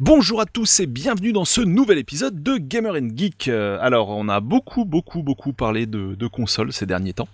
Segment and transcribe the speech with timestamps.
[0.00, 3.46] Bonjour à tous et bienvenue dans ce nouvel épisode de Gamer and Geek.
[3.46, 7.28] Euh, Alors, on a beaucoup, beaucoup, beaucoup parlé de, consoles ces derniers temps.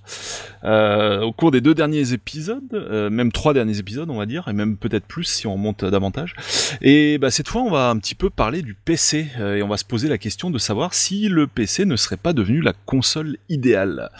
[0.62, 4.46] Euh, au cours des deux derniers épisodes, euh, même trois derniers épisodes, on va dire,
[4.46, 6.34] et même peut-être plus si on remonte davantage.
[6.82, 9.78] Et bah, cette fois, on va un petit peu parler du PC et on va
[9.78, 13.38] se poser la question de savoir si le PC ne serait pas devenu la console
[13.48, 14.10] idéale.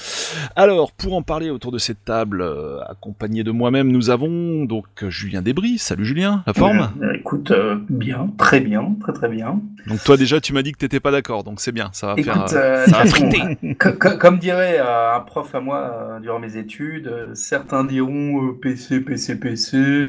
[0.56, 2.42] Alors, pour en parler autour de cette table,
[2.88, 5.76] accompagné de moi-même, nous avons donc Julien Débris.
[5.76, 6.90] Salut Julien, la forme?
[7.14, 7.52] Écoute,
[7.98, 9.60] bien, très bien, très très bien.
[9.86, 12.16] Donc toi déjà tu m'as dit que t'étais pas d'accord, donc c'est bien, ça va
[12.18, 13.42] faire, Écoute, euh, euh, ça va bon, friter.
[13.78, 18.52] co- co- comme dirait euh, un prof à moi euh, durant mes études, certains diront
[18.54, 20.08] PC, PC, PC.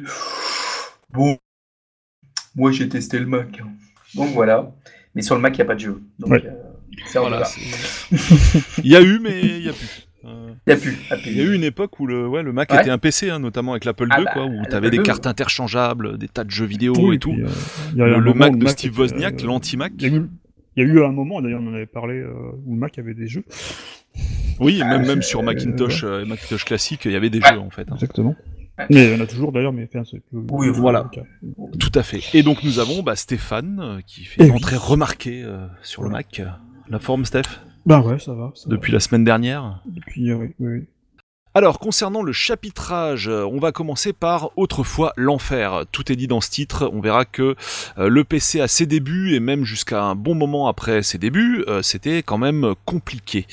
[1.13, 1.37] Bon,
[2.55, 3.59] moi j'ai testé le Mac.
[3.61, 3.67] hein.
[4.15, 4.71] Donc voilà.
[5.15, 6.01] Mais sur le Mac, il n'y a pas de jeu.
[6.19, 6.43] Donc, Ouais.
[6.45, 6.53] euh,
[7.15, 7.43] Voilà,
[8.83, 10.08] Il y a eu mais il y a plus.
[10.69, 10.97] Il n'y a plus.
[11.11, 12.79] à Il y a eu une époque où le, ouais, le Mac Ouais.
[12.81, 14.99] était un PC, hein, notamment avec l'Apple II, Ah bah, quoi, où l'Apple t'avais des
[14.99, 15.31] cartes ouais.
[15.31, 17.31] interchangeables, des tas de jeux vidéo Oui, et tout.
[17.33, 17.47] puis, euh,
[17.95, 19.93] y a Le, Mac de Steve Wozniak, euh, l'anti-Mac.
[19.99, 20.21] Il y, a eu,
[20.77, 22.31] il y a eu un moment, d'ailleurs, on en avait parlé, euh,
[22.65, 23.43] où le Mac avait des jeux.
[24.59, 27.53] Oui, et même, Ah, même sur Macintosh, euh, Macintosh classique, il y avait des Ouais.
[27.53, 27.83] jeux en fait.
[27.89, 27.93] hein.
[27.95, 28.35] Exactement.
[28.89, 31.09] Mais il y en a toujours d'ailleurs, mais enfin, c'est plus- Oui, voilà.
[31.79, 32.21] Tout à fait.
[32.33, 34.55] Et donc nous avons bah, Stéphane, qui fait Eh une oui.
[34.57, 36.41] entrée remarquée euh, sur le Mac.
[36.89, 37.43] La forme, Steph,
[37.89, 38.51] Bah ouais, ça va.
[38.53, 38.75] ça va.
[38.75, 39.81] depuis la semaine dernière?
[39.87, 40.85] Depuis, euh, oui, oui.
[41.55, 45.83] Alors, concernant le chapitrage, euh, on va commencer par autrefois l'enfer.
[45.91, 46.87] Tout est dit dans ce titre.
[46.93, 47.55] On verra que
[47.97, 51.63] euh, le PC à ses débuts et même jusqu'à un bon moment après ses débuts,
[51.67, 53.47] euh, c'était quand même compliqué.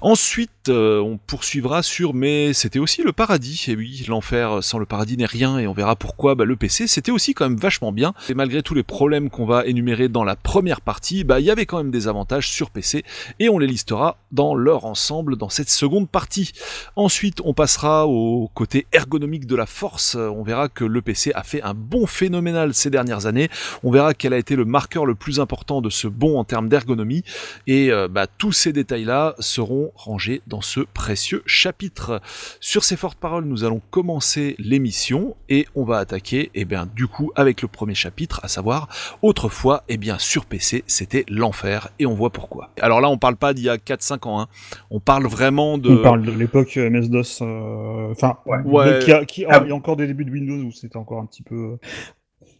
[0.00, 3.66] Ensuite, on poursuivra sur mais c'était aussi le paradis.
[3.68, 6.86] Et oui, l'enfer sans le paradis n'est rien et on verra pourquoi bah, le PC
[6.86, 8.14] c'était aussi quand même vachement bien.
[8.30, 11.50] Et malgré tous les problèmes qu'on va énumérer dans la première partie, bah il y
[11.50, 13.04] avait quand même des avantages sur PC
[13.38, 16.52] et on les listera dans leur ensemble dans cette seconde partie.
[16.96, 20.14] Ensuite, on passera au côté ergonomique de la force.
[20.14, 23.48] On verra que le PC a fait un bond phénoménal ces dernières années.
[23.82, 26.68] On verra quel a été le marqueur le plus important de ce bond en termes
[26.68, 27.24] d'ergonomie.
[27.66, 32.20] Et euh, bah, tous ces détails-là seront rangés dans ce précieux chapitre.
[32.60, 37.06] Sur ces fortes paroles, nous allons commencer l'émission et on va attaquer, eh bien, du
[37.06, 38.88] coup, avec le premier chapitre, à savoir,
[39.22, 42.70] autrefois, eh bien, sur PC, c'était l'enfer et on voit pourquoi.
[42.80, 44.48] Alors là, on parle pas d'il y a 4-5 ans, hein.
[44.90, 45.90] on parle vraiment de...
[45.90, 48.58] On parle de l'époque euh, MS-DOS, euh, enfin, Ouais.
[48.64, 48.98] Ouais.
[49.02, 49.60] qui a, qui a- Ah.
[49.64, 51.54] il y a encore des débuts de Windows où c'était encore un petit peu.
[51.54, 51.76] euh,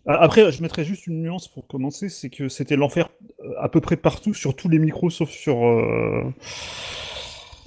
[0.07, 3.09] Après, je mettrais juste une nuance pour commencer, c'est que c'était l'enfer
[3.43, 5.65] euh, à peu près partout, sur tous les micros, sauf sur.
[5.67, 6.23] euh,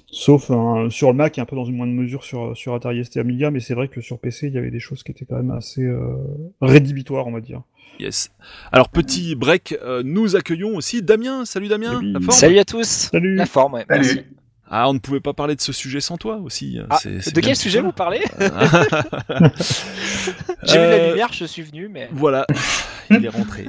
[0.09, 3.03] Sauf hein, sur le Mac et un peu dans une moindre mesure sur, sur Atari
[3.03, 5.25] ST Amiga, mais c'est vrai que sur PC, il y avait des choses qui étaient
[5.25, 6.15] quand même assez euh,
[6.61, 7.61] rédhibitoires, on va dire.
[7.99, 8.31] Yes.
[8.71, 11.43] Alors petit break, euh, nous accueillons aussi Damien.
[11.45, 11.95] Salut Damien.
[11.95, 12.13] Salut.
[12.13, 12.31] La forme?
[12.31, 12.87] Salut à tous.
[12.87, 14.21] Salut La forme, ouais, merci.
[14.69, 16.79] Ah, on ne pouvait pas parler de ce sujet sans toi aussi.
[16.89, 18.21] Ah, C'est- c'est de quel sujet vous parlez?
[18.41, 18.49] Euh,
[20.63, 22.45] J'ai vu la lumière, je suis venu, mais Voilà,
[23.09, 23.67] il est rentré.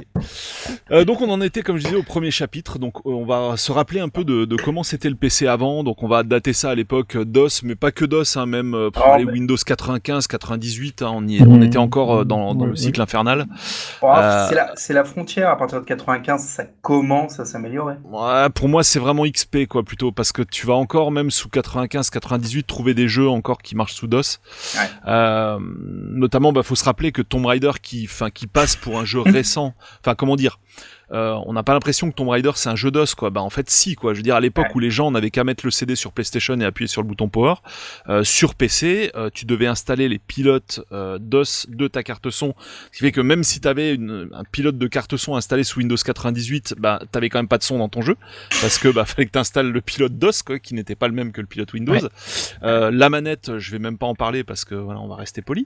[0.91, 2.79] Euh, donc on en était, comme je disais, au premier chapitre.
[2.79, 5.83] Donc euh, on va se rappeler un peu de, de comment c'était le PC avant.
[5.83, 8.89] Donc on va dater ça à l'époque DOS, mais pas que DOS, hein, même euh,
[8.91, 11.01] pour Oh, aller mais- Windows 95, 98.
[11.01, 12.75] hein, on, y est- on était encore dans, le ouais.
[12.77, 13.45] cycle infernal.
[14.03, 15.49] Euh, c'est la, frontière.
[15.49, 17.95] À partir de 95, ça commence à s'améliorer.
[18.03, 21.49] Ouais, pour moi, c'est vraiment XP, quoi, plutôt, parce que tu vas encore, même sous
[21.49, 24.39] 95, 98, trouver des jeux encore qui marchent sous DOS.
[24.75, 24.81] Ouais.
[25.07, 29.05] Euh, notamment, bah, faut se rappeler que Tomb Raider, qui, enfin, qui passe pour un
[29.05, 29.19] jeu
[30.01, 30.59] enfin, comment dire,
[31.11, 33.29] euh, on n'a pas l'impression que Tomb Raider c'est un jeu DOS quoi.
[33.29, 34.13] Bah en fait si quoi.
[34.13, 34.75] Je veux dire à l'époque Ouais.
[34.75, 37.29] où les gens n'avaient qu'à mettre le CD sur PlayStation et appuyer sur le bouton
[37.29, 37.55] Power,
[38.09, 42.53] euh, sur PC euh, tu devais installer les pilotes euh, DOS de ta carte son.
[42.91, 45.79] Ce qui fait que même si tu avais un pilote de carte son installé sous
[45.79, 48.15] Windows 98, bah t'avais quand même pas de son dans ton jeu
[48.61, 51.13] parce que bah fallait que tu installes le pilote DOS quoi, qui n'était pas le
[51.13, 51.93] même que le pilote Windows.
[51.93, 52.01] Ouais.
[52.63, 55.41] Euh, la manette, je vais même pas en parler parce que voilà on va rester
[55.41, 55.65] poli.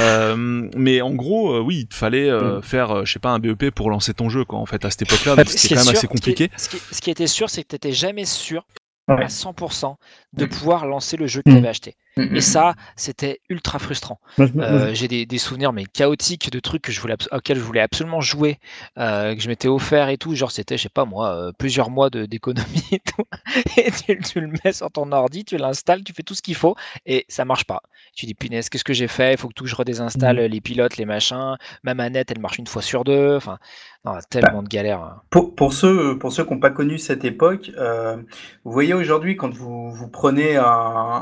[0.00, 3.70] Euh, mais en gros oui il te fallait euh, faire je sais pas un BEP
[3.70, 5.32] pour lancer ton jeu quoi en fait à cette époque-là.
[5.34, 6.50] Ouais, donc ce c'était quand même sûr- assez compliqué.
[6.56, 8.66] Ce qui, ce qui- ce qui était sûr, c'est que tu n'étais jamais sûr
[9.08, 9.24] Ouais.
[9.24, 9.96] à 100%
[10.34, 11.96] de pouvoir lancer le jeu que tu avais acheté.
[12.34, 14.20] Et ça, c'était ultra frustrant.
[14.60, 17.80] Euh, J'ai des, des souvenirs mais chaotiques de trucs que je voulais auxquels je voulais
[17.80, 18.58] absolument jouer,
[18.98, 20.34] euh, que je m'étais offert et tout.
[20.34, 23.24] Genre c'était, je sais pas moi, euh, plusieurs mois de- d'économie et tout.
[23.76, 26.54] Et tu, tu le mets sur ton ordi, tu l'installes, tu fais tout ce qu'il
[26.54, 26.74] faut
[27.06, 27.82] et ça marche pas.
[28.14, 29.32] Tu dis punaise, qu'est-ce que j'ai fait?
[29.34, 31.56] Il faut que tout je redésinstalle les pilotes, les machins.
[31.84, 33.36] Ma manette, elle marche une fois sur deux.
[33.36, 33.58] Enfin,
[34.04, 35.00] non, tellement de galères.
[35.02, 35.22] hein.
[35.30, 38.16] Pour, pour ceux pour ceux qui n'ont pas connu cette époque, euh,
[38.64, 40.64] vous voyez aujourd'hui quand vous, vous prenez un,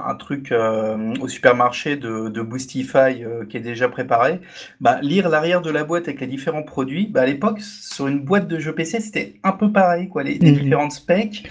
[0.07, 0.53] un truc
[0.87, 4.41] euh, au supermarché de, de Boostify euh, qui est déjà préparé,
[4.81, 8.21] bah, lire l'arrière de la boîte avec les différents produits, bah, à l'époque, sur une
[8.21, 10.23] boîte de jeux PC, c'était un peu pareil, quoi.
[10.23, 10.59] Les, les Mhm.
[10.63, 11.49] différentes specs,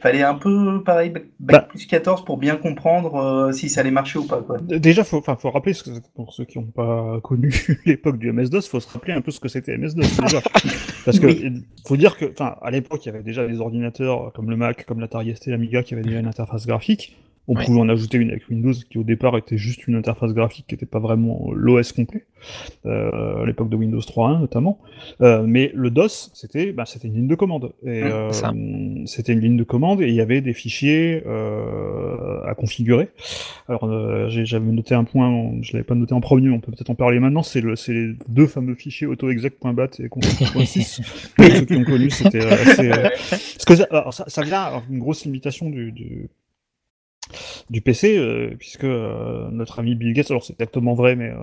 [0.00, 1.60] fallait un peu pareil, bac, Bah.
[1.60, 4.58] plus 14 pour bien comprendre euh, si ça allait marcher ou pas, quoi.
[4.60, 7.50] Déjà, faut, faut rappeler, ce que- pour ceux qui n'ont pas connu
[7.86, 10.40] l'époque du MS-DOS, faut se rappeler un peu ce que c'était MS-DOS déjà.
[11.04, 11.64] Parce que Oui.
[11.86, 14.84] faut dire que, enfin, à l'époque, il y avait déjà des ordinateurs comme le Mac,
[14.86, 17.16] comme l'Atari ST, l'Amiga, qui avaient déjà une interface graphique.
[17.46, 17.64] On Oui.
[17.66, 20.74] pouvait en ajouter une avec Windows, qui au départ était juste une interface graphique, qui
[20.74, 22.24] n'était pas vraiment l'OS complet,
[22.86, 24.78] euh, à l'époque de Windows 3.1 notamment.
[25.20, 27.72] Euh, mais le DOS, c'était, bah, c'était une ligne de commande.
[27.84, 32.42] Et Mmh, euh, c'était une ligne de commande et il y avait des fichiers euh,
[32.46, 33.08] à configurer.
[33.68, 36.90] Alors, euh, j'avais noté un point, je l'avais pas noté en premier, on peut peut-être
[36.90, 41.00] en parler maintenant, c'est le, les deux fameux fichiers autoexec.bat et config.sys.
[41.36, 44.42] Pour ceux qui ont connu, c'était euh, assez, euh, parce que ça, alors, ça, ça
[44.42, 46.28] vient, alors, une grosse limitation du, du,
[47.70, 51.36] du PC, euh, puisque euh, notre ami Bill Gates, alors c'est exactement vrai, mais euh,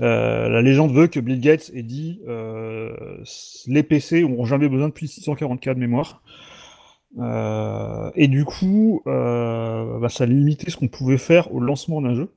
[0.00, 2.90] euh, la légende veut que Bill Gates ait dit euh,
[3.66, 6.22] les PC n'auront jamais besoin de plus de 644 de mémoire.
[7.18, 12.14] Euh, et du coup, euh, bah, ça limitait ce qu'on pouvait faire au lancement d'un
[12.14, 12.30] jeu.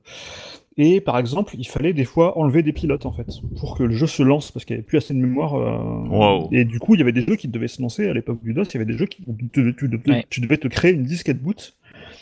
[0.78, 3.26] Et par exemple, il fallait des fois enlever des pilotes en fait,
[3.58, 5.54] pour que le jeu se lance, parce qu'il n'y avait plus assez de mémoire.
[5.54, 6.48] euh, Wow.
[6.52, 8.52] Et du coup, il y avait des jeux qui devaient se lancer à l'époque du
[8.52, 10.26] DOS, il y avait des jeux qui tu, tu- tu- Ouais.
[10.28, 11.74] tu devais te créer une disquette boot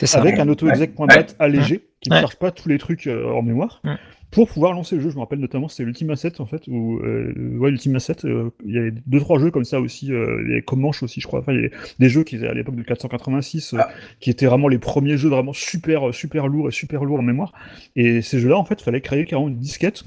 [0.05, 0.19] ça.
[0.19, 2.21] avec un autoexec.bat allégé qui ne Ouais.
[2.21, 3.95] charge pas tous les trucs euh, en mémoire Ouais.
[4.31, 5.09] pour pouvoir lancer le jeu.
[5.09, 8.49] Je me rappelle notamment c'était l'Ultima 7 en fait, où euh, ouais l'Ultima 7, euh,
[8.65, 11.21] il y avait deux trois jeux comme ça aussi, euh, il y avait Comanche aussi
[11.21, 11.39] je crois.
[11.39, 13.89] Enfin il y avait des jeux qui étaient à l'époque de 486 euh, Ah.
[14.19, 17.53] qui étaient vraiment les premiers jeux vraiment super super lourds et super lourds en mémoire.
[17.95, 20.03] Et ces jeux-là en fait fallait créer carrément une disquette.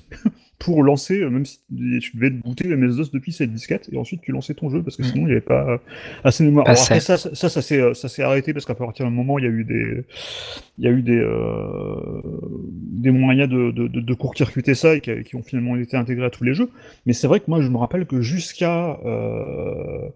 [0.58, 4.22] Pour lancer, euh, même si tu devais booter le MS-DOS depuis cette disquette, et ensuite
[4.22, 5.06] tu lançais ton jeu, parce que Mm.
[5.06, 5.78] sinon il n'y avait pas euh,
[6.24, 6.64] assez de mémoire.
[6.64, 7.28] Pas Alors après, ça, ça,
[7.72, 10.04] euh, ça s'est arrêté, parce qu'à partir d'un moment, il y a eu des,
[10.78, 12.22] il y a eu des, euh,
[12.72, 16.26] des moyens de, de, de, de court-circuiter ça et qui, qui ont finalement été intégrés
[16.26, 16.70] à tous les jeux.
[17.06, 20.08] Mais c'est vrai que moi, je me rappelle que jusqu'à euh,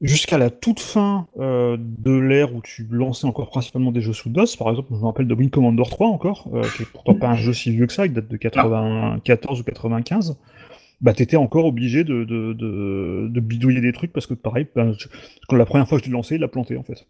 [0.00, 4.30] jusqu'à la toute fin euh, de l'ère où tu lançais encore principalement des jeux sous
[4.30, 7.14] DOS, par exemple, je me rappelle de Wing Commander 3 encore, euh, qui est pourtant
[7.14, 10.38] pas un jeu si vieux que ça, il date de 94 ou 95
[11.02, 15.06] bah t'étais encore obligé de, de, de, de bidouiller des trucs parce que pareil, je-
[15.48, 17.06] quand la première fois que je l'ai lancé, il l'a planté en fait.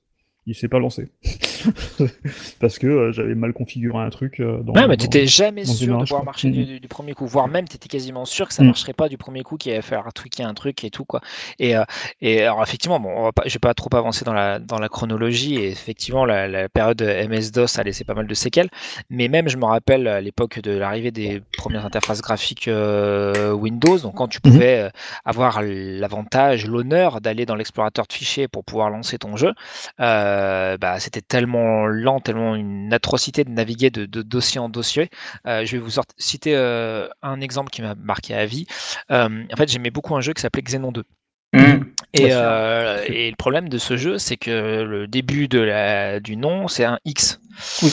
[0.47, 1.11] Il s'est pas lancé.
[2.61, 5.73] parce que euh, j'avais mal configuré un truc euh, dans Ouais, mais t'étais jamais dans
[5.73, 8.69] sûr de pouvoir marcher du, premier coup, voire même t'étais quasiment sûr que ça Mhm.
[8.69, 11.21] marcherait pas du premier coup, qu'il allait falloir tweaker un truc et tout quoi.
[11.59, 11.85] Et, euh,
[12.21, 14.79] et alors effectivement, bon, on va pas, je vais pas trop avancer dans la dans
[14.79, 15.57] la chronologie.
[15.57, 18.71] Et effectivement, la, la période MS DOS a laissé pas mal de séquelles.
[19.11, 23.99] Mais même, je me rappelle à l'époque de l'arrivée des premières interfaces graphiques euh, Windows,
[23.99, 24.53] donc quand tu Mhm.
[24.53, 24.91] pouvais
[25.25, 29.53] avoir l'avantage, l'honneur d'aller dans l'explorateur de fichiers pour pouvoir lancer ton jeu,
[30.01, 30.30] euh,
[30.79, 35.11] bah, c'était tellement lent, tellement une atrocité de naviguer de, de dossier en dossier.
[35.47, 38.67] Euh, je vais vous citer euh, un exemple qui m'a marqué à vie.
[39.11, 41.05] Euh, en fait, j'aimais beaucoup un jeu qui s'appelait Xenon 2.
[41.53, 41.81] Mmh.
[42.15, 46.69] Et, euh, le problème de ce jeu, c'est que le début de la, du nom,
[46.69, 47.41] c'est un X.
[47.83, 47.93] Oui.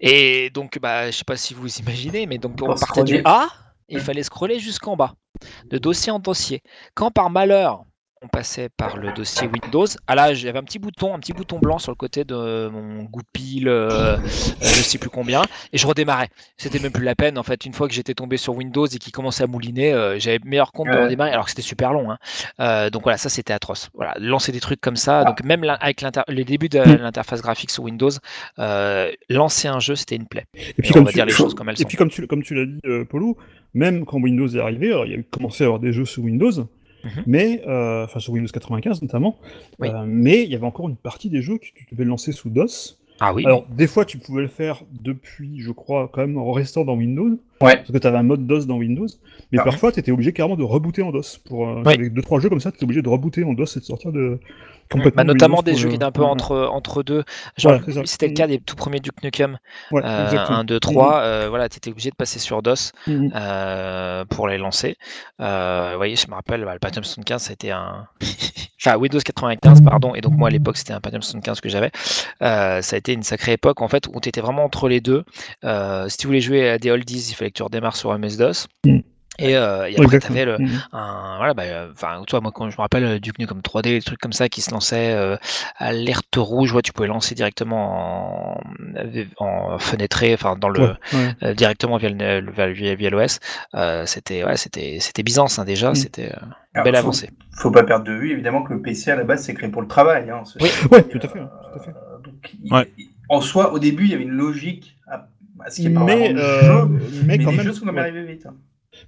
[0.00, 3.18] Et donc, bah, je sais pas si vous imaginez, mais donc on Pour partait du
[3.18, 3.22] scroller.
[3.24, 3.48] A,
[3.88, 4.02] il Ouais.
[4.02, 5.14] fallait scroller jusqu'en bas,
[5.70, 6.62] de dossier en dossier.
[6.94, 7.84] Quand par malheur,
[8.22, 11.58] on passait par le dossier Windows, ah là, j'avais un petit bouton, un petit bouton
[11.58, 14.18] blanc sur le côté de mon goupil, euh, euh,
[14.60, 15.42] je sais plus combien,
[15.72, 16.28] et je redémarrais.
[16.56, 18.98] C'était même plus la peine, en fait, une fois que j'étais tombé sur Windows et
[18.98, 22.10] qu'il commençait à mouliner, euh, j'avais meilleur compte de redémarrer, alors que c'était super long.
[22.10, 22.18] hein.
[22.60, 23.88] Euh, donc voilà, ça c'était atroce.
[23.94, 25.20] Voilà, lancer des trucs comme ça.
[25.20, 25.24] Ah.
[25.24, 27.02] Donc même là, avec les débuts de Mm.
[27.02, 28.10] l'interface graphique sur Windows,
[28.58, 30.46] euh, lancer un jeu c'était une plaie.
[30.54, 31.88] Et Et puis on comme va tu, dire les choses comme elles et sont.
[31.88, 33.36] puis comme tu, comme tu l'as dit, Polo,
[33.74, 36.04] même quand Windows est arrivé, alors il y a eu commencé à avoir des jeux
[36.04, 36.50] sous Windows,
[37.04, 37.22] Mhm.
[37.26, 39.36] mais euh, enfin sur Windows 95 notamment,
[39.78, 39.88] Oui.
[39.88, 42.50] euh, mais il y avait encore une partie des jeux que tu devais lancer sous
[42.50, 42.98] DOS.
[43.20, 43.44] Ah oui.
[43.46, 46.94] Alors des fois tu pouvais le faire depuis, je crois, quand même en restant dans
[46.96, 47.76] Windows, Ouais.
[47.76, 49.06] parce que tu avais un mode DOS dans Windows,
[49.52, 49.64] mais Ah.
[49.64, 51.38] parfois tu étais obligé carrément de rebooter en DOS.
[51.44, 53.76] Pour euh, avec deux trois jeux comme ça, tu étais obligé de rebooter en DOS
[53.76, 54.38] et de sortir de
[54.90, 55.16] complètement.
[55.22, 57.24] Bah, de notamment Windows des jeux qui étaient un peu Ouais, entre, entre deux.
[57.56, 59.58] Genre, c'était le cas des tout premiers Duke Nukem,
[59.90, 60.58] Ouais, euh, exactement.
[60.58, 61.20] 1, 2, 3.
[61.20, 64.96] euh, voilà, tu étais obligé de passer sur DOS euh, pour les lancer.
[65.40, 68.06] Euh, vous voyez, je me rappelle, bah, le Pentium 75, c'était un.
[68.80, 71.90] enfin, Windows 95, pardon, et donc moi à l'époque, c'était un Pentium 75 que j'avais.
[72.42, 75.00] Euh, ça a été une sacrée époque en fait où tu étais vraiment entre les
[75.00, 75.24] deux.
[75.64, 78.68] Euh, si tu voulais jouer à des oldies, il fallait que tu redémarres sur MS-DOS.
[78.84, 79.02] Mhm.
[79.40, 80.68] Et, euh, et après, tu avais le, Mhm.
[80.92, 83.82] un, voilà, bah, euh, enfin, toi, moi, quand je me rappelle euh, Duke Nukem 3D,
[83.90, 85.36] des trucs comme ça qui se lançaient euh,
[85.76, 88.60] à l'alerte rouge, ouais, tu pouvais lancer directement en,
[89.38, 91.34] en fenêtré, enfin, dans le, Ouais, ouais.
[91.44, 93.38] euh, directement via le, le- via, via l'OS.
[93.76, 95.94] Euh, c'était, ouais, c'était, c'était Byzance, hein, déjà, Mm.
[95.94, 97.30] c'était euh, une belle faut- avancée.
[97.58, 99.82] Faut pas perdre de vue, évidemment, que le PC à la base c'est créé pour
[99.82, 100.28] le travail.
[100.30, 100.68] Hein, Oui.
[100.80, 100.88] tout
[101.22, 101.92] à fait, tout à fait.
[102.24, 102.92] Donc, il- Ouais.
[102.98, 104.96] il- en soi, au début, il y avait une logique
[105.68, 106.88] ce pas Mais, de euh, jeu,
[107.26, 108.10] mais mais quand les même, jeux sont quand même ouais.
[108.10, 108.46] arrivés vite.
[108.46, 108.54] hein.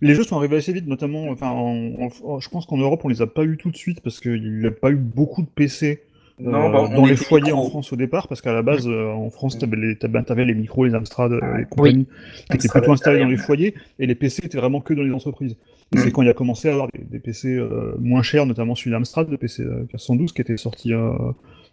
[0.00, 3.08] Les jeux sont arrivés assez vite, notamment, enfin, en- en- je pense qu'en Europe, on
[3.08, 5.48] les a pas eu tout de suite parce qu'il n'y a pas eu beaucoup de
[5.48, 6.02] PC
[6.40, 7.64] euh, Non, bah, dans les foyers en.
[7.68, 10.94] France au départ, parce qu'à la base, euh, en France, t'avais, t'avais les micros, les
[10.94, 11.58] Amstrad, Ouais.
[11.58, 12.06] les compagnies,
[12.50, 15.12] qui étaient plutôt installés dans les foyers, et les PC étaient vraiment que dans les
[15.12, 15.56] entreprises.
[15.92, 15.98] Mm.
[15.98, 18.92] C'est quand il a commencé à avoir des, des PC euh, moins chers, notamment celui
[18.92, 21.10] d'Amstrad, le PC euh, 412, qui était sorti euh,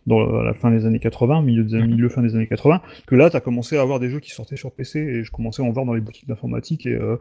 [0.08, 3.30] dans la fin des années 80, milieu, des, milieu fin des années 80, que là,
[3.30, 5.66] tu as commencé à avoir des jeux qui sortaient sur PC, et je commençais à
[5.66, 6.86] en voir dans les boutiques d'informatique.
[6.86, 7.18] Et, euh,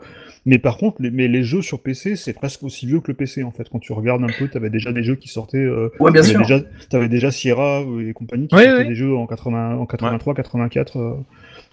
[0.46, 3.14] Mais par contre, les, mais les jeux sur PC, c'est presque aussi vieux que le
[3.16, 3.68] PC, en fait.
[3.68, 5.58] Quand tu regardes un peu, tu avais déjà des jeux qui sortaient...
[5.58, 6.38] Euh, Ouais, bien sûr.
[6.40, 10.34] déjà, t'avais déjà Sierra et compagnie qui Oui, sortaient des jeux en, 80, en 83,
[10.34, 10.96] 84.
[10.96, 11.14] euh.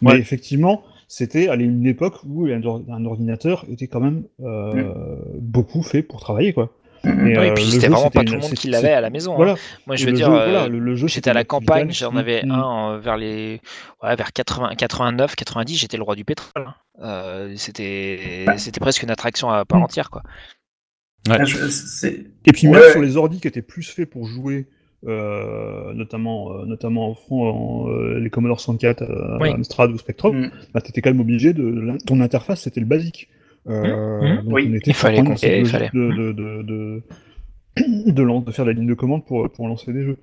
[0.02, 0.20] Mais Ouais.
[0.20, 4.92] effectivement, c'était à une époque où un ordinateur était quand même euh,
[5.40, 6.72] beaucoup fait pour travailler, quoi.
[7.06, 7.28] Mhm.
[7.28, 9.34] Et, Oui, euh, puis c'était vraiment pas tout le monde qui l'avait à la maison.
[9.42, 9.56] hein.
[9.88, 12.16] Moi, je veux dire, euh, voilà, le, le jeu, j'étais c'était à la campagne, j'en
[12.16, 13.60] à avais un euh, vers les
[14.02, 16.52] ouais, vers 80, 89, 90, j'étais le roi du pétrole.
[16.68, 16.74] hein.
[17.02, 19.84] Euh, c'était c'était presque une attraction à part Mm.
[19.84, 20.22] entière quoi.
[21.30, 21.38] Ah,
[22.46, 22.92] Et puis même Ouais.
[22.92, 24.68] sur les ordis qui étaient plus faits pour jouer,
[25.08, 29.50] euh, notamment, euh, notamment en front, en, euh, les Commodore 64, euh, Oui.
[29.52, 30.52] Amstrad ou Spectrum, Mhm.
[30.74, 31.98] bah, t'étais quand même obligé de.
[32.06, 33.30] Ton interface, c'était le basique.
[33.68, 34.44] Euh, Mhm.
[34.44, 35.90] donc Oui, on était il fallait il fallait.
[35.94, 37.04] De, de, de, de,
[38.46, 40.18] de faire la ligne de commande pour, pour lancer des jeux.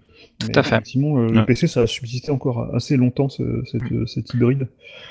[0.48, 0.68] Mais à fait.
[0.70, 1.44] Effectivement, euh, le Ouais.
[1.44, 4.68] PC, ça a subsisté encore assez longtemps, ce, cette, cet hybride.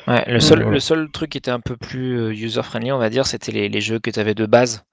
[0.08, 0.72] Ouais, le seul voilà.
[0.74, 3.70] le seul truc qui était un peu plus user friendly, on va dire, c'était les,
[3.70, 4.84] les jeux que tu avais de base.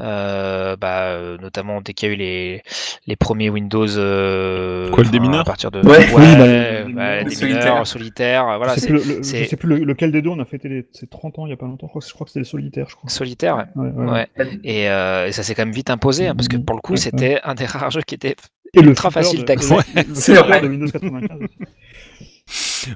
[0.00, 2.62] Euh, bah, euh, notamment dès qu'il y a eu les,
[3.06, 3.86] les premiers Windows.
[3.96, 5.98] Euh, Quoi, le démineur À partir de Ouais.
[5.98, 7.60] ouais, Oui, bah, ouais, le- le- ouais, le des solitaire.
[7.72, 10.30] mineurs, solitaires, voilà, je sais c'est plus, le- je sais plus le- lequel des deux
[10.30, 11.86] on a fêté les, ses 30 ans il y a pas longtemps.
[11.86, 13.08] Je crois, que- je crois que c'était le solitaire, je crois.
[13.10, 13.56] solitaire.
[13.76, 13.82] ouais.
[13.84, 14.10] Ouais, ouais.
[14.10, 14.28] Ouais.
[14.64, 16.64] Et, euh, et ça s'est quand même vite imposé, hein, parce que Mhm.
[16.64, 18.34] pour le coup, Ouais, c'était un des rares jeux qui était
[18.74, 19.74] Et le ultra facile d'accès.
[20.14, 20.60] C'est vrai.
[20.60, 21.38] de Windows 95.
[21.42, 21.68] aussi.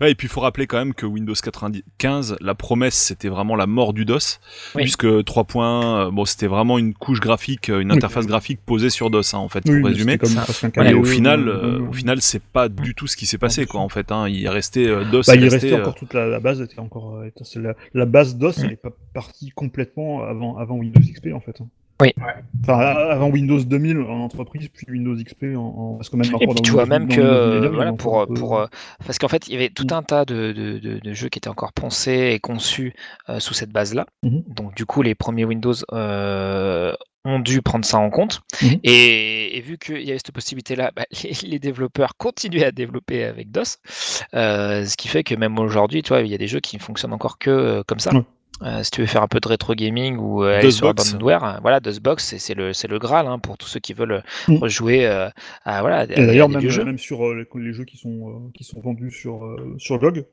[0.02, 3.56] Ouais, et puis il faut rappeler quand même que Windows 95, la promesse c'était vraiment
[3.56, 4.38] la mort du DOS,
[4.74, 4.82] Oui.
[4.82, 7.96] puisque 3 points, euh, bon c'était vraiment une couche graphique, euh, une Oui.
[7.96, 10.18] interface graphique posée sur DOS hein, en fait, pour résumer.
[10.18, 10.42] comme Ça.
[10.42, 13.38] presque un Et au final, euh, au final, c'est pas du tout ce qui s'est
[13.38, 14.12] passé, quoi, en fait.
[14.12, 14.28] Hein.
[14.28, 15.22] Il est resté euh, DOS.
[15.26, 17.74] bah, est il resté, restait euh, encore toute la, la base était encore euh, la,
[17.94, 18.64] la base DOS Mm.
[18.64, 21.58] elle est pas partie complètement avant avant Windows XP en fait.
[21.62, 21.68] hein.
[22.00, 22.12] Oui.
[22.18, 22.34] Ouais.
[22.62, 26.62] Enfin avant Windows 2000 en entreprise puis Windows XP en, parce que même Et puis
[26.62, 28.66] tu vois même que euh, voilà pour pour euh,
[29.04, 29.94] parce qu'en fait il y avait tout Mm.
[29.94, 32.94] un tas de, de, de- de jeux qui étaient encore poncés et conçus
[33.28, 34.06] euh, sous cette base là.
[34.22, 34.44] Mhm.
[34.46, 36.92] Donc du coup les premiers Windows euh,
[37.24, 38.78] ont dû prendre ça en compte Mhm.
[38.84, 40.92] et, et vu qu'il y avait cette possibilité là,
[41.24, 43.78] les, les développeurs continuaient à développer avec DOS,
[44.34, 46.78] euh, ce qui fait que même aujourd'hui tu vois il y a des jeux qui
[46.78, 48.12] fonctionnent encore que euh, comme ça.
[48.62, 50.88] Euh, si tu veux faire un peu de rétro gaming ou euh, aller sur.
[50.88, 54.22] Abandonware, euh, voilà, DOSBox, c'est le, c'est le Graal hein, pour tous ceux qui veulent
[54.48, 54.56] Mm.
[54.56, 55.28] rejouer euh,
[55.64, 59.10] à, voilà, d'ailleurs, même, sur euh, les, les jeux qui sont, euh, qui sont vendus
[59.12, 60.24] sur, euh, sur GOG,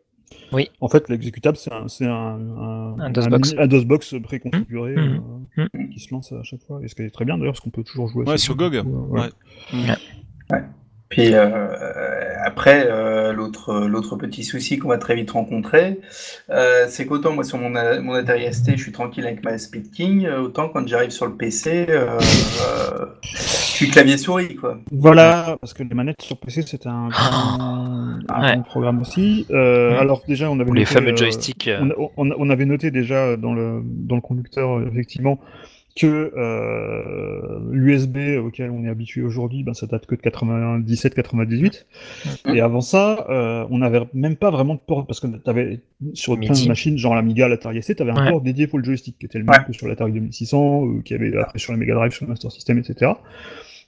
[0.51, 0.69] Oui.
[0.81, 2.11] en fait, l'exécutable, c'est un, c'est un,
[2.57, 3.51] un, Un DOSBox.
[3.51, 5.17] mini- un DOSBox préconfiguré euh,
[5.57, 5.89] Mhm.
[5.93, 6.79] qui se lance à chaque fois.
[6.83, 8.81] Et ce qui est très bien d'ailleurs, parce qu'on peut toujours jouer Ouais, sur GOG.
[8.81, 9.29] coup, euh, ouais.
[10.51, 10.63] Ouais.
[11.09, 11.67] Puis euh,
[12.43, 15.99] après, euh, l'autre l'autre petit souci qu'on va très vite rencontrer,
[16.49, 19.57] euh, c'est qu'autant moi sur mon, a- mon Atari ST, je suis tranquille avec ma
[19.57, 24.79] Speed King, autant quand j'arrive sur le PC, euh, euh, je suis clavier souris quoi.
[24.91, 28.53] Voilà, parce que les manettes sur PC, c'était un, grand, un Ouais.
[28.53, 29.45] grand programme aussi.
[29.51, 29.97] Euh, Mhm.
[29.99, 31.69] Alors déjà, on avait Ou les noté, fameux euh, joysticks.
[31.79, 35.39] on, on- on avait noté déjà dans le, dans le conducteur, euh, effectivement,
[35.95, 41.85] que euh, l'USB auquel on est habitué aujourd'hui, ben, ça date que de 97-98.
[42.45, 42.55] Mhm.
[42.55, 45.79] Et avant ça, euh, on n'avait même pas vraiment de port, parce que t'avais
[46.13, 48.29] sur plein de machines, genre l'Amiga, l'Atari ST, t'avais un Ouais.
[48.31, 49.65] port dédié pour le joystick, qui était le même Ouais.
[49.65, 52.51] que sur l'Atari 2600, euh, qui avait après sur la Mega Drive, sur le Master
[52.51, 53.11] System, etc.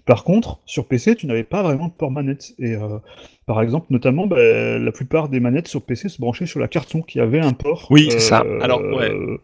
[0.06, 2.54] Par contre, sur PC, tu n'avais pas vraiment de port manette.
[2.60, 3.00] Et euh,
[3.46, 4.38] par exemple, notamment, bah,
[4.80, 7.52] la plupart des manettes sur PC se branchaient sur la carte son qui avait un
[7.52, 7.88] port.
[7.90, 8.46] Oui, c'est ça.
[8.62, 9.12] Alors, ouais.
[9.12, 9.38] euh,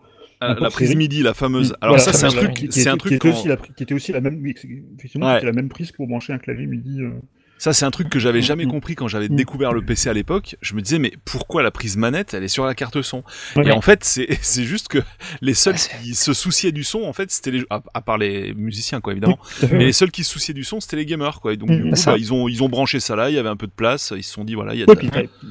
[0.60, 0.96] La prise.
[0.96, 1.72] MIDI, la fameuse.
[1.72, 1.76] Mm.
[1.82, 2.68] Alors Voilà, ça, c'est un truc, oui.
[2.70, 4.56] qui, c'est un était- truc qui était aussi la, qui était aussi la même, oui,
[4.98, 5.34] effectivement, Ouais.
[5.34, 7.02] qui était la même prise pour brancher un clavier MIDI.
[7.02, 7.12] euh.
[7.60, 8.72] Ça, c'est un truc que j'avais jamais Mm.
[8.72, 9.36] compris quand j'avais Mm.
[9.38, 10.58] découvert le PC à l'époque.
[10.62, 13.24] Je me disais, mais pourquoi la prise manette, elle est sur la carte son?
[13.56, 13.68] Ouais.
[13.68, 14.98] Et en fait, c'est c'est juste que
[15.40, 18.02] les seuls Ah, c'est- qui se souciaient du son, en fait, c'était les, à, à
[18.02, 19.38] part les musiciens, quoi, évidemment.
[19.46, 19.86] Fait, Mais ouais.
[19.86, 21.54] les seuls qui se souciaient du son, c'était les gamers, quoi.
[21.54, 21.94] Et donc, Mm, du mm.
[21.94, 23.72] coup, bah, ils ont, ils ont branché ça là, il y avait un peu de
[23.72, 25.00] place, ils se sont dit, voilà, il y a Ouais, de...
[25.00, 25.10] puis,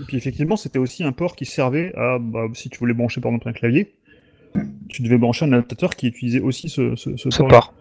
[0.08, 3.30] puis effectivement, c'était aussi un port qui servait à, bah, si tu voulais brancher par
[3.30, 3.94] exemple un clavier,
[4.92, 7.48] tu devais brancher un adaptateur qui utilisait aussi ce, ce, ce Ce port.
[7.48, 7.74] port.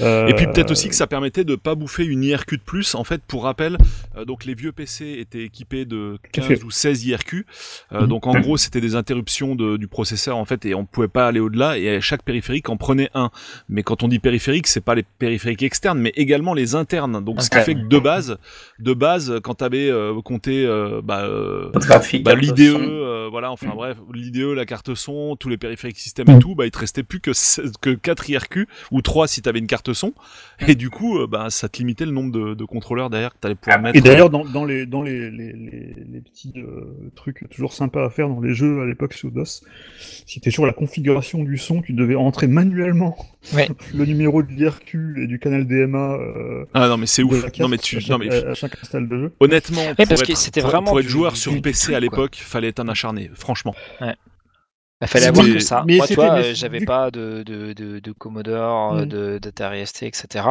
[0.00, 2.94] Euh, Et puis peut-être aussi que ça permettait de pas bouffer une IRQ de plus.
[2.94, 3.78] En fait, pour rappel,
[4.16, 6.64] euh, donc les vieux PC étaient équipés de Tout à 15 fait.
[6.64, 7.46] ou 16 IRQ.
[7.92, 8.06] Euh, Mhm.
[8.08, 11.26] Donc en gros, c'était des interruptions de- du processeur en fait, et on pouvait pas
[11.26, 11.78] aller au-delà.
[11.78, 13.30] Et chaque périphérique en prenait un.
[13.68, 17.24] Mais quand on dit périphérique, c'est pas les périphériques externes, mais également les internes.
[17.24, 18.38] Donc ce qui fait que de base,
[18.78, 22.22] de base, quand t'avais euh, compté euh, bah, euh, Graphique.
[22.24, 23.74] bah, l'IDE, euh, voilà, enfin Mm.
[23.76, 27.02] bref, l'IDE, la carte son, tous les périphériques système et tout, bah il te restait
[27.02, 30.12] plus que, 16 que 4 IRQ, ou 3 si t'avais une carte son,
[30.66, 33.38] et du coup, euh, bah ça te limitait le nombre de, de contrôleurs derrière que
[33.38, 33.98] t'allais pouvoir Ah, mettre.
[33.98, 38.04] Et d'ailleurs, dans, dans les, dans les, les, les, les petits euh, trucs toujours sympas
[38.06, 39.62] à faire dans les jeux à l'époque sous DOS,
[40.26, 43.16] c'était toujours la configuration du son, tu devais entrer manuellement
[43.54, 43.68] Ouais.
[43.94, 47.42] le numéro de l'IRQ et du canal DMA euh, Ah non mais c'est ouf.
[47.42, 49.32] carte Non mais tu, à, chaque, non mais à- à chaque install de jeu.
[49.38, 51.84] honnêtement, pour, parce que être, c'était pour- vraiment pour être joueur du- sur du PC
[51.84, 53.74] truc, à l'époque, fallait être un acharné, franchement.
[55.02, 55.84] Il fallait C'était- avoir que ça.
[55.86, 59.08] mais Moi, vois, mais euh, j'avais pas de, de, de, de Commodore, euh, Mm.
[59.08, 60.46] de d'Atari ST, etc.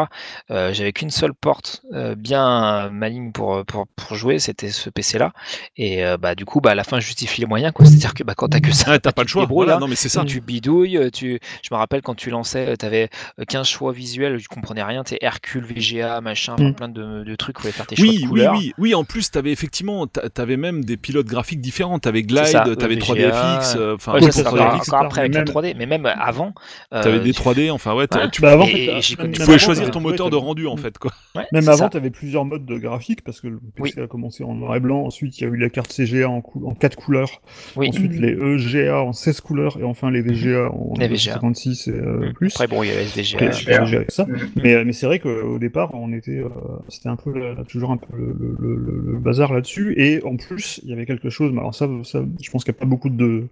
[0.52, 5.32] Euh, j'avais qu'une seule porte euh, bien maligne pour, pour, pour jouer, c'était ce PC-là.
[5.78, 7.74] Et euh, bah, du coup, bah, à la fin, je justifie les moyens.
[7.74, 7.88] quoi.
[7.88, 9.46] C'est-à-dire que bah, quand t'as que ça, t'as bah, pas le choix.
[9.48, 9.80] Voilà, hein.
[9.80, 10.24] non mais c'est ça.
[10.24, 11.40] Tu bidouilles, tu...
[11.64, 13.10] je me rappelle quand tu lançais, tu avais
[13.48, 16.74] 15 choix visuels, tu comprenais rien, tu Hercule, VGA, machin, Mm.
[16.76, 18.54] plein de, de trucs, fallait faire tes choix Oui, de oui, couleurs.
[18.54, 18.94] oui, oui.
[18.96, 21.98] En plus, t'avais effectivement, t'a- t'avais même des pilotes graphiques différents.
[21.98, 24.92] T'avais Glide, t'avais euh, 3DFX, euh, enfin, Ouais, ça, ça, encore, etc.
[25.00, 26.54] après avec Même- la 3D, mais même avant.
[26.94, 27.70] euh, t'avais des tu- 3D.
[27.72, 28.30] Enfin ouais, Voilà.
[28.30, 29.58] tu, Bah, avant, Et- en fait, et j'ai même- connu tu ça même pouvais avant,
[29.60, 31.12] choisir t'avais- ton moteur de t'avais- rendu en fait quoi.
[31.36, 31.90] Ouais, Même avant, ça.
[31.90, 34.04] tu avais plusieurs modes de graphique parce que le PC Oui.
[34.04, 35.04] a commencé en noir et blanc.
[35.06, 37.42] Ensuite, il y a eu la carte CGA en, cou- en 4 couleurs.
[37.76, 37.90] Oui.
[37.90, 39.78] Ensuite, les EGA en 16 couleurs.
[39.80, 41.34] Et enfin, les VGA en Les VGA.
[41.34, 42.34] 56 et euh, Mm.
[42.34, 42.54] plus.
[42.56, 43.52] Après, bon, il y a SVGA.
[43.82, 44.26] Avec ça.
[44.56, 46.50] Mais, mais c'est vrai qu'au départ, on était, euh,
[46.90, 47.34] c'était un peu
[47.68, 49.94] toujours un peu le, bazar là-dessus.
[49.98, 51.52] Et en plus, il y avait quelque chose.
[51.52, 53.48] Mais alors ça, ça je pense qu'il n'y a pas beaucoup de,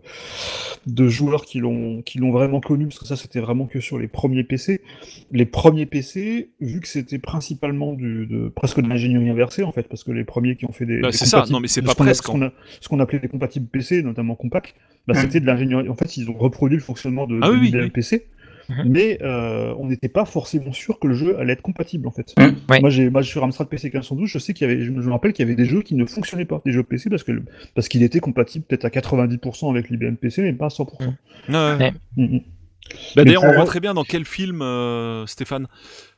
[0.88, 3.98] de joueurs qui l'ont, qui l'ont vraiment connu parce que ça, c'était vraiment que sur
[4.00, 4.82] les premiers PC.
[5.32, 9.88] Les premiers PC, vu que c'était principalement du, de, presque de l'ingénierie inversée en fait,
[9.88, 11.38] parce que les premiers qui ont fait des, Bah, des c'est ça.
[11.38, 12.52] compatibles- Non, mais c'est ce pas presque, ce qu'on a-
[12.82, 14.76] ce qu'on appelait des compatibles PC, notamment compact,
[15.08, 15.90] bah, c'était de l'ingénierie.
[15.90, 17.92] En fait, ils ont reproduit le fonctionnement de, Ah de oui, oui, l'IBM oui.
[18.86, 22.34] Mais euh, on n'était pas forcément sûr que le jeu allait être compatible en fait.
[22.38, 22.80] Ouais.
[22.82, 25.34] Moi, j'ai, moi, sur Amstrad PC 1512, je sais qu'il y avait, je me rappelle
[25.34, 27.44] qu'il y avait des jeux qui ne fonctionnaient pas, des jeux PC parce que le-
[27.76, 30.88] parce qu'il était compatible peut-être à 90% avec l'IBM PC, mais pas à 100%.
[31.00, 31.08] Ouais,
[31.50, 31.76] ouais.
[31.78, 31.94] Ouais.
[32.18, 32.42] Mhm.
[33.16, 35.68] Bah, D'ailleurs, on voit très bien dans quel film, euh, Stéphane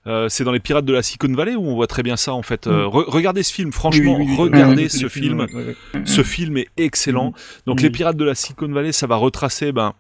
[0.07, 2.33] Euh, C'est dans Les Pirates de la Silicon Valley où on voit très bien ça
[2.33, 2.67] en fait.
[2.67, 5.39] Euh, re- regardez ce film, franchement, Oui, oui, oui, regardez oui, ce film.
[5.39, 5.63] ouais, ouais,
[5.95, 6.01] ouais.
[6.05, 7.33] Ce film est excellent.
[7.65, 7.81] Donc.
[7.81, 9.93] Les Pirates de la Silicon Valley, ça va retracer ben,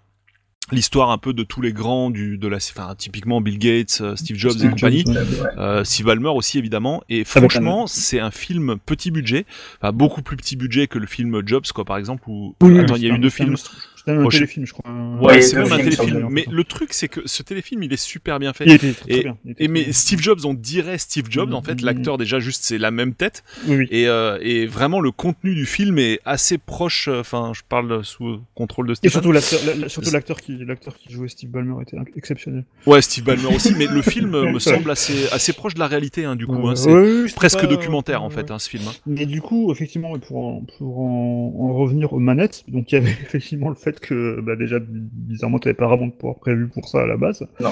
[0.71, 4.15] l'histoire un peu de tous les grands du de la, enfin typiquement Bill Gates, euh,
[4.15, 5.03] Steve Jobs et compagnie.
[5.05, 5.41] Jobs, ouais.
[5.41, 5.49] Ouais.
[5.57, 9.45] Euh, Steve Ballmer aussi évidemment et franchement c'est un film petit budget
[9.81, 12.95] enfin, beaucoup plus petit budget que le film Jobs quoi par exemple où Oui, attends
[12.95, 13.29] oui, il y a eu deux
[14.05, 14.91] c'est C'était un Oh, téléfilm, je crois.
[15.21, 18.39] ouais c'est même un téléfilm mais le truc c'est que ce téléfilm il est super
[18.39, 19.37] bien fait Il était très, Et- bien.
[19.45, 19.93] il était et mais bien.
[19.93, 21.85] Steve Jobs on dirait Steve Jobs en fait Mhm.
[21.85, 23.87] l'acteur déjà juste c'est la même tête Oui, oui.
[23.91, 28.03] et, euh, et vraiment le contenu du film est assez proche euh, enfin je parle
[28.05, 31.27] sous contrôle de Et Stéphane surtout l'acteur, la- la- surtout l'acteur qui, l'acteur qui jouait
[31.27, 32.63] Steve Ballmer était exceptionnel.
[32.85, 35.87] ouais Steve Ballmer aussi mais le film euh, me semble assez assez proche de la
[35.87, 38.83] réalité hein, du coup hein, c'est ouais, presque pas- documentaire en fait hein, ce film.
[39.07, 42.97] Mais du coup, effectivement, pour en, pour en, en revenir aux manettes, donc il y
[42.97, 46.67] avait effectivement le fait que, bah, déjà, bizarrement, tu n'avais pas vraiment de pouvoir prévu
[46.67, 47.45] pour ça à la base.
[47.59, 47.71] Non.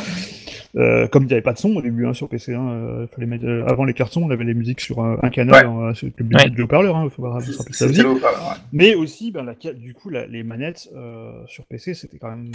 [0.75, 3.07] Euh, comme il n'y avait pas de son au début hein, sur PC, hein, euh,
[3.07, 5.93] fallait mettre, euh, avant les cartons, on avait les musiques sur un, un canal, euh,
[5.93, 6.49] sur le Ouais.
[6.49, 7.39] du haut-parleur, hein, faut pas
[7.71, 8.01] ça aussi.
[8.01, 8.15] ouais.
[8.71, 12.49] Mais aussi, ben, la, du coup, la- les manettes euh, sur PC, c'était quand même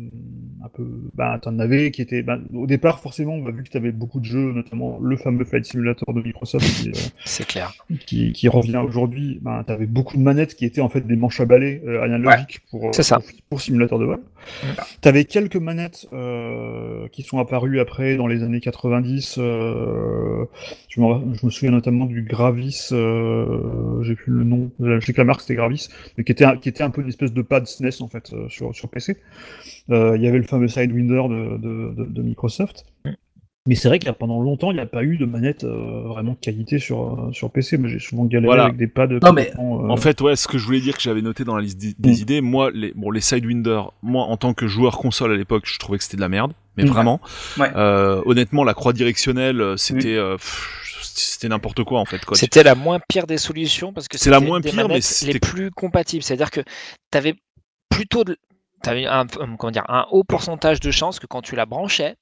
[0.65, 0.85] un peu.
[1.15, 2.23] Ben, t'en avais qui étaient.
[2.23, 5.45] Ben, au départ, forcément, on a vu que t'avais beaucoup de jeux, notamment le fameux
[5.45, 6.93] Flight Simulator de Microsoft qui, euh,
[7.25, 7.73] C'est clair.
[8.07, 9.39] qui, qui revient aujourd'hui.
[9.43, 12.61] Ben, t'avais beaucoup de manettes qui étaient en fait des manches à balai euh, analogiques
[12.71, 13.21] pour, euh, C'est ça.
[13.21, 14.21] pour, pour simulateur de vol.
[14.63, 14.71] Ouais.
[15.01, 19.37] T'avais quelques manettes euh, qui sont apparues après dans les années 90.
[19.39, 20.45] euh,
[20.89, 25.13] je, me, je me souviens notamment du Gravis, euh, j'ai plus le nom, je sais
[25.13, 27.33] que la marque c'était Gravis, mais qui était, un, qui était un peu une espèce
[27.33, 29.17] de pad SNES en fait euh, sur, sur PC.
[29.91, 32.85] Euh, Il y avait le fameux Sidewinder de, de, de, de Microsoft.
[33.05, 33.11] Mm.
[33.69, 35.63] Mais c'est vrai qu'il y a pendant longtemps, il n'y a pas eu de manette
[35.65, 37.77] euh, vraiment de qualité sur, euh, sur PC.
[37.77, 38.65] Moi, j'ai souvent galéré Voilà.
[38.65, 39.07] avec des pads.
[39.09, 41.55] mais complètement, euh, En fait, ouais, ce que je voulais dire que j'avais noté dans
[41.55, 42.23] la liste des, des Mm.
[42.23, 45.79] idées, moi, les, bon, les Sidewinder, moi, en tant que joueur console à l'époque, je
[45.79, 46.89] trouvais que c'était de la merde, mais Mm.
[46.89, 47.21] vraiment.
[47.59, 47.71] Ouais.
[47.77, 52.25] Euh, honnêtement, la croix directionnelle, euh, c'était, euh, pff, c'était n'importe quoi en fait.
[52.25, 52.37] Quoi.
[52.39, 55.01] C'était la moins pire des solutions parce que C'est la c'était moins des pire, mais
[55.27, 56.23] les plus compatibles.
[56.23, 56.61] C'est-à-dire que
[57.13, 57.35] tu avais
[57.91, 58.37] plutôt de...
[58.87, 62.15] avais un, un- comment dire, un haut pourcentage de chances que quand tu la branchais,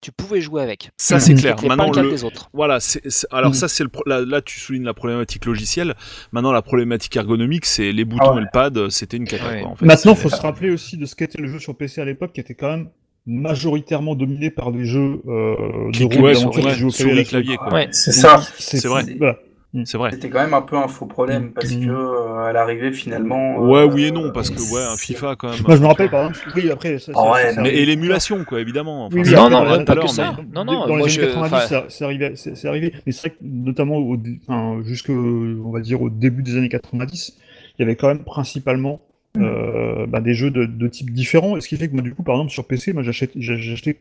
[0.00, 0.90] tu pouvais jouer avec.
[0.96, 1.56] Ça, c'est Ce clair.
[1.56, 2.48] n'était pas Maintenant, le cas le, des autres.
[2.54, 3.54] voilà, c'est, c'est- alors Mm.
[3.54, 5.94] ça, c'est le, pro- là, là, tu soulignes la problématique logicielle.
[6.32, 8.38] Maintenant, la problématique ergonomique, c'est les boutons ouais.
[8.38, 9.46] et le pad, c'était une cata.
[9.48, 9.62] Ouais.
[9.62, 9.84] en fait.
[9.84, 12.40] Maintenant, faut se rappeler aussi de ce qu'était le jeu sur PC à l'époque, qui
[12.40, 12.88] était quand même
[13.26, 15.54] majoritairement dominé par des jeux euh,
[15.88, 17.24] de Qui- rôle ouais, d'aventure ouais, qui jouent au souris, clavier.
[17.24, 17.72] clavier, quoi.
[17.72, 17.88] Ouais.
[17.92, 18.40] C'est ça.
[18.58, 19.04] C'est vrai.
[19.18, 19.38] Voilà.
[19.84, 20.10] C'est vrai.
[20.10, 21.86] C'était quand même un peu un faux problème parce Mhm.
[21.86, 23.56] que euh, à l'arrivée finalement.
[23.58, 25.60] Ouais, euh, oui et non, parce que ouais, un FIFA quand même.
[25.64, 27.86] Moi, je me rappelle, par exemple, oui, après, ça, ça- ouais, ça- non, Mais, et
[27.86, 29.06] l'émulation, quoi, évidemment.
[29.06, 30.34] Enfin, Oui, non, non, parlait pas que ça.
[30.36, 32.92] mais- Non, non, dans moi, les je- années 90, enfin- ça- c'est arrivé, c'est arrivé.
[33.06, 34.16] Mais c'est vrai que, notamment, au,
[34.48, 37.36] enfin, jusque, on va dire, au début des années 90,
[37.78, 39.00] il y avait quand même principalement
[39.36, 41.56] euh, bah, des jeux de, de types différents.
[41.56, 43.96] Et ce qui fait que, moi, du coup, par exemple, sur PC, moi, j'achète, j'achetais,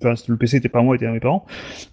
[0.00, 1.44] enfin, le PC était pas à moi, était à mes parents.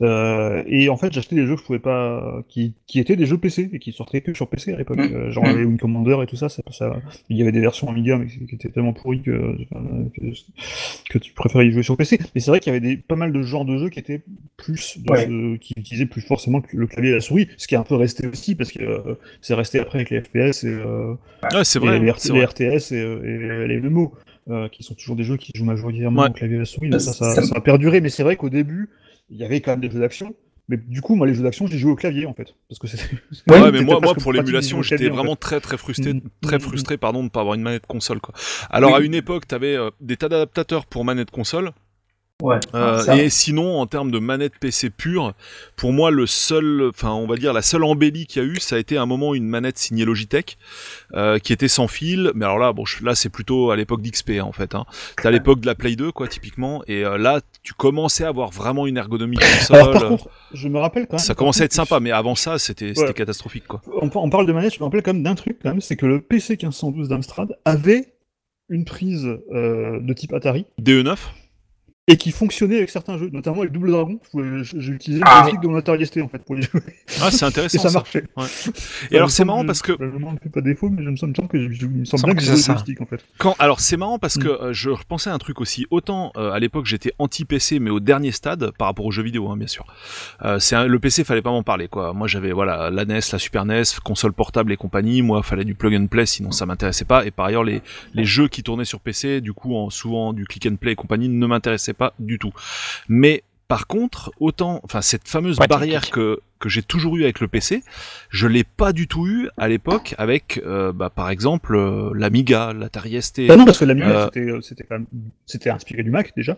[0.02, 3.26] Euh, et en fait, j'achetais des jeux que je pouvais pas, qui, qui étaient des
[3.26, 4.98] jeux PC et qui sortaient que sur PC à l'époque.
[4.98, 5.14] Mm.
[5.16, 5.58] Euh, genre Mm.
[5.58, 8.28] les Wing Commander et tout ça, ça, ça- il y avait des versions Amiga mais
[8.28, 9.56] qui étaient tellement pourries que,
[10.16, 10.22] que,
[11.10, 12.20] que tu préférais y jouer sur PC.
[12.36, 14.22] Mais c'est vrai qu'il y avait des, pas mal de genres de jeux qui étaient
[14.58, 15.28] plus, de- Ouais.
[15.30, 17.96] euh, qui utilisaient plus forcément le clavier et la souris, ce qui est un peu
[17.96, 21.14] resté aussi parce que euh, c'est resté après avec les FPS et, euh,
[21.54, 22.00] Ouais, c'est et vrai.
[22.00, 22.46] les, c'est les.
[22.46, 24.14] RTS et, euh, et les MMO,
[24.50, 26.30] euh, qui sont toujours des jeux qui jouent majoritairement Ouais.
[26.30, 26.90] au clavier et la souris.
[26.90, 28.90] Donc ça, ça, Ça- ça a perduré, mais c'est vrai qu'au début,
[29.30, 30.36] il y avait quand même des jeux d'action.
[30.68, 32.80] Mais du coup, moi, les jeux d'action, je les jouais au clavier en fait, parce
[32.80, 33.04] que c'était.
[33.48, 35.40] Ouais, mais moi, pour l'émulation, j'étais en vraiment fait.
[35.40, 36.22] très très frustré, Mm.
[36.42, 36.62] très Mm.
[36.62, 38.34] frustré pardon de pas avoir une manette console quoi.
[38.72, 38.98] Alors Oui.
[38.98, 41.72] à une époque, t'avais euh, des tas d'adaptateurs pour manette console.
[42.44, 42.58] Ouais.
[42.74, 43.16] Euh, ça.
[43.16, 45.34] et sinon, en termes de manette PC pure,
[45.78, 48.58] pour moi, le seul, enfin, on va dire la seule embellie qu'il y a eu,
[48.60, 50.58] ça a été à un moment une manette signée Logitech,
[51.14, 52.32] euh, qui était sans fil.
[52.36, 54.76] Mais alors là, bon, je- là, c'est plutôt à l'époque d'XP en fait.
[54.76, 54.86] Hein.
[55.22, 56.84] T'as à l'époque de la Play 2, quoi, typiquement.
[56.88, 59.38] Et euh, là, tu commençais à avoir vraiment une ergonomie
[59.70, 59.78] console.
[59.78, 61.26] Alors par contre, je me rappelle quand même.
[61.26, 63.14] ça commençait à être sympa, mais avant ça, c'était Ouais.
[63.14, 63.82] catastrophique, quoi.
[64.02, 65.96] On, on parle de manette, je me rappelle quand même d'un truc quand même, c'est
[65.96, 68.14] que le PC 1512 d'Amstrad avait
[68.68, 71.16] une prise de type Atari DE9
[72.08, 74.20] et qui fonctionnait avec certains jeux, notamment avec Double Dragon.
[74.62, 75.40] J'ai utilisé le Ah.
[75.42, 76.82] joystick de mon Atari ST en fait pour les jouer.
[77.20, 77.80] Ah, c'est Et intéressant.
[77.82, 77.98] ça ça.
[77.98, 78.24] marchait.
[78.38, 78.46] Ouais.
[78.46, 78.72] Ça
[79.10, 81.16] Et alors me c'est marrant parce que Je me fais pas défaut, mais je me
[81.16, 83.26] semble que je, je- il me semble bien que j'ai c'est le joystick en fait.
[83.40, 84.44] Quand, alors c'est marrant parce Mm.
[84.44, 85.88] que euh, je repensais à un truc aussi.
[85.90, 89.24] Autant euh, à l'époque j'étais anti PC, mais au dernier stade par rapport aux jeux
[89.24, 89.88] vidéo, hein, bien sûr.
[90.44, 92.14] Euh, c'est un- le PC fallait pas m'en parler quoi.
[92.14, 95.24] Moi j'avais voilà la NES, la Super NES, console portable et compagnie.
[95.24, 97.26] Moi fallait du plug and play, sinon ça m'intéressait pas.
[97.26, 97.82] Et par ailleurs les
[98.14, 100.96] les jeux qui tournaient sur PC, du coup en souvent du click and play et
[100.96, 102.54] compagnie, ne m'intéressaient pas du tout.
[103.10, 107.42] Mais par contre, autant, enfin cette fameuse Ouais, barrière que que j'ai toujours eu avec
[107.42, 107.84] le PC,
[108.30, 112.74] je l'ai pas du tout eu à l'époque avec, euh, bah, par exemple, euh, l'Amiga,
[112.74, 113.48] l'Atari ST.
[113.48, 115.08] Bah non, parce que l'Amiga Euh, c'était euh, c'était quand même
[115.46, 116.58] c'était inspiré du Mac déjà.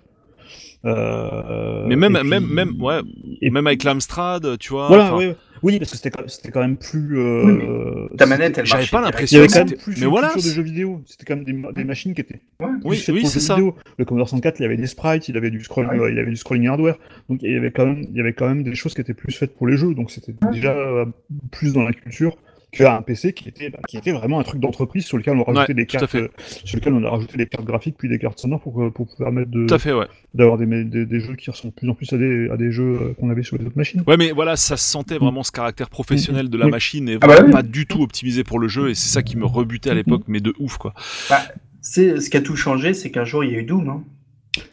[0.86, 3.02] Euh, Mais même- puis- même- même- ouais.
[3.42, 4.88] et même avec l'Amstrad, tu vois.
[4.88, 5.34] Voilà, oui, oui.
[5.64, 7.18] Oui, parce que c'était quand, c'était quand même plus.
[7.20, 9.68] euh, Oui, Ta manette, elle J'avais marchait pas Il l'impression y avait que quand même
[9.70, 11.02] c'était- plus mais une voilà, culture de jeux vidéo.
[11.06, 12.68] C'était quand même des, ma- des machines qui étaient Ouais.
[12.82, 13.56] plus Oui, c'est ça.
[13.56, 13.76] vidéo.
[13.98, 16.00] Le Commodore 64, il avait des sprites, il avait du scroll, Ouais.
[16.00, 16.98] euh, il avait du scrolling hardware.
[17.30, 19.14] Donc il y avait quand même, il y avait quand même des choses qui étaient
[19.14, 19.94] plus faites pour les jeux.
[19.94, 21.06] Donc c'était déjà euh,
[21.52, 22.38] plus dans la culture
[22.72, 25.72] qu'un PC qui était, bah, qui était vraiment un truc d'entreprise sur lequel on rajoutait
[25.72, 26.24] Ouais, des cartes, fait.
[26.24, 26.28] euh,
[26.66, 29.08] sur lequel on a rajouté des cartes graphiques puis des cartes sonores pour, que- pour
[29.08, 30.06] pouvoir mettre de, Tout à fait, ouais.
[30.34, 32.72] d'avoir des, des, des jeux qui ressemblent de plus en plus à des, à des
[32.72, 34.04] jeux euh, qu'on avait sur les autres machines.
[34.06, 37.28] Ouais, mais voilà, ça se sentait vraiment ce caractère professionnel de la machine et Ah
[37.28, 37.52] bah vraiment oui.
[37.54, 38.90] pas du tout optimisé pour le jeu.
[38.90, 40.94] Et c'est ça qui me rebutait à l'époque, mais de ouf, quoi.
[41.30, 41.42] Bah,
[41.82, 43.88] c'est ce qui a tout changé, c'est qu'un jour il y a eu Doom.
[43.88, 44.04] Hein.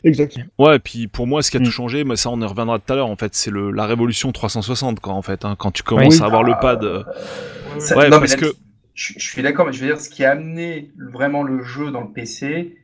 [0.05, 0.37] Exact.
[0.59, 1.65] Ouais, et puis pour moi, ce qui a Mm.
[1.65, 3.09] tout changé, mais ça on y reviendra tout à l'heure.
[3.09, 5.13] En fait, c'est le la révolution 360, quoi.
[5.15, 6.23] En fait, hein, quand tu commences Oui.
[6.23, 6.85] à avoir le Ah, pad.
[6.85, 7.03] euh,
[7.79, 8.57] Ça- Ouais, non, parce mais là, que-
[8.95, 11.91] je, je suis d'accord, mais je veux dire, ce qui a amené vraiment le jeu
[11.91, 12.77] dans le PC,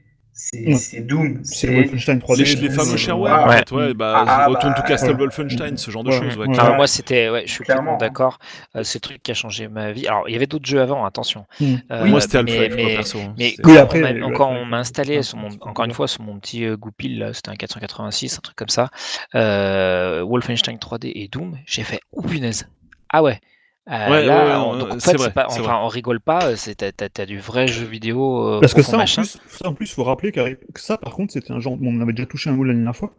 [0.77, 1.41] c'est Doom.
[1.45, 2.37] C'est Wolfenstein 3D.
[2.61, 3.55] les, les fameux shareware, Ouais.
[3.55, 5.17] en fait, ouais, bah, Ah, retourne bah, to Castle ouais.
[5.19, 6.47] Wolfenstein, ce genre de choses, ouais.
[6.49, 6.59] ouais.
[6.59, 7.93] Alors moi c'était, ouais, je suis Clairement.
[7.93, 8.39] complètement d'accord.
[8.77, 10.07] Euh, c'est le truc qui a changé ma vie.
[10.07, 11.45] Alors il y avait d'autres jeux avant, attention.
[11.61, 11.75] Mm.
[11.93, 13.19] Euh, Moi, c'était mais- Half-Life, quoi, mais- perso.
[13.19, 13.35] hein.
[13.39, 16.09] Mais Oui, on après, a on m'a installé, ouais, sur mon, c'est encore une fois,
[16.09, 18.89] sur mon petit euh, goupil, c'était un 486, un truc comme ça,
[19.35, 22.67] euh, Wolfenstein 3D et Doom, j'ai fait oh punaise.
[23.13, 23.41] Ah ouais.
[23.89, 26.45] Euh, Ouais, là, ouais, ouais, on- donc, en fait, vrai, pas, enfin, on rigole pas,
[26.45, 28.47] euh, c'est t'as, du vrai jeu vidéo.
[28.47, 30.41] euh, Parce que ça en, plus, ça, en plus, faut rappeler que
[30.77, 32.95] ça, par contre, c'était un genre, bon, on avait déjà touché un mot la dernière
[32.95, 33.11] fois,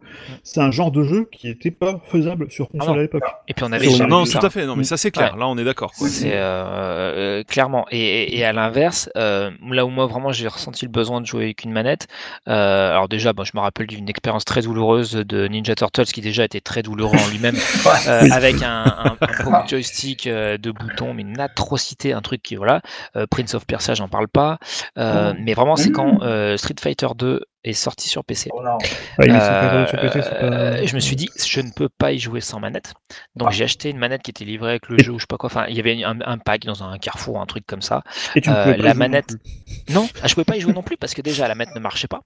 [0.44, 2.98] c'est un genre de jeu qui était pas faisable sur console Ah non.
[2.98, 3.24] à l'époque.
[3.48, 5.40] Et puis on avait Sur- Non, tout à fait, non, mais ça c'est clair, Ouais.
[5.40, 5.90] là on est d'accord.
[5.96, 7.84] C'est euh, euh, clairement.
[7.90, 11.26] Et, et- et à l'inverse, euh, là où moi vraiment j'ai ressenti le besoin de
[11.26, 12.06] jouer avec une manette.
[12.48, 16.20] euh, alors déjà, bon, je me rappelle d'une expérience très douloureuse de Ninja Turtles qui
[16.20, 17.56] déjà était très douloureux en lui-même,
[18.08, 22.42] euh, avec un, un, un pauvre joystick euh, de boutons, mais une atrocité, un truc
[22.42, 22.80] qui voilà.
[23.16, 24.58] Euh, Prince of Persia, j'en parle pas.
[24.98, 25.38] Euh, Oh.
[25.40, 25.92] Mais vraiment, c'est Mmh.
[25.92, 28.50] quand euh, Street Fighter 2 est sorti sur PC.
[28.52, 28.76] Oh non.
[29.18, 32.12] Ouais, mais Euh, sur PC, c'est pas- je me suis dit, je ne peux pas
[32.12, 32.94] y jouer sans manette.
[33.36, 33.52] Donc Ah.
[33.52, 35.46] j'ai acheté une manette qui était livrée avec le jeu ou je sais pas quoi.
[35.48, 38.02] Enfin, il y avait un, un pack dans un carrefour, un truc comme ça.
[38.34, 39.94] Et tu ne euh, pouvais pas la jouer non manette- plus.
[39.94, 41.80] Non, ah, je pouvais pas y jouer non plus parce que déjà la manette ne
[41.80, 42.20] marchait pas.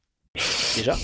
[0.76, 0.94] déjà.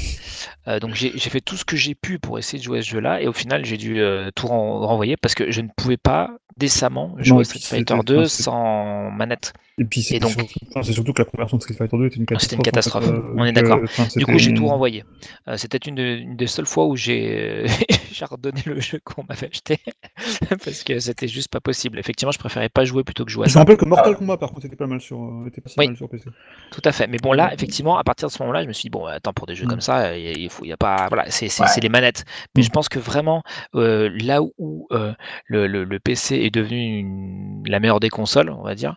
[0.69, 2.83] Euh, donc j'ai j'ai fait tout ce que j'ai pu pour essayer de jouer à
[2.83, 5.69] ce jeu-là et au final j'ai dû euh, tout ren- renvoyer parce que je ne
[5.75, 9.53] pouvais pas décemment jouer Street Fighter c'était- 2 enfin, c'est- sans manette.
[9.79, 10.47] Et puis c'est donc- surtout,
[10.83, 12.43] c'est que la conversion de Street Fighter 2 était une catastrophe.
[12.43, 13.81] C'était une catastrophe, en fait, euh, on est d'accord.
[14.17, 15.05] Du coup j'ai tout renvoyé.
[15.49, 17.65] Euh, C'était une, de- une des seules fois où j'ai
[18.13, 19.79] j'ai redonné le jeu qu'on m'avait acheté
[20.65, 21.99] parce que c'était juste pas possible.
[21.99, 23.59] Effectivement je préférais pas jouer plutôt que jouer à Je me ça.
[23.61, 25.87] rappelle que Mortal Kombat par contre était pas mal sur, euh, était pas si Oui.
[25.87, 26.25] mal sur PC.
[26.71, 27.07] Tout à fait.
[27.07, 29.33] Mais bon, là, effectivement, à partir de ce moment-là, je me suis dit, bon, attends,
[29.33, 29.69] pour des jeux Mm.
[29.71, 31.69] comme ça, il faut, il y a pas, voilà, c'est c'est- Ouais.
[31.69, 32.25] c'est les manettes.
[32.57, 32.65] Mais Mm.
[32.67, 33.43] je pense que vraiment,
[33.75, 35.13] euh, là où euh,
[35.47, 38.97] le, le- le PC est devenu une- la meilleure des consoles, on va dire,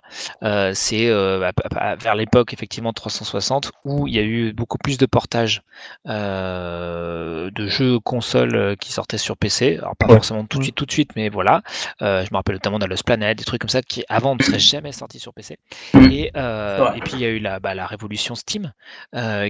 [0.69, 1.51] euh, c'est euh,
[1.99, 5.61] vers l'époque, effectivement, 360, où il y a eu beaucoup plus de portages
[6.07, 9.77] euh, de jeux consoles qui sortaient sur PC.
[9.77, 10.13] Alors, pas Ouais.
[10.15, 10.65] forcément tout de Ouais.
[10.65, 11.61] suite, tout de suite, mais voilà.
[12.01, 14.59] Je me rappelle notamment de Lost Planet, des trucs comme ça qui, avant, ne seraient
[14.59, 15.57] jamais sortis sur PC.
[15.93, 16.97] Et, vrai.
[16.97, 18.73] et puis il y a eu la, bah, la révolution Steam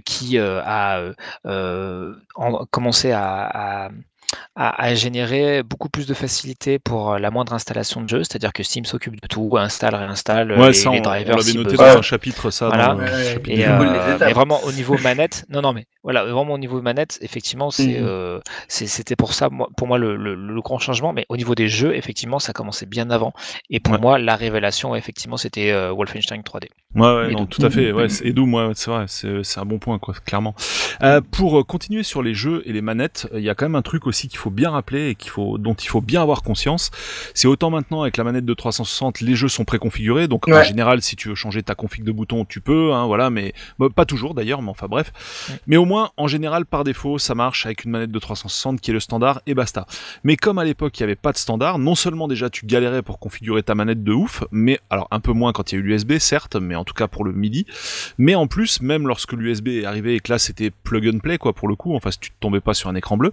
[0.06, 1.12] qui a
[1.46, 3.90] en- commencé à, à-
[4.56, 8.54] à- à générer beaucoup plus de facilité pour euh, la moindre installation de jeu, c'est-à-dire
[8.54, 11.38] que Steam s'occupe de tout, installe, réinstalle euh, Ouais, les, ça, les on, on drivers
[11.38, 11.94] l'avait si noté besoin.
[11.94, 12.68] dans un chapitre, ça.
[12.68, 12.88] Voilà.
[12.88, 15.86] dans le Ouais, chapitre et euh, euh, mais vraiment au niveau manette, non non mais
[16.04, 19.98] voilà vraiment au niveau manette, effectivement c'est euh, c'est- c'était pour ça moi, pour moi
[19.98, 23.34] le, le- le grand changement, mais au niveau des jeux effectivement ça commençait bien avant
[23.70, 24.00] et pour Ouais.
[24.00, 26.70] moi la révélation effectivement c'était euh, Wolfenstein 3D.
[26.96, 27.92] Ouais, ouais, non, tout à fait.
[27.92, 30.56] Ouais, et Doom, ouais, c'est vrai, c'est c'est un bon point, quoi, clairement.
[31.04, 33.76] Euh, pour euh, continuer sur les jeux et les manettes, il y a quand même
[33.76, 36.42] un truc aussi qu'il faut bien rappeler et qu'il faut, dont il faut bien avoir
[36.42, 36.92] conscience.
[37.34, 41.02] C'est autant maintenant avec la manette de 360, les jeux sont préconfigurés, donc en général,
[41.02, 44.06] si tu veux changer ta config de bouton, tu peux, hein, voilà, mais bah, pas
[44.06, 45.12] toujours d'ailleurs, mais enfin bref.
[45.68, 48.92] Mais au moins, en général, par défaut, ça marche avec une manette de 360 qui
[48.92, 49.86] est le standard et basta.
[50.24, 53.02] Mais comme à l'époque, il n'y avait pas de standard, non seulement déjà tu galérais
[53.02, 55.82] pour configurer ta manette de ouf, mais alors un peu moins quand il y a
[55.82, 57.66] eu l'USB, certes, mais en tout cas pour le MIDI.
[58.18, 61.38] Mais en plus, même lorsque l'USB est arrivé et que là c'était plug and play,
[61.38, 63.32] quoi, pour le coup, enfin si tu te tombais pas sur un écran bleu,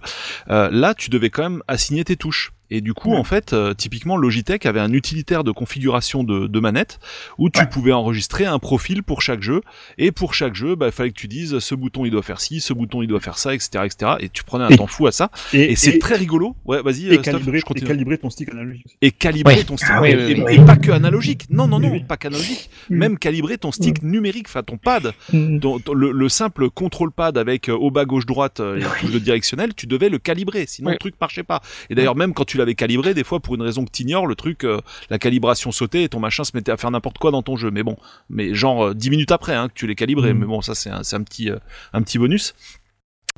[0.49, 2.51] euh, là tu devais quand même assigner tes touches.
[2.75, 3.17] Et du coup, Ouais.
[3.17, 6.99] en fait, euh, typiquement, Logitech avait un utilitaire de configuration de, de manette
[7.37, 7.67] où tu Ouais.
[7.69, 9.61] pouvais enregistrer un profil pour chaque jeu.
[9.99, 12.41] Et pour chaque jeu, bah, il fallait que tu dises ce bouton il doit faire
[12.41, 14.13] ci, ce bouton il doit faire ça, etc., etc.
[14.21, 15.29] Et tu prenais un Et- temps fou à ça.
[15.53, 16.55] Et, c'est très rigolo.
[16.65, 17.07] Ouais, vas-y.
[17.13, 19.63] et euh, calibrer, et calibrer ton stick analogique et calibrer Ouais.
[19.63, 20.53] ton stick Ah oui, et, oui, et- oui.
[20.55, 22.95] et pas que analogique non non non pas qu'analogique Mm.
[22.97, 25.13] même calibrer ton stick numérique enfin ton pad
[25.61, 28.79] ton- ton- le, le simple contrôle pad avec euh, au bas gauche droite euh,
[29.11, 30.93] de directionnel tu devais le calibrer sinon Oui.
[30.93, 33.61] le truc marchait pas et d'ailleurs même quand tu l'avais calibré des fois pour une
[33.61, 36.77] raison que t'ignores le truc euh, la calibration sautait et ton machin se mettait à
[36.77, 37.97] faire n'importe quoi dans ton jeu mais bon
[38.29, 40.37] mais genre euh, 10 minutes après hein, que tu l'aies calibré Mm.
[40.39, 41.57] mais bon ça c'est un, c'est un petit euh,
[41.93, 42.53] un petit bonus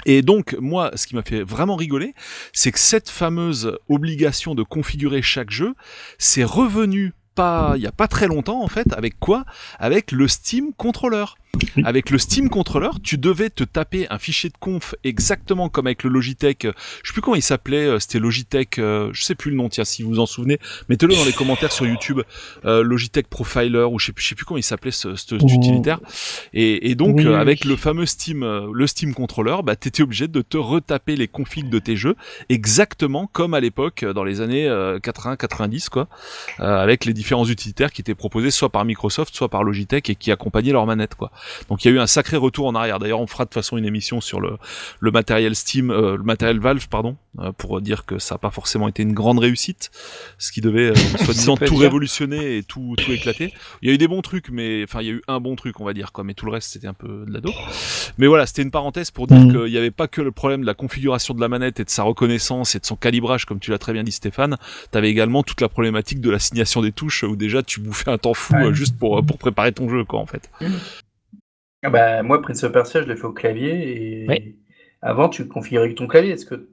[0.06, 2.14] et donc, moi, ce qui m'a fait vraiment rigoler,
[2.52, 5.74] c'est que cette fameuse obligation de configurer chaque jeu,
[6.18, 9.46] c'est revenu pas, il y a pas très longtemps en fait, avec quoi?
[9.80, 11.26] Avec le Steam Controller.
[11.78, 11.84] Oui.
[11.86, 16.04] Avec le Steam Controller, tu devais te taper un fichier de conf exactement comme avec
[16.04, 16.64] le Logitech.
[17.04, 19.70] Je sais plus comment il s'appelait, euh, c'était Logitech, euh, je sais plus le nom,
[19.70, 22.22] tiens, si vous vous en souvenez, mettez-le dans les commentaires sur YouTube,
[22.66, 25.38] euh, Logitech Profiler ou je sais plus, je sais plus comment il s'appelait ce, ce-
[25.40, 25.48] cet Oh.
[25.48, 26.00] utilitaire.
[26.54, 27.70] Et, et donc Oui, euh, avec oui.
[27.70, 31.70] le fameux Steam, euh, le Steam Controller, bah t'étais obligé de te retaper les configs
[31.70, 32.16] de tes jeux
[32.50, 34.68] exactement comme à l'époque dans les années
[35.04, 36.08] 80-90 quoi,
[36.60, 40.16] euh, avec les différents utilitaires qui étaient proposés soit par Microsoft, soit par Logitech et
[40.16, 41.32] qui accompagnaient leur manette quoi.
[41.70, 43.00] Donc il y a eu un sacré retour en arrière.
[43.00, 44.58] D'ailleurs on fera de toute façon une émission sur le,
[45.00, 48.52] le matériel Steam, euh, le matériel Valve pardon, euh, pour dire que ça n'a pas
[48.52, 49.92] forcément été une grande réussite,
[50.38, 51.80] ce qui devait euh, soi-disant tout dire.
[51.80, 53.54] révolutionner et tout tout éclater.
[53.82, 55.56] Il y a eu des bons trucs, mais enfin il y a eu un bon
[55.56, 57.54] truc on va dire quoi, mais tout le reste c'était un peu de la dope.
[58.18, 59.52] Mais voilà, c'était une parenthèse pour dire Mhm.
[59.52, 61.90] qu'il n'y avait pas que le problème de la configuration de la manette et de
[61.90, 64.58] sa reconnaissance et de son calibrage, comme tu l'as très bien dit Stéphane.
[64.92, 68.34] T'avais également toute la problématique de l'assignation des touches où déjà tu bouffais un temps
[68.34, 68.66] fou Ouais.
[68.66, 70.50] euh, juste pour, pour préparer ton jeu quoi en fait.
[71.86, 74.56] Ah bah, moi, Prince of Persia, je l'ai fait au clavier et Oui.
[75.04, 76.32] avant, tu configurais ton clavier.
[76.32, 76.68] Est-ce que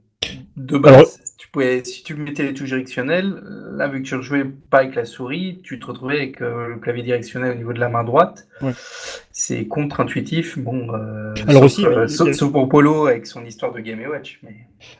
[0.57, 1.21] de base,
[1.53, 3.41] pouvais, si tu mettais les touches directionnelles,
[3.75, 6.75] là, vu que tu rejouais pas avec la souris, tu te retrouvais avec euh, le
[6.77, 8.47] clavier directionnel au niveau de la main droite.
[8.61, 8.71] Ouais.
[9.31, 10.57] C'est contre-intuitif.
[10.57, 13.71] Bon, euh, Alors sauf, aussi, euh, il y a- sauf, pour Polo avec son histoire
[13.71, 14.39] de Game Watch.
[14.43, 14.55] Mais...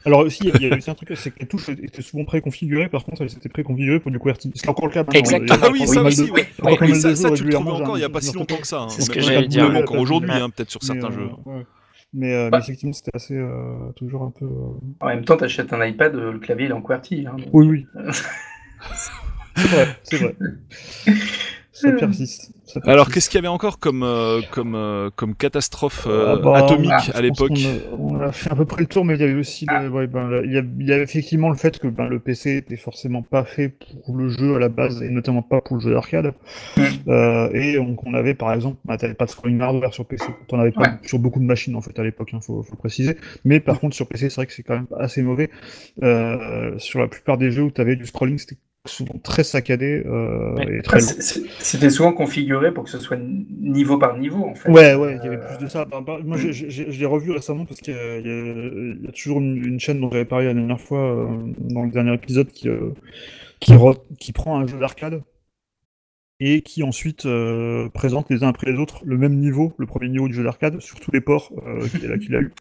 [0.06, 2.88] Alors aussi, il y a- aussi un truc, c'est que les touches étaient souvent préconfigurées,
[2.88, 4.52] par contre, elles étaient préconfigurées pour du QWERTY.
[4.56, 5.04] C'est encore le cas.
[5.14, 5.60] Exactement.
[5.62, 6.42] Ah oui, ça aussi, de- oui.
[6.60, 8.10] il y a encore pas Oui, mal ça, tu le trouves encore il y a
[8.10, 8.82] pas si longtemps que ça.
[8.82, 8.90] hein.
[8.90, 10.02] C'est ce que j'allais dire, encore ouais.
[10.02, 10.38] aujourd'hui, Ouais.
[10.38, 11.30] hein, peut-être sur certains mais, jeux.
[12.14, 12.50] Mais, euh, Ouais.
[12.52, 14.46] mais effectivement, c'était assez euh, toujours un peu.
[14.46, 17.26] euh, En même temps, tu achètes un iPad, euh, le clavier il est en QWERTY.
[17.28, 17.88] hein, donc- Oui, oui.
[19.56, 20.36] c'est vrai, c'est vrai.
[21.84, 21.98] Ça Hmm.
[22.00, 22.52] persiste.
[22.66, 26.42] ça Alors, qu'est-ce qu'il y avait encore comme, euh, comme, euh, comme catastrophe euh, Ah
[26.42, 27.52] bah, atomique ah, à l'époque
[28.00, 29.84] On a fait à peu près le tour, mais il y avait aussi Ah.
[29.84, 32.08] le- ouais, ben, le- il, y a, il y avait effectivement le fait que ben,
[32.08, 33.70] le PC était forcément pas fait
[34.06, 36.34] pour le jeu à la base, et notamment pas pour le jeu d'arcade.
[36.78, 36.82] Mm.
[37.10, 40.26] Euh, et donc on avait par exemple, bah, t'avais pas de scrolling hardware sur PC,
[40.48, 40.88] t'en avais pas Ouais.
[41.04, 43.18] sur beaucoup de machines en fait à l'époque, il faut, faut préciser.
[43.44, 45.50] Mais par contre sur PC, c'est vrai que c'est quand même assez mauvais.
[46.02, 50.56] Euh, sur la plupart des jeux où t'avais du scrolling, c'était souvent très saccadé euh,
[50.56, 50.80] Ouais.
[50.80, 51.08] et très long.
[51.08, 54.70] C'est- c'est- C'était souvent configuré pour que ce soit niveau par niveau, en fait.
[54.70, 55.86] Ouais, ouais, il y avait Euh, plus de ça.
[55.86, 59.80] Bah, bah, moi, je l'ai revu récemment parce qu'il y, a- y toujours une, une
[59.80, 61.28] chaîne dont j'avais parlé la dernière fois euh,
[61.60, 62.90] dans le dernier épisode qui, euh,
[63.62, 65.22] qui, re- qui prend un jeu d'arcade
[66.42, 70.10] et qui ensuite euh, présente les uns après les autres le même niveau, le premier
[70.10, 71.88] niveau du jeu d'arcade, sur tous les ports euh,
[72.20, 72.52] qu'il a, eu.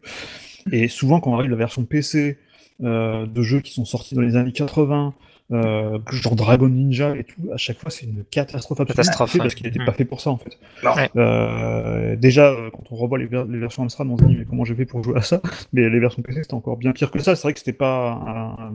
[0.71, 2.37] Et souvent, quand on arrive à la version PC
[2.81, 5.13] euh, de jeux qui sont sortis dans les années 80,
[5.53, 9.55] euh, genre Dragon Ninja et tout, à chaque fois c'est une catastrophe absolue Catastrophe, parce
[9.55, 9.85] qu'il n'était Mm.
[9.85, 10.57] pas fait pour ça en fait.
[10.83, 11.09] Ouais.
[11.15, 14.45] Euh, déjà, euh, quand on revoit les, ver- les versions Amstrad, on se dit mais
[14.45, 15.41] comment j'ai fait pour jouer à ça?
[15.73, 17.35] Mais les versions PC c'était encore bien pire que ça.
[17.35, 18.73] C'est vrai que c'était pas un-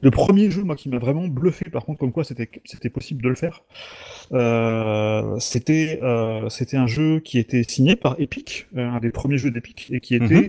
[0.00, 1.70] le premier jeu moi qui m'a vraiment bluffé.
[1.70, 3.62] Par contre, comme quoi c'était c'était possible de le faire.
[4.32, 9.50] Euh, c'était euh, c'était un jeu qui était signé par Epic, un des premiers jeux
[9.50, 10.48] d'Epic et qui était euh,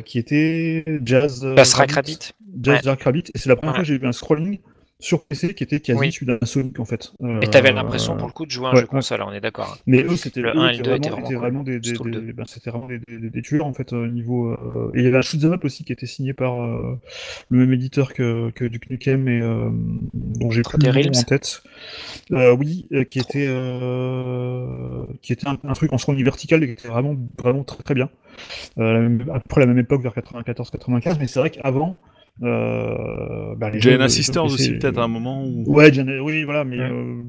[0.00, 2.32] qui était Jazz euh, Jazz Rabbit.
[2.62, 2.80] Jazz Ouais.
[2.82, 3.24] Jack Rabbit.
[3.34, 3.78] Et c'est la première Ouais.
[3.78, 4.58] fois que j'ai vu un scrolling
[5.04, 6.12] sur PC qui était quasi Oui.
[6.12, 7.12] celui d'un Sonic en fait.
[7.42, 9.32] Et t'avais Euh, l'impression pour le coup de jouer à un ouais, jeu console, on
[9.32, 9.76] est d'accord.
[9.86, 11.92] mais eux, c'était Le eux 1 et le étaient 2 étaient vraiment, vraiment des, des,
[11.92, 14.52] ben, vraiment des, tueurs en fait au niveau.
[14.52, 16.98] euh, Et il y avait un shoot'em up aussi qui était signé par euh,
[17.50, 19.68] le même éditeur que, que Duke Nukem et euh,
[20.14, 21.62] dont j'ai plus Des le nom en tête.
[22.32, 26.66] Euh, oui, euh, qui était euh, qui était un, un truc en scrolling vertical et
[26.66, 28.08] qui était vraiment vraiment très très bien.
[28.78, 31.96] Euh, la même- à peu près la même époque vers 94-95, mais c'est vrai qu'avant.
[32.42, 35.64] Euh, bah, Giant les jeux Sisters aussi, peut-être, à un moment où.
[35.72, 36.90] Ouais, oui, voilà, mais Ouais.
[36.90, 37.22] euh,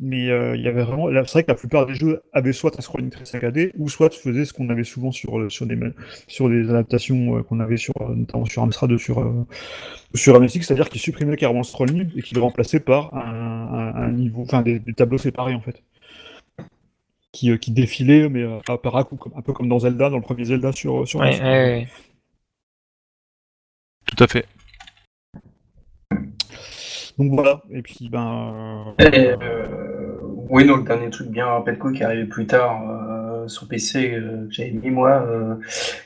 [0.00, 1.08] mais euh, il y avait vraiment.
[1.08, 4.12] C'est vrai que la plupart des jeux avaient soit un scrolling très saccadé, ou soit
[4.12, 5.78] faisaient ce qu'on avait souvent sur euh, sur des
[6.26, 9.46] sur des adaptations euh, qu'on avait sur euh, notamment sur Amstrad, sur euh,
[10.14, 13.94] sur MSX, c'est-à-dire qu'ils supprimaient carrément le scrolling et qu'ils le remplaçaient par un, un-
[14.02, 15.82] un niveau, enfin des, des tableaux séparés en fait,
[17.32, 20.10] qui euh, qui défilaient mais euh, à par à coup, un peu comme dans Zelda,
[20.10, 21.20] dans le premier Zelda sur sur.
[21.20, 21.88] Ouais, ouais, ouais.
[24.16, 24.46] Tout à fait.
[27.18, 28.94] Donc voilà, et puis ben.
[28.98, 30.16] Et, euh, euh,
[30.48, 34.14] oui, donc le dernier truc bien Petco qui est arrivé plus tard euh, sur PC
[34.14, 35.56] euh, que j'avais mis moi, euh,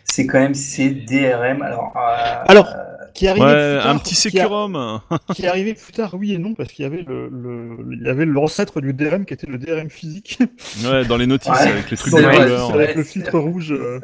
[0.05, 1.63] c'est quand même ces DRM.
[1.63, 5.01] Alors, euh, Alors, euh, qui Ouais, plus tard, un petit qui a- Securum.
[5.35, 8.07] qui est arrivé plus tard, oui et non, parce qu'il y avait le, le- il
[8.07, 10.39] y avait l'ancêtre du DRM qui était le DRM physique,
[10.85, 11.69] Ouais, dans les notices Ouais.
[11.71, 12.71] avec les trucs de vrai, couleur.
[12.75, 14.01] avec vrai, le filtre rouge euh,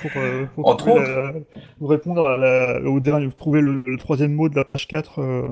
[0.00, 1.32] pour, euh, pour, Entre trouver la-
[1.78, 5.18] pour répondre à la, au dernier, trouver le, le troisième mot de la page 4.
[5.20, 5.42] euh,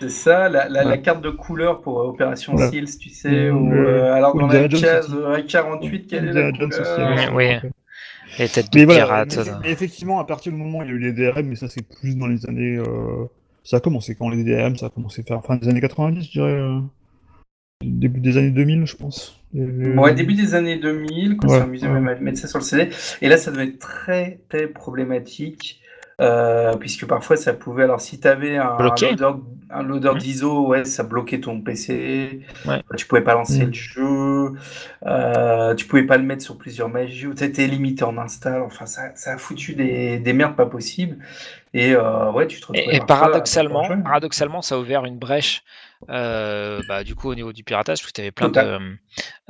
[0.00, 1.00] C'est ça, la, la, la Ouais.
[1.00, 2.70] carte de couleur pour euh, Opération Voilà.
[2.70, 6.28] Seals, tu sais, Mmh, ou le- euh, alors la Indiana case Jones euh, 48, quelle
[6.28, 7.60] est la aussi, couleur ouais.
[8.38, 9.60] De voilà, ça.
[9.62, 11.68] mais effectivement, à partir du moment où il y a eu les DRM, mais ça
[11.68, 12.76] c'est plus dans les années.
[12.76, 13.26] euh,
[13.64, 16.30] ça a commencé quand les DRM, ça a commencé vers fin des années 90, je
[16.30, 16.50] dirais.
[16.52, 16.80] euh,
[17.84, 19.40] début des années 2000, je pense.
[19.56, 21.92] Euh, Ouais, début des années 2000, quand Ouais, c'est amusé ouais.
[21.94, 22.88] même à mettre ça sur le CD.
[23.22, 25.79] Et là, ça devait être très, très problématique.
[26.20, 29.10] Euh, puisque parfois ça pouvait, alors si tu avais un, Bloqué.
[29.12, 29.38] loader,
[29.70, 32.82] un loader d'ISO, ouais, ça bloquait ton PC, Ouais.
[32.96, 33.68] tu pouvais pas lancer Mm.
[33.68, 34.52] le jeu,
[35.06, 38.86] euh, tu pouvais pas le mettre sur plusieurs magies, tu étais limité en install, enfin
[38.86, 41.18] ça, ça a foutu des, des merdes pas possibles.
[41.72, 45.62] Et euh, ouais, tu te Et, et à paradoxalement, paradoxalement, ça a ouvert une brèche
[46.10, 48.98] euh, bah, du coup au niveau du piratage, parce que tu avais plein de,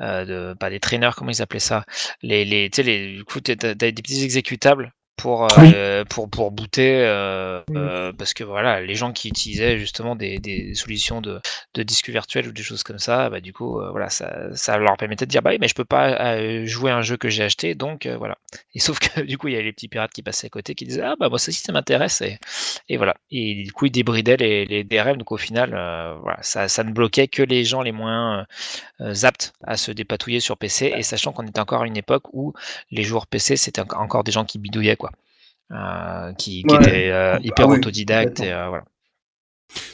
[0.01, 1.85] euh, de pas des traîneurs, comment ils appelaient ça?
[2.23, 5.75] Les, les, tu sais, les, du coup, tu des petits exécutables pour, Oui.
[5.75, 7.77] euh, pour, pour booter, euh, Oui.
[7.77, 11.41] euh, parce que voilà, les gens qui utilisaient justement des, des solutions de,
[11.75, 14.97] de disques virtuels ou des choses comme ça, bah, du coup, voilà, ça, ça leur
[14.97, 17.43] permettait de dire, bah oui, mais je peux pas jouer à un jeu que j'ai
[17.45, 18.39] acheté, donc voilà.
[18.75, 20.75] Et sauf que du coup, il y a les petits pirates qui passaient à côté
[20.75, 22.39] qui disaient, ah bah moi ça aussi ça m'intéresse, et,
[22.89, 23.15] et voilà.
[23.31, 25.71] Et du coup, ils débridaient les, les DRM, donc au final,
[26.23, 28.47] voilà, ça, ça ne bloquait que les gens les moins
[29.25, 32.55] aptes à se dépatouiller sur PC, et sachant qu'on était encore à une époque où
[32.91, 35.10] les joueurs PC, c'était enco- encore des gens qui bidouillaient, quoi.
[35.73, 36.77] Euh, qui, qui Ouais.
[36.77, 38.53] étaient euh, Ah hyper oui, autodidactes, et complètement.
[38.53, 38.85] euh, voilà.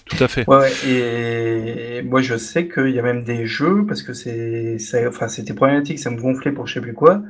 [0.07, 0.49] Tout à fait.
[0.49, 5.09] Ouais, et moi je sais qu'il y a même des jeux, parce que c'est, ça-
[5.09, 7.23] enfin, c'était problématique, ça me gonflait pour je sais plus quoi.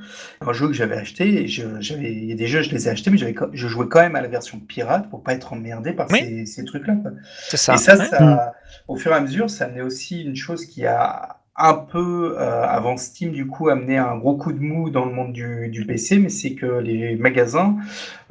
[0.42, 2.87] Un jeu que j'avais acheté, et je, j'avais, il y a des jeux, je les
[2.87, 5.54] ai achetés, mais j'avais, je jouais quand même à la version pirate pour pas être
[5.54, 6.20] emmerdé par Oui.
[6.20, 6.96] ces, ces trucs-là.
[6.96, 7.12] quoi.
[7.48, 7.74] C'est ça.
[7.74, 8.04] Et ça, ouais.
[8.04, 8.52] ça,
[8.88, 12.66] au fur et à mesure, ça amenait aussi une chose qui a un peu, euh,
[12.66, 16.19] avant Steam, du coup, amené un gros coup de mou dans le monde du, PC,
[16.19, 17.77] mais c'est que les magasins,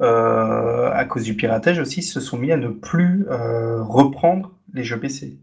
[0.00, 4.84] euh, à cause du piratage aussi, se sont mis à ne plus euh, reprendre les
[4.84, 5.36] jeux PC.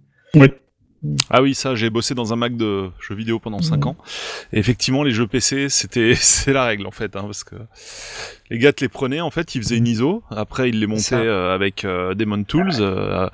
[1.29, 3.87] Ah oui, ça, j'ai bossé dans un Mac de jeux vidéo pendant 5 Mhm.
[3.87, 3.97] ans.
[4.53, 7.55] Et effectivement, les jeux PC, c'était c'est la règle en fait, hein, parce que
[8.49, 11.15] les gars te les prenaient en fait, ils faisaient une ISO, après ils les montaient
[11.15, 13.27] euh, avec euh, Demon Tools, euh,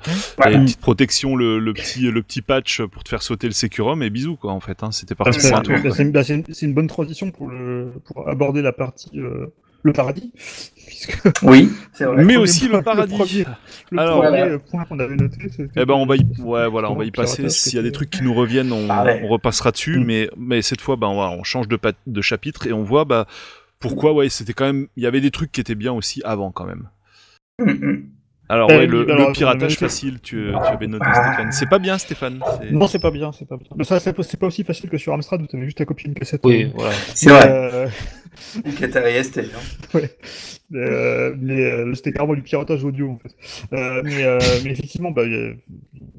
[0.46, 3.52] et une petite protection, le, le petit le petit patch pour te faire sauter le
[3.52, 4.82] Securum et bisous quoi en fait.
[4.82, 5.64] Hein, c'était parti c'est pour un ça.
[5.64, 5.76] tour.
[5.84, 9.46] bah, une, bah, une- c'est une bonne transition pour, le, pour aborder la partie euh,
[9.82, 10.32] le paradis,
[10.86, 12.24] puisque Oui, vrai.
[12.24, 13.12] Mais aussi point- le paradis.
[13.12, 13.44] le premier-
[13.90, 14.58] le Alors, premier voilà.
[14.58, 15.38] point qu'on avait noté,
[15.76, 17.48] Eh ben on va y, ouais voilà, on va y passer.
[17.48, 19.20] S'il y a des trucs qui nous reviennent, on, Ah ouais.
[19.24, 19.98] on repassera dessus.
[19.98, 20.04] Mm.
[20.04, 23.26] Mais mais cette fois, bah on, change de, chapitre et on voit bah
[23.78, 24.88] pourquoi ouais c'était quand même.
[24.96, 26.88] Il y avait des trucs qui étaient bien aussi avant quand même.
[27.60, 28.04] Hum.
[28.48, 31.52] Alors Ben ouais, le, alors, le piratage facile, tu, tu avais noté Stéphane.
[31.52, 32.40] C'est pas bien Stéphane.
[32.72, 33.68] Non, c'est pas bien, c'est pas bien.
[34.00, 36.40] C'est pas, aussi facile que sur Amstrad où t'avais juste à copier une cassette.
[36.42, 36.92] Oui, euh, voilà.
[37.14, 37.88] C'est vrai.
[38.64, 39.40] Donc, Atari ST.
[39.94, 40.10] ouais.
[40.72, 43.34] Euh, mais euh, c'était carrément du piratage audio en fait.
[43.72, 45.24] Euh, mais, mais effectivement, bah,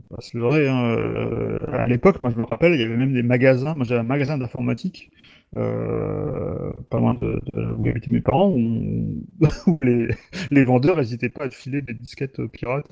[0.10, 0.68] bah, c'est vrai.
[0.68, 3.76] Hein, à l'époque, moi je me rappelle, il y avait même des magasins.
[3.76, 5.12] Moi j'avais un magasin d'informatique.
[5.54, 7.42] Pas loin de,
[7.78, 9.26] où habitaient mes parents, où,
[9.84, 10.10] les,
[10.50, 12.92] les vendeurs n'hésitaient pas à filer des disquettes pirates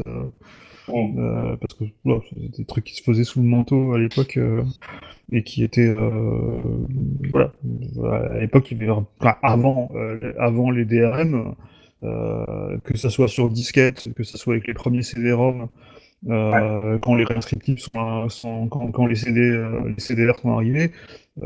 [0.93, 1.85] euh, parce que
[2.29, 4.63] c'était des trucs qui se faisaient sous le manteau à l'époque euh,
[5.31, 6.59] et qui étaient euh,
[7.31, 7.51] voilà.
[8.31, 8.73] À l'époque
[9.41, 9.89] avant
[10.37, 11.55] avant les DRM
[12.01, 15.67] que ça soit sur disquette que ça soit avec les premiers CD-ROM
[16.25, 20.91] quand les réinscriptifs sont, quand, quand les CD les CDR sont arrivés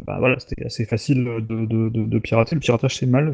[0.06, 3.32] bah, voilà c'était assez facile de, de, de, pirater le piratage c'est mal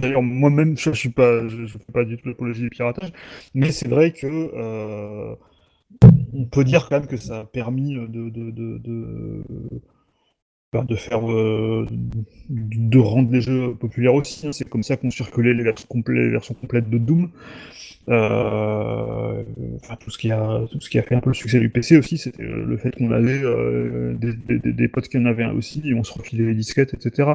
[0.00, 3.12] d'ailleurs moi-même je, pas je, fais pas du tout l'apologie du piratage
[3.54, 5.34] mais c'est vrai que euh,
[6.34, 8.80] on peut dire quand même que ça a permis de, de, de,
[10.72, 11.86] bah, faire euh,
[12.50, 14.46] de rendre les jeux populaires aussi.
[14.46, 14.52] hein.
[14.52, 14.96] C'est comme ça
[15.62, 17.30] versions, complètes, les versions complètes de Doom.
[18.08, 19.42] Euh,
[19.82, 21.70] enfin, tout ce qui a tout ce qui a fait un peu le succès du
[21.70, 25.46] PC aussi, c'était le fait qu'on avait euh, des, des, des, potes qui en avaient
[25.46, 27.30] aussi, on se refilait les disquettes, etc.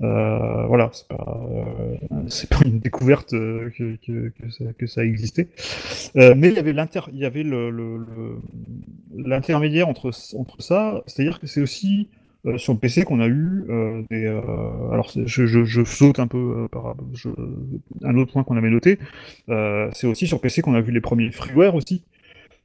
[0.00, 1.96] Euh, voilà, c'est pas euh,
[2.28, 5.48] c'est pas une découverte euh, que, que, que, ça, que ça existait.
[6.16, 7.70] Euh, mais il y avait l'inter, il y avait le
[9.14, 12.08] l'intermédiaire entre entre ça, c'est-à-dire que c'est aussi
[12.46, 14.24] euh, sur le PC qu'on a eu euh, des.
[14.24, 14.40] Euh,
[14.92, 17.28] alors je, je, je, saute un peu euh, par je,
[18.04, 18.98] un autre point qu'on avait noté.
[19.48, 22.04] Euh, c'est aussi sur PC qu'on a vu les premiers freeware aussi.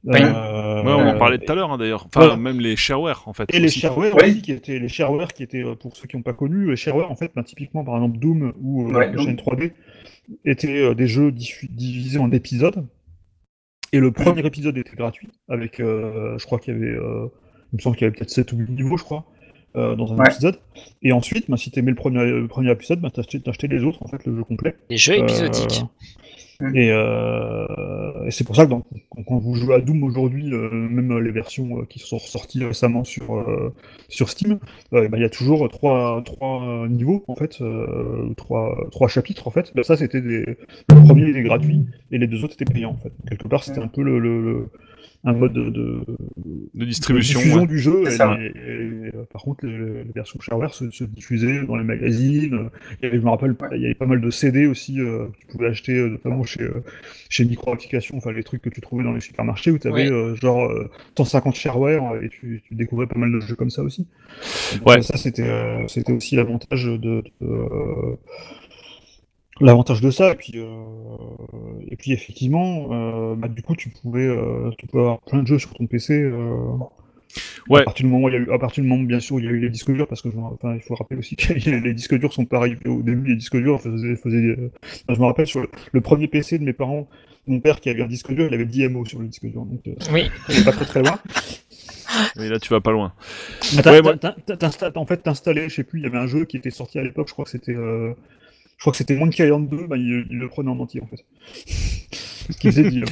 [0.04, 0.18] Oui.
[0.20, 2.06] Euh, ouais, on en parlait tout à l'heure hein, d'ailleurs.
[2.06, 2.36] Enfin, voilà.
[2.36, 3.52] même les shareware en fait.
[3.54, 6.32] Et les shareware aussi, qui étaient les shareware qui étaient pour ceux qui n'ont pas
[6.32, 9.72] connu, les shareware en fait, ben, typiquement par exemple Doom ou Ouais, la chaîne 3D
[10.44, 12.86] étaient des jeux divisés en épisodes.
[13.92, 16.96] Et le premier épisode était gratuit avec, je crois qu'il y avait,
[17.72, 19.26] il me semble qu'il y avait peut-être 7 ou 8 niveaux, je crois.
[19.74, 20.26] Euh, dans un Ouais.
[20.30, 20.58] épisode.
[21.02, 24.02] Et ensuite, bah, si t'aimais le premier, le premier épisode, bah, t'achetais, t'achetais les autres,
[24.02, 24.74] en fait, le jeu complet.
[24.90, 25.82] Les jeux épisodiques.
[26.60, 30.02] Euh, et, euh, et c'est pour ça que dans- quand, quand vous jouez à Doom
[30.04, 33.72] aujourd'hui, euh, même les versions euh, qui sont sorties récemment sur, euh,
[34.08, 34.58] sur Steam,
[34.92, 39.48] euh, bah, il y a toujours trois, trois niveaux, en fait, euh, trois, trois chapitres,
[39.48, 39.72] en fait.
[39.74, 40.44] Bah, ça, c'était des...
[40.90, 43.12] Le premier était gratuit, et les deux autres étaient payants, en fait.
[43.28, 44.18] Quelque part, c'était un peu le...
[44.18, 44.68] le- le-
[45.24, 46.00] un mode de, de,
[46.74, 47.38] de distribution.
[47.38, 47.66] diffusion ouais.
[47.68, 48.02] du jeu.
[48.08, 48.50] Et, et,
[49.14, 52.70] euh, par contre, les versions shareware se, se diffusaient dans les magazines.
[53.00, 53.68] Il y avait, je me rappelle, Ouais.
[53.76, 56.42] il y avait pas mal de CD aussi euh, que tu pouvais acheter, euh, notamment
[56.42, 56.82] chez, euh,
[57.28, 60.08] chez Micro Applications, enfin les trucs que tu trouvais dans les supermarchés où tu avais
[60.34, 64.06] genre euh, 150 shareware et tu, tu découvrais pas mal de jeux comme ça aussi.
[64.78, 65.02] Donc, Ouais.
[65.02, 67.22] Ça, c'était euh, c'était aussi l'avantage de.
[69.62, 70.66] L'avantage de ça, et puis, euh,
[71.88, 75.46] et puis effectivement, euh, bah, du coup, tu pouvais, euh, tu pouvais avoir plein de
[75.46, 76.14] jeux sur ton PC.
[76.14, 76.56] euh,
[77.70, 77.80] Ouais.
[77.80, 79.36] À partir du moment où il y a eu, à partir du moment, bien sûr,
[79.36, 81.34] où il y a eu les disques durs, parce que enfin, il faut rappeler aussi
[81.34, 83.30] que les disques durs sont pas arrivés au début.
[83.30, 86.58] Les disques durs faisaient, faisaient, euh, enfin, je me rappelle sur le, le premier PC
[86.58, 87.08] de mes parents,
[87.46, 89.64] mon père qui avait un disque dur, il avait 10 MO sur le disque dur,
[89.64, 90.24] donc euh, Oui.
[90.50, 91.18] il est pas très très loin.
[92.36, 93.14] Mais là, tu vas pas loin.
[93.86, 96.58] Ouais, moi- t'insta- en fait, t'installais, je sais plus, il y avait un jeu qui
[96.58, 98.12] était sorti à l'époque, je crois que c'était, euh,
[98.82, 101.06] je crois que c'était Monkey Island 2, bah, il, il le prenait en entier en
[101.06, 101.24] fait.
[102.60, 103.06] Qui faisait 10 MO.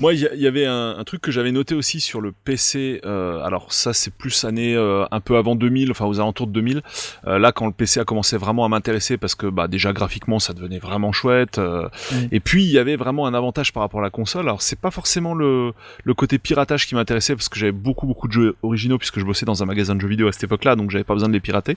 [0.00, 3.00] Moi, il y, avait un, un truc que j'avais noté aussi sur le PC.
[3.04, 6.52] euh, alors ça, c'est plus année euh, un peu avant 2000, enfin aux alentours de
[6.52, 6.82] 2000.
[7.26, 10.38] Euh, là, quand le PC a commencé vraiment à m'intéresser, parce que bah déjà graphiquement,
[10.38, 11.58] ça devenait vraiment chouette.
[11.58, 12.16] Mm.
[12.32, 14.42] Et puis il y avait vraiment un avantage par rapport à la console.
[14.42, 15.72] Alors c'est pas forcément le,
[16.04, 19.24] le côté piratage qui m'intéressait, parce que j'avais beaucoup beaucoup de jeux originaux puisque je
[19.24, 21.34] bossais dans un magasin de jeux vidéo à cette époque-là, donc j'avais pas besoin de
[21.34, 21.76] les pirater.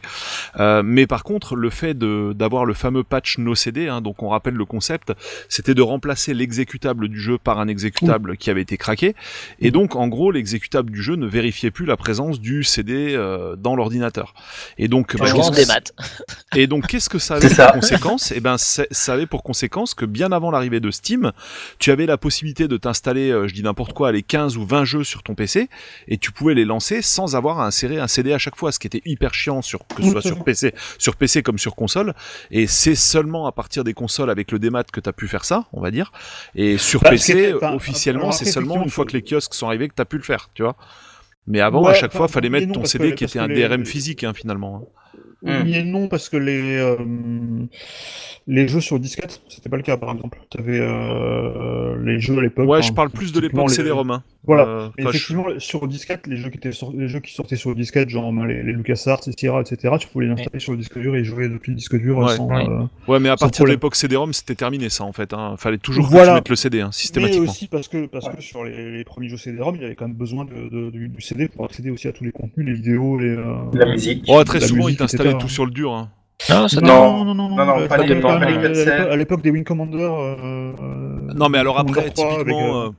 [0.84, 4.55] Mais par contre, le fait d'avoir le fameux patch no CD, hein, donc on rappelle
[4.55, 5.13] le concept,
[5.47, 9.15] c'était de remplacer l'exécution l'exécutable du jeu par un exécutable qui avait été craqué.
[9.59, 13.55] Et donc, en gros, l'exécutable du jeu ne vérifiait plus la présence du CD euh,
[13.55, 14.36] dans l'ordinateur.
[14.78, 15.93] Et donc, bah, des maths.
[16.55, 18.32] et donc, qu'est-ce que ça avait pour conséquence?
[18.36, 21.32] Eh ben, ça avait pour conséquence que bien avant l'arrivée de Steam,
[21.80, 24.86] tu avais la possibilité de t'installer, euh, je dis n'importe quoi, les 15 ou 20
[24.86, 25.70] jeux sur ton PC,
[26.07, 28.78] et tu pouvais les lancer sans avoir à insérer un CD à chaque fois, ce
[28.78, 30.43] qui était hyper chiant sur que ce soit sur.
[30.43, 32.13] PC, sur PC comme sur console.
[32.51, 35.45] Et c'est seulement à partir des consoles avec le démat que tu as pu faire
[35.45, 36.11] ça, on va dire.
[36.56, 39.68] Et sur Bah, PC, c'était- enfin, officiellement, c'est seulement une fois que les kiosques sont
[39.68, 40.76] arrivés que tu as pu le faire, tu vois.
[41.47, 43.47] Mais avant, Ouais, à chaque fois, fallait mettre non, ton CD que- qui était un
[43.47, 44.84] les- DRM physique, hein, finalement.
[44.84, 44.88] hein.
[45.41, 46.97] Oui et non, parce que les, euh,
[48.45, 50.38] les jeux sur disquette, c'était pas le cas par exemple.
[50.50, 50.80] Tu avais
[52.04, 52.68] les jeux à l'époque.
[52.68, 54.22] Ouais, je parle plus de l'époque les- CD-ROM.
[54.46, 54.64] Voilà.
[54.64, 57.58] Euh, Mais je- effectivement, sur disquette, les jeux qui, étaient sur- les jeux qui sortaient
[57.58, 60.78] sur disquette, genre ben, les, les LucasArts, etc., etc., tu pouvais les installer sur le
[60.78, 62.36] disque dur et jouer depuis le disque dur Ouais.
[62.36, 62.48] sans.
[62.48, 62.66] Ouais.
[62.68, 65.34] euh, Ouais, mais à partir de l'époque CD-ROM, c'était terminé ça en fait.
[65.34, 65.56] Hein.
[65.58, 66.30] Fallait toujours que Voilà.
[66.30, 67.52] tu mettes le CD, hein, Mais systématiquement.
[67.52, 70.08] aussi parce que, parce que sur les, les premiers jeux CD-ROM, il y avait quand
[70.08, 72.74] même besoin de, de- du, du CD pour accéder aussi à tous les contenus, les
[72.74, 73.28] vidéos, les.
[73.36, 74.24] euh, La musique.
[74.30, 75.92] Oh, très la souvent, musique, ils t'installaient tout sur le dur.
[75.94, 76.10] Hein.
[76.50, 77.26] Non, Non.
[77.26, 78.90] non, non, non, euh, pas à l'époque- 4.7.
[79.12, 79.98] à l'époque des Wing Commander.
[80.00, 80.72] euh,
[81.36, 82.90] Non, mais alors après, Commander 3 avec, typiquement, euh, euh,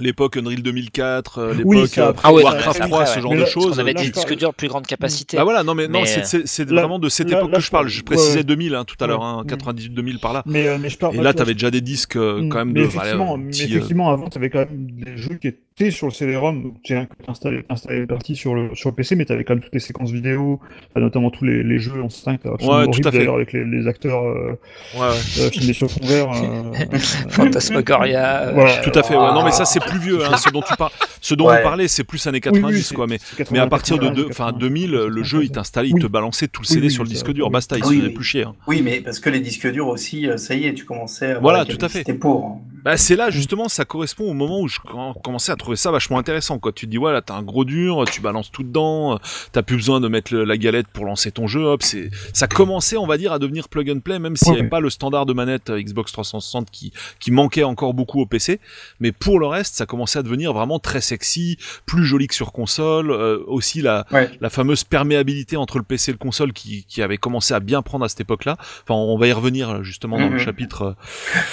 [0.00, 3.14] l'époque Unreal 2004, euh, Oui, l'époque c'est euh, après, Ah ouais, Warcraft c'est 3, après,
[3.14, 3.76] ce genre Mais de choses.
[3.76, 5.36] On avait des disques durs de plus grande capacité.
[5.36, 7.50] Bah voilà, non mais non, Mais, c'est- c'est c'est là- vraiment de cette là- époque
[7.52, 7.88] là, que je parle.
[7.88, 8.44] Je précisais ouais.
[8.44, 9.26] 2000 hein, tout à l'heure, Ouais.
[9.26, 9.46] hein, Mm.
[9.46, 10.42] 98-2000 par là.
[10.46, 11.16] Mais, euh, mais je parle.
[11.16, 13.60] Et là, t'avais déjà des disques euh, Mm, quand même mais de effectivement, voilà, mais
[13.60, 15.58] euh, effectivement avant, tu avais quand même des jeux qui étaient
[15.90, 16.94] sur le CD-ROM, donc tu
[17.26, 19.74] installé, installé les parties sur le, sur le PC, mais tu avais quand même toutes
[19.74, 20.60] les séquences vidéo,
[20.94, 23.18] notamment tous les, les jeux en 5, absolument Ouais, tout horribles à fait.
[23.18, 24.56] d'ailleurs, avec les, les acteurs euh,
[24.94, 25.06] ouais, ouais.
[25.40, 26.30] euh, filmés sur fond vert.
[26.30, 26.98] euh,
[27.28, 28.42] Fantasmagoria.
[28.42, 28.76] euh, Voilà.
[28.82, 29.16] Tout à fait.
[29.16, 29.32] Ouais.
[29.34, 29.64] Non, mais ça Ah.
[29.64, 30.24] c'est plus vieux.
[30.24, 31.56] Hein, ce dont tu parles, ce dont Ouais.
[31.58, 33.06] on parlait, c'est plus années oui, oui, 90 c'est- quoi.
[33.08, 35.94] Mais à 80, partir de 80, deux, enfin 80, 2000, le jeu il t'installait, il
[35.94, 36.00] Oui.
[36.02, 37.46] te balançait tout le Oui, CD oui, sur le disque dur.
[37.46, 37.52] oui.
[37.52, 38.14] Basta, il se Oui, faisait oui.
[38.14, 38.44] plus chier.
[38.44, 38.54] hein.
[38.68, 41.38] Oui, mais parce que les disques durs aussi, euh, ça y est, tu commençais à
[41.40, 42.04] Voilà, tout à fait.
[42.04, 42.46] capacité pour.
[42.46, 42.58] hein.
[42.84, 45.90] Bah, c'est là justement, ça correspond au moment où je com- commençais à trouver ça
[45.90, 46.58] vachement intéressant.
[46.58, 46.72] Quoi.
[46.72, 49.18] Tu te dis, ouais, là t'as un gros dur, tu balances tout dedans, euh,
[49.52, 51.64] t'as plus besoin de mettre le- la galette pour lancer ton jeu.
[51.64, 54.54] Hop, c'est ça commençait, on va dire, à devenir plug and play, même s'il n'y
[54.54, 54.60] Ouais.
[54.60, 58.26] avait pas le standard de manette euh, Xbox 360 qui qui manquait encore beaucoup au
[58.26, 58.60] PC.
[59.00, 62.52] Mais pour le reste, ça commençait à devenir vraiment très sexy, plus joli que sur
[62.52, 63.10] console.
[63.10, 64.30] euh, aussi la Ouais.
[64.40, 67.80] la fameuse perméabilité entre le PC et le console qui, qui avait commencé à bien
[67.82, 68.56] prendre à cette époque-là.
[68.58, 70.38] Enfin, on va y revenir justement dans le Mhm.
[70.38, 70.96] chapitre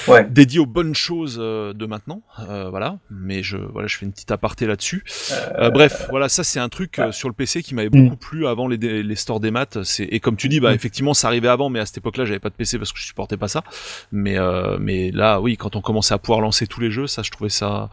[0.07, 0.27] euh, Ouais.
[0.29, 2.21] dédié aux bonnes choses euh, de maintenant.
[2.69, 5.03] Voilà, mais je voilà, je fais une petite aparté là-dessus.
[5.57, 8.03] Euh, bref, voilà, ça c'est un truc euh, sur le PC qui m'avait Mm.
[8.03, 9.83] beaucoup plu avant les, les stores des maths.
[9.83, 10.75] C'est et comme tu dis, bah Mm.
[10.75, 13.05] effectivement, ça arrivait avant, mais à cette époque-là, j'avais pas de PC parce que je
[13.05, 13.63] supportais pas ça.
[14.11, 17.21] Mais euh, mais là, oui, quand on commençait à pouvoir lancer tous les jeux, ça,
[17.23, 17.89] je trouvais ça.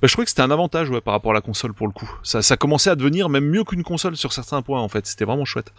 [0.00, 1.92] Bah, je trouvais que c'était un avantage, ouais, par rapport à la console pour le
[1.92, 2.10] coup.
[2.22, 5.06] Ça, ça commençait à devenir même mieux qu'une console sur certains points en fait.
[5.06, 5.72] C'était vraiment chouette.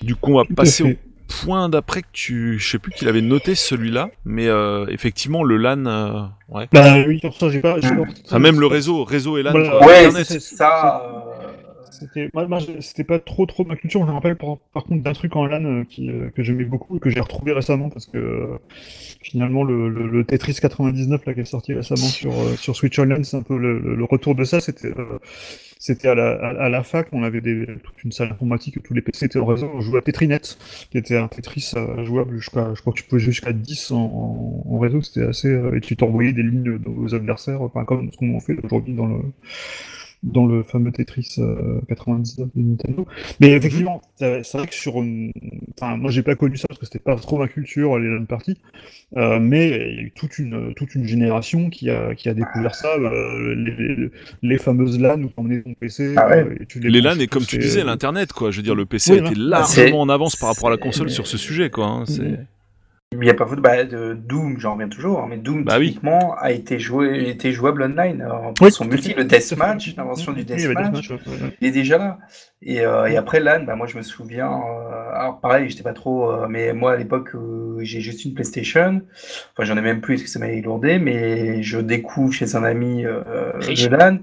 [0.00, 1.11] Du coup, on va passer au.
[1.40, 5.56] Point d'après que tu, je sais plus qu'il avait noté celui-là, mais euh, effectivement le
[5.56, 6.68] LAN, euh, ouais.
[6.72, 7.76] Bah oui, sur ça, j'ai pas.
[7.80, 9.50] j'ai pas- Enfin, même le réseau, réseau et LAN.
[9.52, 9.80] Voilà.
[9.86, 10.26] Ouais, Internet.
[10.26, 11.02] c'est ça.
[11.04, 11.48] euh,
[11.90, 14.00] C'était moi, moi, je- c'était pas trop trop ma culture.
[14.00, 16.64] Je me rappelle par, par contre d'un truc en LAN euh, qui, euh, que j'aimais
[16.64, 18.58] beaucoup et que j'ai retrouvé récemment parce que euh,
[19.22, 22.98] finalement le, le, le Tetris 99 là qui est sorti récemment sur euh, sur Switch
[22.98, 24.60] Online, c'est un peu le, le- le retour de ça.
[24.60, 25.18] C'était euh,
[25.82, 29.26] c'était à la, à, la fac, on avait toute une salle informatique tous les PC
[29.26, 29.68] étaient en réseau.
[29.74, 30.40] On jouait à Tetrinet,
[30.92, 33.90] qui était un Tetris euh, jouable jusqu'à, je crois que tu pouvais jouer jusqu'à 10
[33.90, 35.02] en, en, en réseau.
[35.02, 38.56] C'était assez, euh, et tu t'envoyais des lignes aux adversaires, enfin comme ce qu'on fait
[38.62, 39.22] aujourd'hui dans le
[40.22, 43.06] dans le fameux Tetris euh, 99 de Nintendo.
[43.40, 45.32] Mais effectivement, c'est vrai que sur une...
[45.80, 48.24] Enfin, moi j'ai pas connu ça parce que c'était pas trop ma culture, les LAN
[48.26, 48.56] parties,
[49.16, 52.34] euh, mais il y a eu toute une, toute une génération qui a, qui a
[52.34, 54.10] découvert ça, euh, les, les,
[54.42, 56.14] les fameuses LAN où tu emmenais ton PC.
[56.16, 56.44] Ah ouais.
[56.44, 58.50] euh, et tu Les LAN et comme tu disais, l'internet quoi.
[58.52, 59.48] Je veux dire, le PC Oui, était non.
[59.48, 61.86] largement en avance par rapport à la console sur ce sujet quoi.
[61.86, 62.46] hein, c'est- Mhm.
[63.12, 63.44] Il n'y a pas.
[63.44, 65.88] Bah, de Doom, j'en reviens toujours, hein, mais Doom, Bah oui.
[65.88, 68.22] typiquement, a été, joué, été jouable online.
[68.22, 71.18] euh, Oui, son multi, le Deathmatch, l'invention du Oui, il Deathmatch, ouais.
[71.60, 72.18] il est déjà là.
[72.64, 75.92] Et, euh, et après LAN, bah, moi je me souviens, euh, alors pareil, j'étais pas
[75.94, 79.02] trop, euh, mais moi à l'époque euh, j'ai juste une PlayStation,
[79.52, 82.62] enfin j'en ai même plus parce que ça m'a lourdé, mais je découvre chez un
[82.62, 84.18] ami euh, le LAN.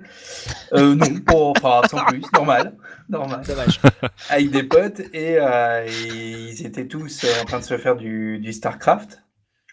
[0.71, 2.75] Euh, non, pas, enfin sans plus, normal,
[3.09, 3.81] normal Dommage.
[4.29, 8.39] avec des potes et, euh, et ils étaient tous en train de se faire du,
[8.39, 9.21] du StarCraft.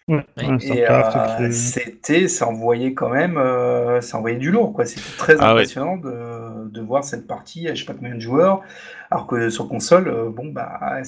[0.09, 4.87] Ouais, euh, c'était, ça envoyait quand même, euh, ça envoyait du lourd, quoi.
[4.87, 5.65] C'était très Ah ouais.
[5.65, 8.63] impressionnant de, de voir cette partie, à je sais pas combien de joueurs,
[9.11, 11.01] alors que sur console, euh, bon bah,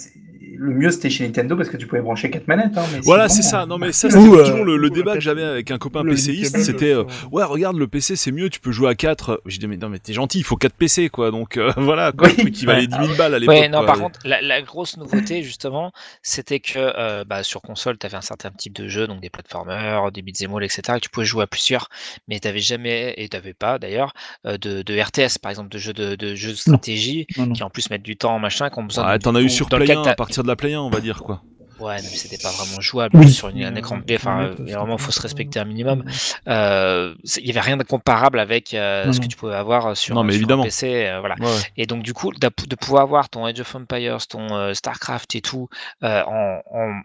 [0.56, 2.76] le mieux c'était chez Nintendo parce que tu pouvais brancher quatre manettes.
[2.76, 3.66] Hein, mais Voilà, c'est ça.
[3.66, 6.92] Non mais ça c'était euh, toujours le, débat que j'avais avec un copain PCiste, c'était
[6.92, 9.76] euh, ouais regarde le PC c'est mieux, tu peux jouer à 4 J'ai dit mais
[9.76, 11.30] non mais t'es gentil, il faut 4 PC quoi.
[11.30, 12.34] Donc euh, voilà, quoi, Oui.
[12.36, 13.54] le truc qui valait 10 000 balles à l'époque.
[13.54, 13.86] Ouais, non, quoi.
[13.86, 15.92] par contre, la, la grosse nouveauté, justement,
[16.22, 19.30] c'était que euh, bah, sur console, tu avais un certain type de jeux, donc des
[19.30, 21.88] platformers, des beat'em all, etc., que tu pouvais jouer à plusieurs,
[22.26, 24.12] mais tu n'avais jamais, et tu n'avais pas d'ailleurs,
[24.44, 27.52] de, de RTS, par exemple, de jeux de, de, jeux de stratégie, Non, non.
[27.52, 29.22] qui en plus mettent du temps, machin, qui ont besoin de.
[29.22, 30.90] T'en as eu sur Play lequel 1, t'as- à partir de la Play 1, on
[30.90, 31.42] va dire, quoi.
[31.80, 33.30] Ouais, mais c'était pas vraiment jouable Oui.
[33.30, 34.14] sur une, un écran euh, de.
[34.16, 36.04] Enfin, euh, il vraiment, faut se respecter un minimum.
[36.48, 39.96] Euh, il y avait rien de comparable avec euh, Non, ce que tu pouvais avoir
[39.96, 40.62] sur, Non, mais sur un évidemment.
[40.64, 41.06] PC.
[41.06, 41.36] euh, voilà.
[41.38, 41.62] Ouais, ouais.
[41.76, 45.40] Et donc du coup, de pouvoir avoir ton Age of Empires, ton euh, Starcraft et
[45.40, 45.68] tout
[46.02, 47.00] euh, en, en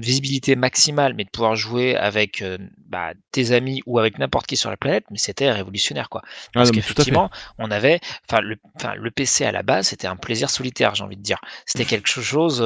[0.00, 2.58] visibilité maximale, mais de pouvoir jouer avec euh,
[2.88, 6.22] bah, tes amis ou avec n'importe qui sur la planète, mais c'était révolutionnaire quoi.
[6.24, 6.74] Ah, Parce fait.
[6.76, 10.94] qu'effectivement, on avait, enfin le, enfin le PC à la base, c'était un plaisir solitaire,
[10.94, 11.38] j'ai envie de dire.
[11.66, 12.62] C'était quelque chose.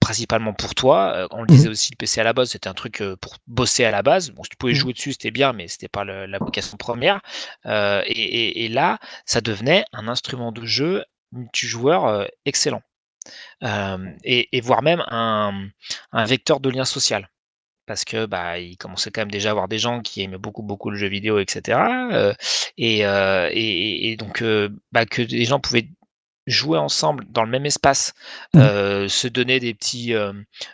[0.00, 1.12] Principalement pour toi.
[1.14, 3.36] Euh, on le disait aussi, le PC à la base, c'était un truc euh, pour
[3.46, 4.30] bosser à la base.
[4.30, 4.78] Bon, si tu pouvais Mhm.
[4.78, 7.20] jouer dessus, c'était bien, mais c'était pas le- la vocation première.
[7.66, 12.82] Euh, et, et- et là, ça devenait un instrument de jeu multijoueur euh, excellent.
[13.64, 15.68] Euh, et, et voire même un,
[16.12, 17.28] un vecteur de lien social.
[17.86, 20.62] Parce que bah il commençait quand même déjà à avoir des gens qui aimaient beaucoup
[20.62, 21.80] beaucoup le jeu vidéo, etc.
[22.78, 24.44] Et, donc
[24.92, 25.88] bah, que les gens pouvaient
[26.50, 28.12] jouer ensemble dans le même espace,
[28.54, 28.60] Mhm.
[28.62, 30.32] euh, se donner des petits euh,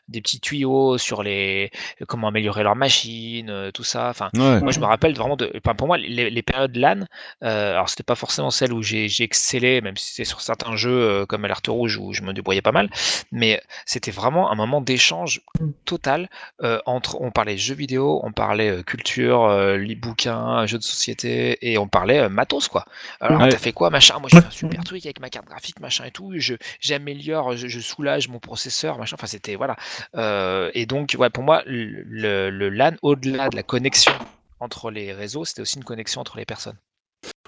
[0.08, 1.70] des petits tuyaux sur les
[2.08, 4.08] comment améliorer leur machine, euh, tout ça.
[4.10, 4.60] Enfin, Ouais.
[4.60, 5.52] moi, je me rappelle vraiment de.
[5.56, 7.06] Enfin, pour moi, les, les périodes LAN,
[7.40, 11.44] alors c'était pas forcément celle où j'ai excellé, même si c'était sur certains jeux comme
[11.44, 12.88] Alerte Rouge où je me débrouillais pas mal,
[13.32, 15.40] mais c'était vraiment un moment d'échange
[15.84, 16.28] total
[16.62, 17.20] euh, entre.
[17.20, 22.28] On parlait jeux vidéo, on parlait culture, li- bouquins, jeux de société, et on parlait
[22.28, 22.84] matos, quoi.
[23.20, 23.48] Alors, Ouais.
[23.48, 24.18] t'as fait quoi, machin?
[24.20, 26.32] Moi, j'ai fait un super truc avec ma carte graphique, machin et tout.
[26.36, 29.16] Je J'améliore, je, je soulage mon processeur, machin.
[29.18, 29.56] Enfin, c'était.
[29.56, 29.76] Voilà.
[30.14, 34.12] Euh, et donc, ouais, pour moi, le- le LAN, au-delà de la connexion
[34.60, 36.78] entre les réseaux, c'était aussi une connexion entre les personnes.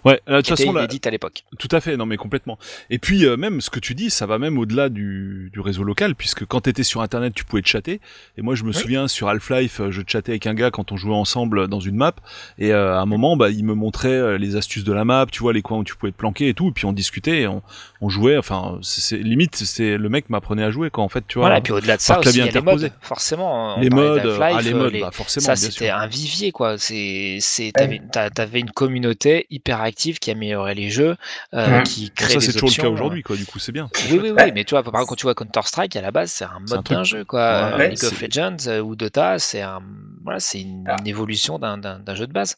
[0.04, 1.44] Ouais, euh, de toute façon, là, inédite à l'époque.
[1.58, 2.58] Tout à fait, non mais complètement.
[2.90, 5.82] Et puis euh, même ce que tu dis, ça va même au-delà du, du réseau
[5.84, 8.00] local, puisque quand t'étais sur internet, tu pouvais te chatter.
[8.36, 8.74] Et moi je me Oui.
[8.74, 11.96] souviens sur Half-Life, euh, je chattais avec un gars quand on jouait ensemble dans une
[11.96, 12.14] map,
[12.58, 15.26] et euh, à un moment, bah, il me montrait euh, les astuces de la map,
[15.30, 17.40] tu vois les coins où tu pouvais te planquer et tout, et puis on discutait,
[17.42, 17.62] et on,
[18.00, 18.36] on jouait.
[18.38, 21.04] Enfin, c'est limite, c'est le mec m'apprenait à jouer quoi.
[21.04, 21.46] En fait, tu vois.
[21.48, 23.76] Voilà, et puis au-delà de ça aussi, il y a les modes, forcément.
[23.76, 26.78] on les modes, ah les euh, modes, les- bah forcément, ça c'était un vivier quoi.
[26.78, 31.16] C'est, c'est, t'avais, t'a- t'avais une communauté hyper active qui améliorait les jeux,
[31.54, 32.82] euh, qui Bon, créait ça des c'est toujours le options.
[32.84, 33.36] cas aujourd'hui, quoi.
[33.36, 33.90] Du coup, c'est bien.
[34.10, 36.10] Oui, oui, oui, mais tu vois, par exemple, quand tu vois Counter Strike, à la
[36.12, 37.40] base, c'est un mode d'un jeu, quoi.
[37.40, 39.82] Euh, Ouais, League of Legends euh, ou Dota, c'est un,
[40.22, 40.96] voilà, c'est une, Ah.
[41.00, 42.56] une évolution d'un, d'un, d'un jeu de base.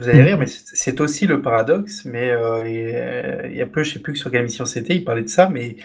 [0.00, 2.04] Vous allez rire, mais c'est aussi le paradoxe.
[2.04, 4.64] Mais euh, il y a- il y a peu, je sais plus sur quelle émission
[4.66, 5.48] c'était, il parlait de ça.
[5.48, 5.76] Mais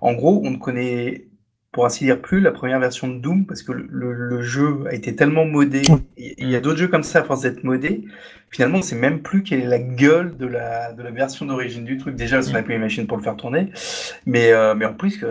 [0.00, 1.26] en gros, on ne connaît,
[1.72, 5.16] pour ainsi dire, plus la première version de Doom parce que le, jeu a été
[5.16, 5.82] tellement modé.
[6.16, 8.04] Il il y a d'autres jeux comme ça à force d'être modé.
[8.50, 11.44] Finalement, on ne sait même plus quelle est la gueule de la, de la version
[11.46, 12.16] d'origine du truc.
[12.16, 13.70] Déjà, parce qu'on n'a plus les machines pour le faire tourner.
[14.24, 15.26] Mais, euh, mais en plus, que,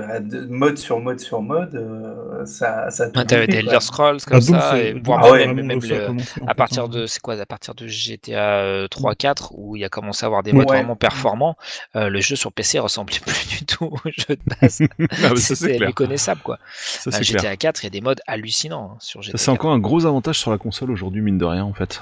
[0.47, 3.57] mode sur mode sur mode, euh, ça, ça a T'avais des.
[3.57, 6.15] Elder Scrolls comme ça, et voire Ah ouais, même, même a le-
[6.47, 10.23] à partir de c'est quoi à partir de GTA euh, 3-4 où il a commencé
[10.23, 10.57] à avoir des Ouais.
[10.59, 11.57] modes vraiment performants
[11.95, 14.81] euh, le jeu sur PC ressemblait plus du tout au jeu de base
[15.23, 17.41] Ah, bah, c'est c'était méconnaissable quoi Ça Euh, c'est clair.
[17.41, 20.05] GTA 4 il y a des modes hallucinants hein, sur GTA c'est encore un gros
[20.05, 22.01] avantage sur la console aujourd'hui, mine de rien, en fait.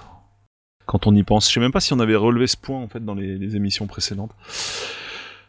[0.86, 1.48] Quand on y pense.
[1.48, 3.88] Je sais même pas si on avait relevé ce point, en fait, dans les, émissions
[3.88, 4.32] précédentes.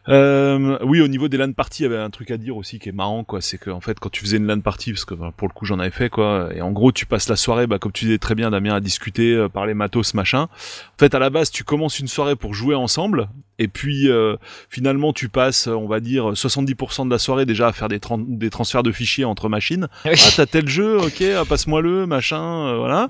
[0.08, 2.78] Euh, oui, au niveau des LAN parties, il y avait un truc à dire aussi
[2.78, 3.40] qui est marrant, quoi.
[3.40, 5.64] C'est que, en fait, quand tu faisais une LAN party, parce que pour le coup
[5.64, 8.18] j'en avais fait, quoi, et en gros tu passes la soirée, bah, comme tu disais
[8.18, 10.42] très bien, Damien, à discuter, euh, parler matos, machin.
[10.42, 14.36] En fait, à la base, tu commences une soirée pour jouer ensemble, et puis euh,
[14.70, 18.18] finalement tu passes, on va dire, 70% de la soirée déjà à faire des, tran-
[18.18, 19.88] des transferts de fichiers entre machines.
[20.04, 20.12] Oui.
[20.14, 23.08] Ah, t'as tel jeu, ok, ah, passe-moi le, machin, euh, voilà.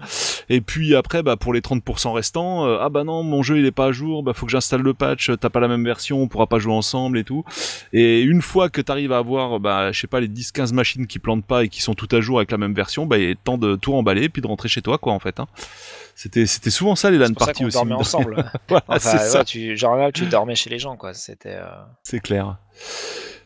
[0.49, 3.67] Et puis après, bah, pour les 30% restants, euh, ah bah non, mon jeu il
[3.67, 6.21] est pas à jour, bah faut que j'installe le patch, t'as pas la même version,
[6.23, 7.45] on pourra pas jouer ensemble et tout.
[7.93, 11.19] Et une fois que t'arrives à avoir, bah, je sais pas, les 10-15 machines qui
[11.19, 13.43] plantent pas et qui sont toutes à jour avec la même version, bah, il est
[13.43, 15.41] temps de tout remballer puis de rentrer chez toi, quoi, en fait.
[15.41, 15.47] Hein.
[16.17, 17.75] C'était, c'était souvent ça les LAN parties aussi.
[17.75, 18.37] dormait ensemble
[18.69, 21.67] Voilà, enfin, ouais, ça, tu, genre là tu dormais chez les gens quoi c'était euh,
[22.05, 22.59] c'est clair.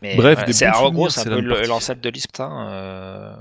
[0.03, 3.35] mais Bref, des c'est en gros c'est un peu l'ancêtre de l'ISPTA euh,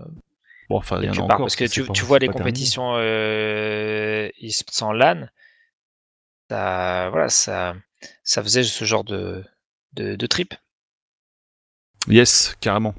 [0.70, 1.28] Bon, enfin, il y en a quelque encore.
[1.28, 5.28] part, parce que tu, pas- tu vois les compétitions euh, ISP sans LAN,
[6.50, 7.76] ça, voilà, ça,
[8.24, 9.44] ça faisait ce genre de,
[9.94, 10.54] de, de trip.
[12.08, 12.96] Yes, carrément.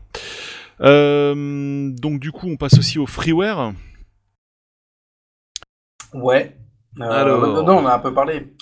[0.81, 3.73] Euh, donc du coup, on passe aussi au freeware.
[6.15, 6.55] Ouais.
[7.01, 7.63] Euh, Alors.
[7.63, 8.53] non, on a un peu parlé.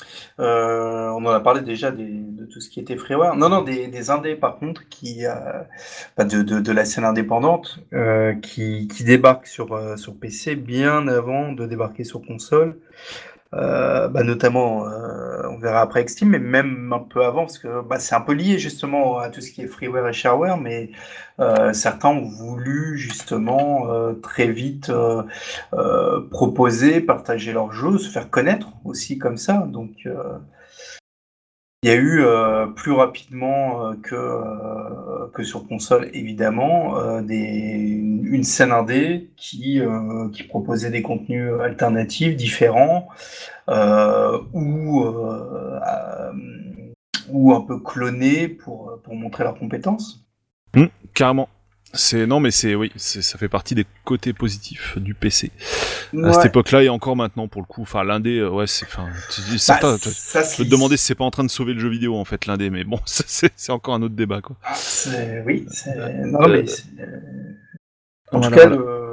[0.41, 3.35] Euh, on en a parlé déjà des- de tout ce qui était freeware.
[3.35, 5.33] Non, non, des, des indés par contre, qui, euh,
[6.19, 7.79] bah, de, de, de la scène indépendante,
[8.43, 12.79] qui, qui débarquent sur, sur PC bien avant de débarquer sur console.
[13.57, 17.83] Euh, bah, notamment, euh, on verra après Extreme, mais même un peu avant, parce que
[17.83, 20.91] bah, c'est un peu lié justement à tout ce qui est freeware et shareware, mais
[21.41, 25.23] euh, certains ont voulu justement euh, très vite euh,
[25.75, 29.67] euh, proposer, partager leurs jeux, se faire connaître aussi comme ça.
[29.71, 30.09] Donc,
[31.87, 37.37] il y a eu euh, plus rapidement euh, que, euh, que sur console, évidemment, des,
[37.37, 39.81] une scène indé qui,
[40.33, 43.07] qui proposait des contenus alternatifs, différents,
[44.53, 45.05] ou,
[47.29, 50.27] ou un peu clonés pour, pour montrer leurs compétences.
[51.15, 51.49] Carrément.
[51.97, 55.51] C'est non mais c'est oui, ça fait partie des côtés positifs du PC.
[56.13, 56.33] À Ouais.
[56.33, 57.83] cette époque-là et encore maintenant pour le coup.
[57.83, 59.93] Enfin l'indé, euh, ouais c'est enfin tu dis certains.
[59.95, 61.81] Bah, tu- ça, je peux te demander si c'est pas en train de sauver le
[61.81, 63.25] jeu vidéo en fait l'indé, mais bon ça,
[63.57, 64.57] c'est encore un autre débat quoi.
[64.65, 64.75] Ah,
[65.47, 65.67] oui.
[66.27, 66.85] Non, Euh, mais c'est-
[68.33, 68.77] En voilà, tout cas, voilà.
[68.83, 69.06] le...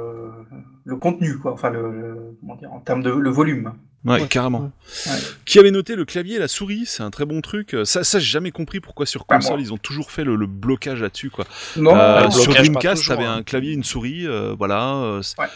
[0.84, 1.52] le contenu, quoi.
[1.52, 1.80] Enfin, le...
[1.90, 3.72] le- Comment dire, en termes de le volume.
[4.04, 4.70] Ouais, Ouais, carrément.
[5.06, 5.12] ouais.
[5.46, 7.74] Qui avait noté le clavier et la souris, c'est un très bon truc.
[7.84, 10.46] Ça, ça j'ai jamais compris pourquoi sur Pas console ils ont toujours fait le, le
[10.46, 11.46] blocage là-dessus quoi.
[11.78, 13.36] Non, Euh, sur Dreamcast, t'avais hein.
[13.36, 14.94] un clavier, une souris, euh, voilà.
[14.96, 15.46] euh, Ouais.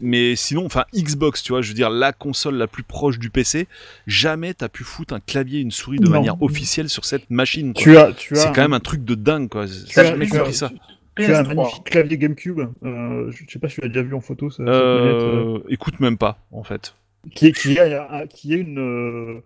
[0.00, 3.28] Mais sinon, enfin Xbox, tu vois, je veux dire la console la plus proche du
[3.28, 3.68] PC,
[4.06, 6.12] jamais t'as pu foutre un clavier et une souris de Non.
[6.12, 7.74] manière officielle sur cette machine.
[7.74, 7.82] quoi.
[7.82, 9.66] Tu as, tu as, C'est quand même un truc de dingue quoi.
[9.66, 10.70] tu J'ai as- jamais compris ça.
[10.70, 10.76] tu
[11.18, 11.46] as un PS3.
[11.54, 12.60] magnifique clavier GameCube.
[12.84, 14.50] Euh, je sais pas si tu l'as déjà vu en photo.
[14.50, 16.94] ça- euh, Euh, écoute même pas en fait.
[17.34, 18.78] qui est, qui a, qui est une.
[18.78, 19.40] euh,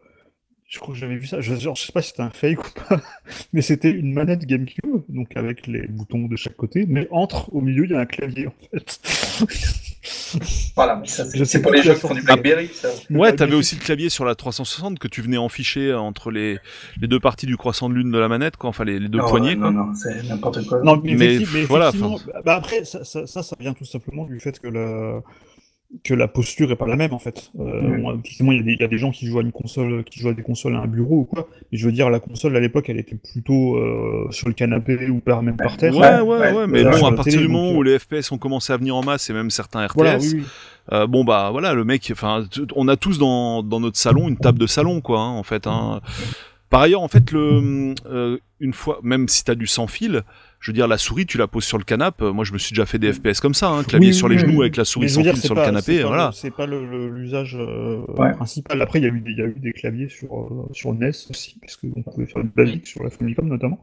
[0.69, 1.41] Je crois que j'avais vu ça.
[1.41, 3.01] Je, genre, je sais pas si c'était un fake ou pas,
[3.53, 7.61] mais c'était une manette GameCube, donc avec les boutons de chaque côté, mais entre, au
[7.61, 9.01] milieu, il y a un clavier en fait.
[10.77, 12.23] Voilà, mais ça, Je c'est pour pas les a qui font du.
[12.23, 12.89] Blackberry, ça.
[13.11, 16.59] Ouais, t'avais aussi le clavier sur la 360 que tu venais enficher entre les,
[17.01, 18.71] les deux parties du croissant de lune de la manette, quoi.
[18.71, 19.55] Enfin les, les deux Non, poignées.
[19.55, 19.87] Non, quoi.
[19.87, 20.81] non, c'est n'importe quoi.
[20.83, 24.41] Non, mais, Mais, voilà, effectivement, bah après, ça, ça, ça, ça vient tout simplement du
[24.41, 25.21] fait que la,
[26.03, 27.53] que la posture est pas la même en fait.
[27.61, 28.03] Euh, Mm.
[28.03, 29.53] bon, effectivement, il y, a des- il y a des gens qui jouent à une
[29.53, 31.47] console, qui jouent à des consoles à un bureau ou quoi.
[31.71, 35.09] Mais je veux dire, la console à l'époque, elle était plutôt euh, sur le canapé
[35.09, 35.95] ou par même par terre.
[35.97, 38.33] Ouais, ouais, ouais, ouais, mais bon, à partir télé, du moment donc, où les FPS
[38.33, 40.43] ont commencé à venir en masse et même certains RTS, Voilà, oui, oui.
[40.93, 44.37] euh, bon bah voilà, le mec, enfin, on a tous dans, dans notre salon une
[44.37, 45.67] table de salon, quoi, hein, en fait.
[45.69, 46.01] Hein.
[46.71, 50.23] Par ailleurs, en fait, le, euh, une fois, même si t'as du sans fil,
[50.65, 52.25] je veux dire, la souris, tu la poses sur le canapé.
[52.33, 54.37] Moi, je me suis déjà fait des FPS comme ça, hein, clavier Oui, sur les
[54.37, 54.61] oui, genoux oui.
[54.63, 56.27] avec la souris sans dire, sur pas- le canapé, c'est pas voilà.
[56.29, 58.33] le- C'est pas le- le- l'usage euh, Ouais.
[58.33, 58.81] principal.
[58.81, 60.95] Après, il y, a eu des- il y a eu des claviers sur, euh, sur
[60.95, 63.79] NES aussi, parce qu'on pouvait faire du basique sur la Famicom notamment,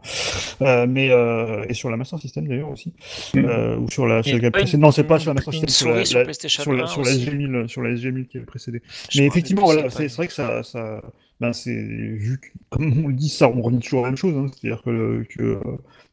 [0.64, 2.94] euh, mais euh, et sur la Master System d'ailleurs aussi,
[3.36, 3.40] Mm.
[3.46, 4.24] euh, ou sur la.
[4.24, 6.64] Sur la précédente- non, c'est pas sur la Master System, sur la, sur la- PlayStation
[6.64, 7.20] sur la, 1 sur la aussi.
[7.28, 8.82] SG1000, sur la SG1000 qui avait précédé.
[9.12, 11.00] Je Mais effectivement, voilà, c'est vrai que ça, ça
[11.42, 14.18] ben c'est vu que, comme on le dit, ça, on revient toujours à la même
[14.18, 15.60] chose, hein, c'est-à-dire que, le, que euh,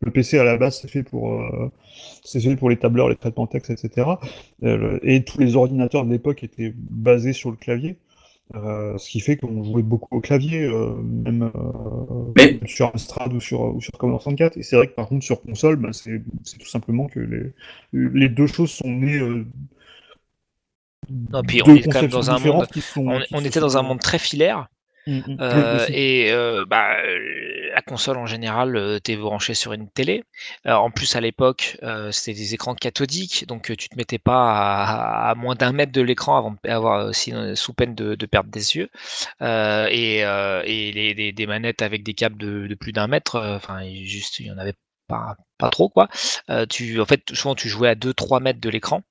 [0.01, 1.70] le PC à la base c'est fait pour, euh,
[2.24, 4.09] c'est fait pour les tableurs, les traitements texte, etc.
[4.64, 7.97] Euh, et tous les ordinateurs de l'époque étaient basés sur le clavier.
[8.55, 13.31] Euh, ce qui fait qu'on jouait beaucoup au clavier, euh, même euh, Mais- sur Amstrad
[13.35, 14.57] ou sur, ou sur Commodore 64.
[14.57, 16.22] Et c'est vrai que par contre sur console, ben, c'est
[16.59, 17.53] tout simplement que les,
[17.93, 19.20] les deux choses sont nées
[21.11, 22.68] Non, puis on deux est quand même conceptions dans un différentes monde.
[22.68, 24.68] qui sont- On, était dans un monde très filaire.
[25.07, 25.43] Mm, mm.
[25.53, 26.97] Oui, Euh, et euh, bah,
[27.73, 30.25] la console en général, euh, t'es branché sur une télé.
[30.67, 31.79] En plus, à l'époque,
[32.13, 34.53] c'était des écrans cathodiques, donc tu te mettais pas
[34.85, 38.27] à, à moins d'un mètre de l'écran avant de avoir aussi sous peine de, de
[38.27, 38.89] perdre des yeux.
[39.41, 43.83] Et et les, les- des manettes avec des câbles de, de plus d'un mètre, enfin,
[43.83, 44.75] il- juste, il y en avait
[45.09, 46.09] pas, pas trop quoi.
[46.51, 49.03] Euh, tu, en fait, souvent tu jouais à 2-3 mètres de l'écran.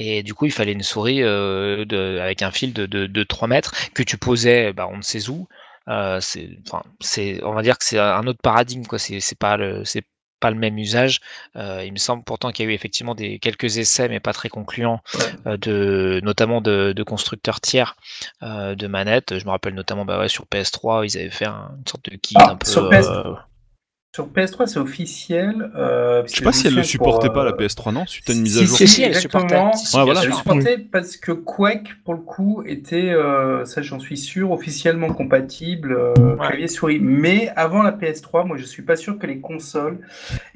[0.00, 3.22] Et du coup, il fallait une souris euh, de, avec un fil de, de, de
[3.24, 5.48] 3 mètres que tu posais, bah, on ne sait où.
[5.88, 8.98] Euh, c'est, enfin, c'est, on va dire que c'est un autre paradigme, quoi.
[9.00, 10.04] C'est, c'est pas le, c'est
[10.40, 11.18] pas le même usage.
[11.56, 14.32] Euh, il me semble pourtant qu'il y a eu effectivement des quelques essais, mais pas
[14.32, 15.00] très concluants,
[15.46, 17.96] euh, de, notamment de, de constructeurs tiers
[18.44, 19.36] euh, de manettes.
[19.38, 22.16] Je me rappelle notamment, bah ouais, sur PS3, ils avaient fait un- une sorte de
[22.16, 22.70] kit Ah, un peu.
[22.70, 23.47] sur PS3.
[24.18, 25.70] Sur PS3, c'est officiel.
[25.76, 28.04] euh, Je sais pas si elle le supportait pas la PS3 PS3, non?
[28.04, 28.76] Suite à une mise à jour.
[28.76, 29.72] Si, si, elle exactement.
[29.72, 29.96] supportait.
[29.96, 30.22] Ouais, voilà.
[30.24, 35.12] Elle supportait parce que Quake, pour le coup, était, euh, ça j'en suis sûr, officiellement
[35.12, 36.46] compatible euh, Ouais.
[36.48, 36.98] clavier souris.
[37.00, 40.00] Mais avant la PS3, moi je suis pas sûr que les consoles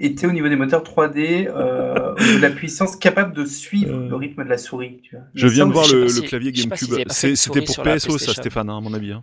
[0.00, 3.94] étaient au niveau des moteurs 3D, euh, au niveau de la puissance capable de suivre
[3.94, 4.08] Euh.
[4.08, 4.98] le rythme de la souris.
[5.04, 5.24] Tu vois.
[5.34, 6.94] Je viens de voir le, clavier GameCube.
[7.10, 8.32] C'était pour PSO, ça.
[8.32, 9.12] Stéphane, hein, à mon avis.
[9.12, 9.22] hein.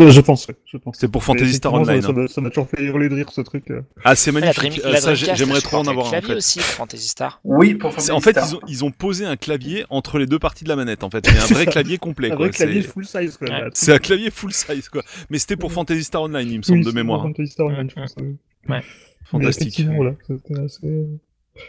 [0.00, 0.96] Euh, Je pense, ouais, je pense.
[0.96, 2.00] C'était pour Fantasy Star Online.
[2.02, 2.12] Ça hein.
[2.12, 3.70] m'a- ça m'a toujours fait hurler de rire ce truc.
[3.70, 3.82] euh.
[4.04, 4.80] Ah, c'est la magnifique.
[4.82, 6.34] Dream- Euh, ça, j'aimerais trop en avoir le en clavier fait.
[6.36, 7.40] aussi, Fantasy Star.
[7.44, 8.48] Oui, pour C'est- Fantasy En fait, Star.
[8.48, 11.04] ils ont, ils ont posé un clavier entre les deux parties de la manette.
[11.04, 11.70] En fait, c'est un vrai ça.
[11.72, 12.28] clavier complet.
[12.30, 12.46] Un quoi.
[12.46, 13.48] vrai clavier C'est- full size, quoi.
[13.48, 13.68] Ouais.
[13.74, 15.02] C'est un clavier full size, quoi.
[15.28, 15.74] Mais c'était pour Ouais.
[15.74, 17.22] Fantasy Star Online, il me semble, oui, de c'est mémoire.
[17.22, 18.36] Fantasy Star Online, je Mm, pense, oui.
[18.68, 18.82] Ouais.
[19.30, 19.62] Fantastique.
[19.68, 21.06] effectivement, voilà, c'était assez-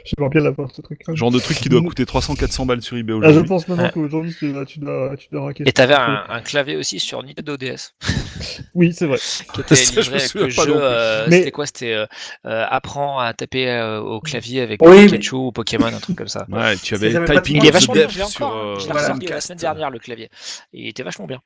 [0.05, 1.01] J'aimerais bien l'avoir ce truc.
[1.13, 3.47] Genre de truc qui doit coûter 300-400 balles sur eBay Ah, je aujourd'hui.
[3.49, 3.91] pense maintenant Ouais.
[3.93, 5.63] qu'aujourd'hui tu dois, tu dois, tu dois raquer.
[5.67, 7.93] Et t'avais un, un clavier aussi sur Nintendo DS,
[8.75, 9.17] Oui, c'est vrai.
[9.53, 10.73] qui était Ça, je me livré avec souviens le pas jeu.
[10.75, 12.05] euh, Mais- C'était quoi C'était euh,
[12.45, 16.27] euh, apprends à taper euh, au clavier avec Oui, Pikachu ou Pokémon, un truc comme
[16.27, 16.45] ça.
[16.49, 18.57] Ouais, tu avais pas Typing Il est vachement bien, je l'ai sur encore.
[18.57, 18.73] hein.
[18.79, 19.07] Je l'ai voilà.
[19.07, 20.29] ressorti la semaine dernière, le clavier.
[20.73, 21.41] Il était vachement bien.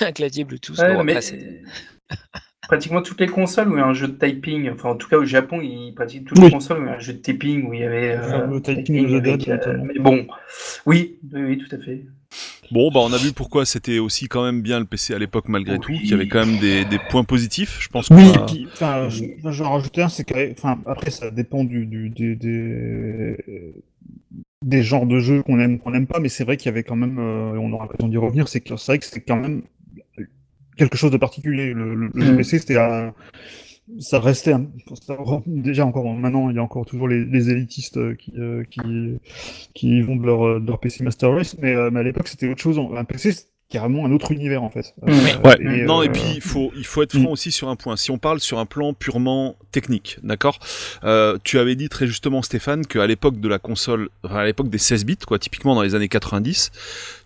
[0.00, 0.78] Un clavier Bluetooth.
[0.78, 1.18] Ouais, bon, mais
[2.68, 5.08] pratiquement toutes les consoles où il y a un jeu de typing, enfin en tout
[5.08, 6.44] cas au Japon, ils pratiquent toutes Oui.
[6.46, 8.22] les consoles où il y a un jeu de typing où il y avait Le
[8.22, 9.84] fameux euh, typing of the avec, dead, euh, notamment.
[9.84, 10.26] mais bon,
[10.86, 12.04] oui, oui, oui, tout à fait.
[12.70, 15.48] Bon, bah on a vu pourquoi c'était aussi quand même bien le PC à l'époque
[15.48, 15.80] malgré Oui.
[15.80, 17.78] tout, qu'il y avait quand même des, des points positifs.
[17.80, 20.52] Je pense Oui, a- et puis, enfin, je, je vais en rajouter un, c'est que,
[20.52, 23.36] enfin, après, ça dépend du, du, des,
[24.62, 26.84] des genres de jeux qu'on aime, qu'on n'aime pas, mais c'est vrai qu'il y avait
[26.84, 29.36] quand même, euh, on aura l'occasion d'y revenir, c'est que c'est vrai que c'était quand
[29.40, 29.62] même
[30.76, 31.72] quelque chose de particulier.
[31.72, 32.36] Le, le, le Mm.
[32.36, 33.14] PC, c'était un,
[34.00, 34.68] ça restait un-
[35.46, 39.18] déjà encore maintenant, il y a encore toujours les, les élitistes euh, qui, euh, qui,
[39.74, 42.28] qui vont de leur, euh, de leur PC Master Race, mais, euh, mais à l'époque,
[42.28, 42.80] c'était autre chose.
[42.96, 44.94] Un PC, c'est carrément un autre univers, en fait.
[45.02, 45.12] Mm.
[45.44, 47.76] Ouais, et, non, euh, et puis il faut, il faut être franc aussi sur un
[47.76, 47.96] point.
[47.96, 50.58] Si on parle sur un plan purement technique, d'accord
[51.04, 54.68] euh, Tu avais dit très justement, Stéphane, qu'à l'époque de la console, enfin, à l'époque
[54.68, 56.70] des 16 bits, quoi, typiquement dans les années 90,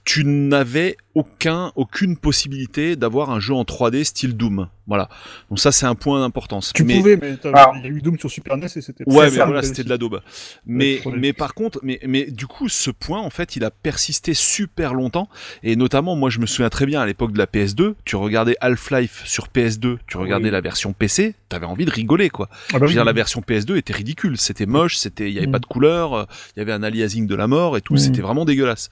[0.06, 4.68] tu n'avais aucun, aucune possibilité d'avoir un jeu en 3D style Doom.
[4.86, 5.08] Voilà.
[5.50, 6.72] Donc ça, c'est un point d'importance.
[6.72, 9.30] Tu Mais- pouvais, mais il y a eu Doom sur Super NES et c'était Ouais,
[9.30, 10.20] mais voilà, c'était de la daube.
[10.64, 14.32] Mais, mais par contre, mais, mais du coup, ce point, en fait, il a persisté
[14.32, 15.28] super longtemps.
[15.64, 18.54] Et notamment, moi, je me souviens très bien à l'époque de la PS2, tu regardais
[18.60, 20.50] Half-Life sur PS2, tu regardais Oui.
[20.52, 22.48] la version PC, t'avais envie de rigoler, quoi.
[22.50, 22.92] Ah bah Je veux oui.
[22.94, 25.52] dire, la version PS2 était ridicule, c'était moche, c'était, il y avait Mm.
[25.52, 26.24] pas de couleur, euh,
[26.56, 27.98] il y avait un aliasing de la mort et tout, Mm.
[27.98, 28.90] c'était vraiment dégueulasse.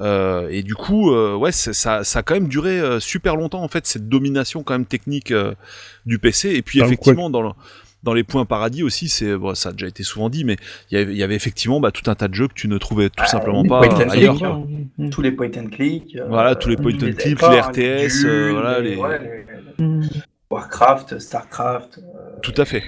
[0.00, 1.72] Euh, et du coup, euh, ouais, ça,
[2.04, 5.30] ça a quand même duré euh, super longtemps, en fait, cette domination quand même technique
[5.30, 5.54] euh,
[6.06, 6.50] du PC.
[6.50, 7.50] Et puis, Ah, effectivement, dans le,
[8.02, 10.56] dans les points paradis aussi, c'est bon, ça a déjà été souvent dit, mais
[10.90, 12.68] il y avait, il y avait effectivement bah, tout un tas de jeux que tu
[12.68, 14.60] ne trouvais tout Ah, simplement pas click, ailleurs.
[15.10, 16.14] Tous les point and click.
[16.16, 19.44] euh, Voilà, tous les point and click, les RTS, voilà, les- les- ouais,
[19.78, 20.08] les- Mm.
[20.54, 22.84] Warcraft, Starcraft, euh, Tout à fait.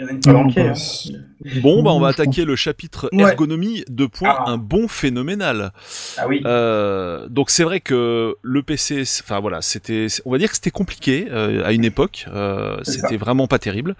[0.00, 0.64] Il y en a une palanquée.
[0.64, 1.20] bah, hein.
[1.62, 3.22] Bon, bah on va Je pense- attaquer le chapitre Ouais.
[3.22, 3.84] ergonomie.
[3.88, 4.50] Deux points, Ah.
[4.50, 5.72] un bon phénoménal.
[6.18, 6.42] Ah oui.
[6.44, 10.70] Euh, donc c'est vrai que le PC, enfin voilà, c'était, on va dire que c'était
[10.70, 12.26] compliqué euh, à une époque.
[12.28, 13.94] Euh, c'était vraiment pas terrible.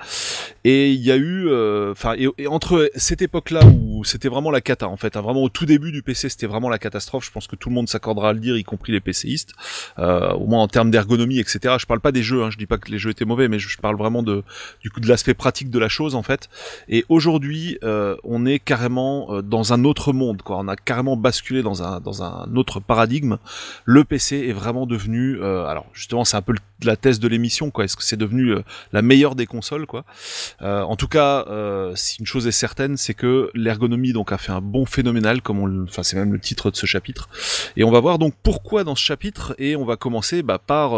[0.65, 4.51] Et il y a eu, euh, enfin, et, et entre cette époque-là où c'était vraiment
[4.51, 7.25] la cata, en fait, hein, vraiment au tout début du PC, c'était vraiment la catastrophe.
[7.25, 9.53] Je pense que tout le monde s'accordera à le dire, y compris les PCistes,
[9.99, 11.77] euh, au moins en termes d'ergonomie, etc.
[11.79, 13.59] Je parle pas des jeux, hein, je dis pas que les jeux étaient mauvais, mais
[13.59, 14.43] je, je parle vraiment de,
[14.83, 16.49] du coup, de l'aspect pratique de la chose, en fait.
[16.89, 20.59] Et aujourd'hui, euh, on est carrément euh, dans un autre monde, quoi.
[20.59, 23.39] On a carrément basculé dans un dans un autre paradigme.
[23.85, 27.71] Le PC est vraiment devenu, euh, alors justement, c'est un peu la thèse de l'émission,
[27.71, 27.85] quoi.
[27.85, 28.55] Est-ce que c'est devenu
[28.93, 30.05] la meilleure des consoles, quoi?
[30.61, 31.45] En tout cas,
[31.95, 35.59] si une chose est certaine, c'est que l'ergonomie donc a fait un bon phénoménal, comme
[35.59, 37.29] on, enfin c'est même le titre de ce chapitre.
[37.77, 40.95] Et on va voir donc pourquoi dans ce chapitre, et on va commencer bah, par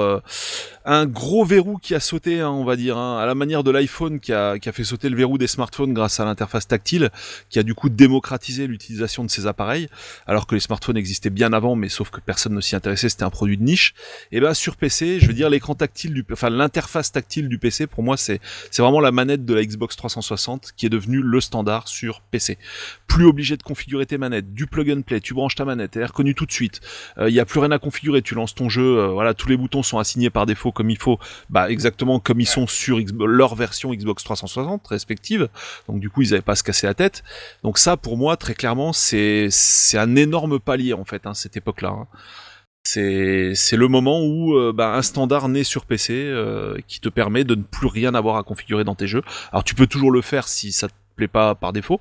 [0.84, 3.70] un gros verrou qui a sauté, hein, on va dire, hein, à la manière de
[3.70, 7.10] l'iPhone qui a, qui a fait sauter le verrou des smartphones grâce à l'interface tactile,
[7.50, 9.88] qui a du coup démocratisé l'utilisation de ces appareils,
[10.26, 13.24] alors que les smartphones existaient bien avant, mais sauf que personne ne s'y intéressait, c'était
[13.24, 13.94] un produit de niche.
[14.30, 17.86] Et ben sur PC, je veux dire l'écran tactile du, enfin l'interface tactile du PC,
[17.86, 21.40] pour moi c'est c'est vraiment la manette de la Xbox 360 qui est devenue le
[21.40, 22.58] standard sur PC.
[23.06, 26.02] Plus obligé de configurer tes manettes, du plug and play, tu branches ta manette, elle
[26.02, 26.80] est reconnue tout de suite.
[27.20, 29.56] Il y a plus rien à configurer, tu lances ton jeu, euh, voilà, tous les
[29.56, 31.18] boutons sont assignés par défaut comme il faut,
[31.50, 35.48] bah exactement comme ils sont sur Xbox- leur version Xbox 360 respective.
[35.88, 37.22] Donc du coup, ils avaient pas à se casser la tête.
[37.62, 39.48] Donc ça, pour moi, très clairement, c'est
[39.94, 41.90] un énorme palier en fait, hein, cette époque-là.
[41.90, 42.06] hein.
[42.84, 47.08] C'est c'est le moment où euh, bah, un standard naît sur PC euh, qui te
[47.08, 49.22] permet de ne plus rien avoir à configurer dans tes jeux.
[49.52, 52.00] Alors tu peux toujours le faire si ça te plaît pas par défaut.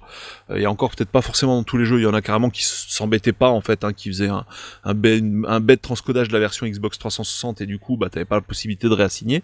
[0.49, 1.99] Euh, et encore peut-être pas forcément dans tous les jeux.
[1.99, 4.45] Il y en a carrément qui s'embêtaient pas en fait, hein, qui faisaient un
[4.83, 8.25] un, bête, un bête transcodage de la version Xbox 360 et du coup bah t'avais
[8.25, 9.43] pas la possibilité de réassigner.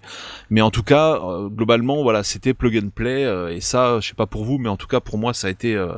[0.50, 4.08] Mais en tout cas, euh, globalement voilà, c'était plug and play euh, et ça, je
[4.08, 5.94] sais pas pour vous, mais en tout cas pour moi ça a été euh,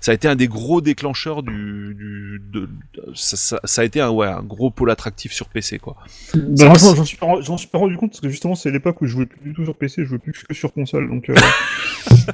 [0.00, 2.60] ça a été un des gros déclencheurs du, du de,
[2.94, 5.96] de- ça, ça- ça a été un ouais un gros pôle attractif sur PC quoi.
[6.34, 9.00] Bah, moi, j'en suis, pas- j'en suis pas rendu compte parce que justement, c'est l'époque
[9.02, 11.28] où je jouais plus du tout sur PC, je jouais plus que sur console, donc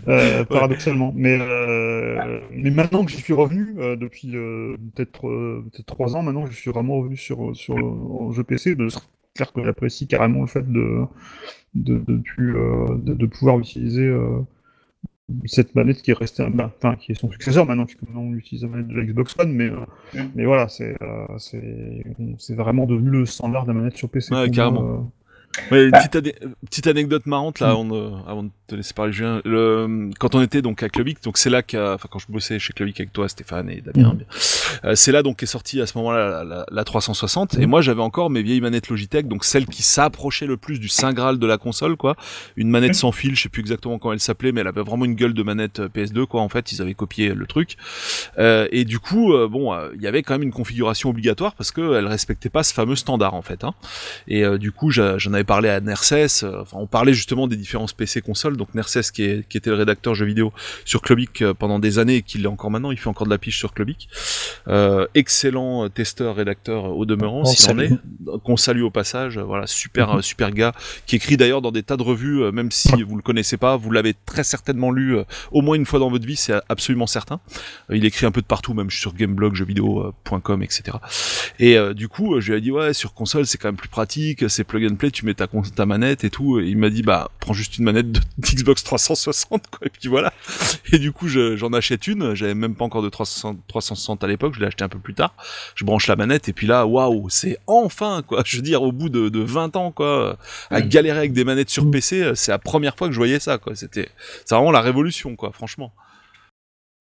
[0.08, 1.12] euh, paradoxalement.
[1.14, 6.16] Mais, euh, mais maintenant que j'y suis revenu, euh, depuis euh, peut-être euh, peut-être trois
[6.16, 8.74] ans maintenant, je suis vraiment revenu sur sur le jeu PC.
[8.74, 9.00] De, c'est
[9.34, 11.04] clair que j'apprécie carrément le fait de
[11.74, 14.40] de de, plus, euh, de, de pouvoir utiliser euh,
[15.44, 18.34] cette manette qui est restée, bah, enfin qui est son successeur maintenant, puisque maintenant on
[18.34, 19.70] utilise la manette de la Xbox One, mais
[20.34, 22.04] mais voilà, c'est euh, c'est
[22.38, 24.34] c'est vraiment devenu le standard de la manette sur PC.
[24.34, 25.12] Ouais, carrément.
[25.58, 25.74] Euh.
[25.74, 25.98] Ouais, une Bah.
[26.00, 29.40] petite, ane- petite anecdote marrante là, on, euh, avant de te laisser parler, Julien.
[29.44, 32.58] Le, quand on était donc à Clubic, donc c'est là qu'à, enfin quand je bossais
[32.58, 34.20] chez Clubic avec toi, Stéphane et Damien, Mhm.
[34.84, 37.58] euh, c'est là donc qu'est sorti à ce moment-là la, la, la 360.
[37.58, 40.88] Et moi j'avais encore mes vieilles manettes Logitech, donc celles qui s'approchaient le plus du
[40.88, 42.14] saint graal de la console, quoi.
[42.56, 45.04] Une manette sans fil, je sais plus exactement comment elle s'appelait, mais elle avait vraiment
[45.04, 46.40] une gueule de manette euh, PS2, quoi.
[46.42, 47.76] En fait, ils avaient copié le truc.
[48.38, 51.54] Euh, et du coup, euh, bon, euh, il y avait quand même une configuration obligatoire
[51.54, 53.64] parce que elle respectait pas ce fameux standard, en fait.
[53.64, 53.74] Hein.
[54.28, 56.44] Et euh, du coup, j'en avais parlé à Nercès.
[56.44, 58.56] euh, Enfin, on parlait justement des différences PC consoles.
[58.56, 60.52] Donc Nercès, qui, est, qui était le rédacteur jeux vidéo
[60.84, 63.32] sur Clubic euh, pendant des années et qui l'est encore maintenant, il fait encore de
[63.32, 64.08] la piche sur Clubic.
[64.68, 67.90] Euh, excellent testeur, rédacteur au demeurant, On s'il en est.
[68.44, 69.38] Qu'on salue au passage.
[69.38, 70.72] Voilà, super, euh, super gars,
[71.06, 73.90] qui écrit d'ailleurs dans des tas de revues, même si vous le connaissez pas, vous
[73.90, 75.18] l'avez très certainement lu
[75.52, 77.40] au moins une fois dans votre vie, c'est absolument certain.
[77.90, 80.96] Il écrit un peu de partout, même sur gameblog, jeuxvideo.com, etc.
[81.58, 83.88] Et euh, du coup, je lui ai dit ouais, sur console c'est quand même plus
[83.88, 86.60] pratique, c'est plug and play, tu mets ta, ta manette et tout.
[86.60, 89.86] Et il m'a dit bah prends juste une manette de Xbox 360 quoi.
[89.86, 90.32] Et puis voilà.
[90.92, 92.34] Et du coup, je- j'en achète une.
[92.34, 95.14] J'avais même pas encore de 360, 360 à l'époque, je l'ai acheté un peu plus
[95.14, 95.34] tard.
[95.74, 98.42] Je branche la manette et puis là, waouh, c'est enfin quoi.
[98.44, 100.38] Je veux dire, au bout de, de 20 ans quoi,
[100.70, 100.88] à Mm.
[100.88, 103.74] galérer avec des manettes sur PC, c'est la première fois que je voyais ça quoi.
[103.74, 104.08] C'était,
[104.44, 105.92] c'est vraiment la révolution quoi, franchement.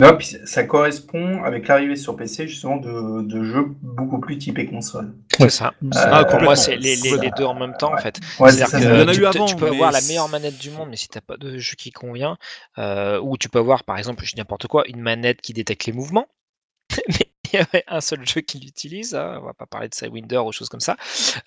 [0.02, 4.66] Non, puis ça correspond avec l'arrivée sur PC justement de, de jeux beaucoup plus typés
[4.66, 5.14] console.
[5.38, 5.74] C'est ça.
[5.93, 6.45] Ah, Pour complètement.
[6.45, 8.18] moi, c'est les, les- les deux en même temps, en fait.
[8.39, 8.66] Ouais, ça.
[8.66, 10.72] que Il y en a tu, eu avant, tu peux avoir la meilleure manette du
[10.72, 12.38] monde, mais si t'as pas de jeu qui convient,
[12.78, 15.86] euh, ou tu peux avoir, par exemple, je dis n'importe quoi, une manette qui détecte
[15.86, 16.28] les mouvements,
[17.10, 19.93] mais il y avait un seul jeu qui l'utilise, hein, on va pas parler de
[19.95, 20.95] Sidewinder ou choses comme ça,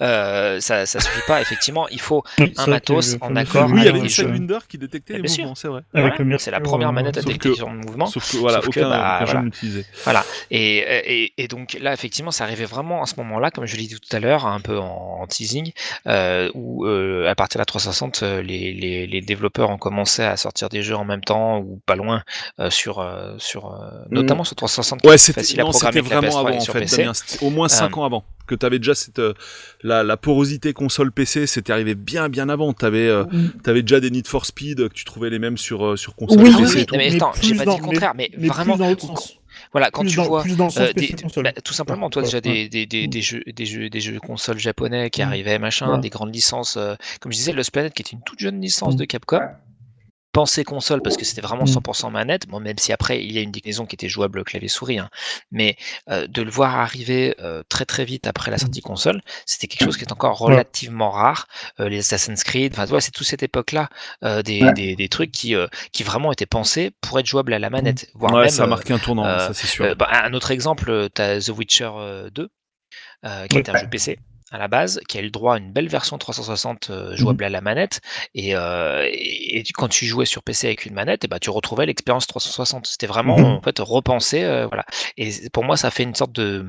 [0.00, 2.22] euh, ça, ça suffit pas, effectivement, il faut
[2.58, 4.24] un matos en accord Oui, il y avec avait les une jeux.
[4.24, 5.82] Sidewinder qui détectait Mais les mouvements, c'est vrai.
[5.94, 8.06] Avec Voilà, le c'est la première manette à détecter que- sur le mouvement.
[8.06, 9.24] Sauf que voilà, Sauf que, aucun, bah,
[10.04, 10.24] voilà.
[10.50, 13.86] Et, et, et donc là, effectivement, ça arrivait vraiment à ce moment-là, comme je l'ai
[13.86, 15.72] dit tout à l'heure, un peu en, en teasing,
[16.06, 20.22] euh, où euh, à partir de la 360, euh, les, les, les développeurs ont commencé
[20.22, 22.22] à sortir des jeux en même temps ou pas loin
[22.60, 26.28] euh, sur, euh, sur euh, notamment sur 360, qui Ouais, facile à programmer c'était vraiment
[26.28, 26.96] PS3 avant en fait, PC.
[26.98, 27.14] Damien.
[27.14, 29.34] C'était au moins 5 ans avant que tu avais déjà cette euh,
[29.82, 32.72] la, la porosité console PC, c'était arrivé bien bien avant.
[32.72, 33.08] Tu avais
[33.66, 36.40] avais déjà des Need for Speed que tu trouvais les mêmes sur euh, sur console
[36.42, 36.96] Oui, Ah oui, PC oui, et tout.
[36.96, 39.16] mais Mais attends, j'ai pas dit le contraire, mais, mais vraiment, plus dans l'autre quand-
[39.16, 39.38] sens.
[39.72, 42.40] voilà, quand plus tu dans, vois Euh, des- bah, tout simplement, toi, Ouais, déjà ouais.
[42.40, 45.26] des, des, des, des jeux, des, jeux, des jeux consoles japonais qui Mm.
[45.28, 46.00] arrivaient, machin, Ouais.
[46.00, 48.94] des grandes licences, euh, comme je disais, Lost Planet, qui était une toute jeune licence
[48.94, 48.98] Mm.
[48.98, 49.40] de Capcom.
[50.32, 51.78] Pensée console parce que c'était vraiment Mm.
[51.78, 54.98] 100% manette, bon, même si après il y a une déclinaison qui était jouable clavier-souris,
[54.98, 55.10] hein.
[55.50, 55.76] mais
[56.08, 59.84] euh, de le voir arriver euh, très très vite après la sortie console, c'était quelque
[59.84, 61.48] chose qui est encore relativement rare.
[61.80, 63.88] Euh, les Assassin's Creed, enfin, c'est toute cette époque-là
[64.42, 64.72] des, Ouais.
[64.72, 65.54] des, des trucs qui,
[65.92, 68.66] qui vraiment étaient pensés pour être jouables à la manette, voire Ouais, même ça a
[68.66, 69.94] marqué un tournant, ça c'est sûr.
[69.96, 72.48] bah, un autre exemple, tu as The Witcher euh, 2,
[73.26, 74.18] euh, qui est un jeu PC
[74.52, 77.42] à la base, qui a eu le droit à une belle version 360 euh, jouable
[77.44, 78.00] à la manette.
[78.34, 81.38] Et, euh, et, et tu- quand tu jouais sur PC avec une manette, et bah,
[81.40, 82.86] tu retrouvais l'expérience 360.
[82.86, 83.44] C'était vraiment Mhm.
[83.44, 84.44] en fait repensé.
[84.44, 84.84] euh, voilà.
[85.16, 86.66] Et pour moi, ça fait une sorte de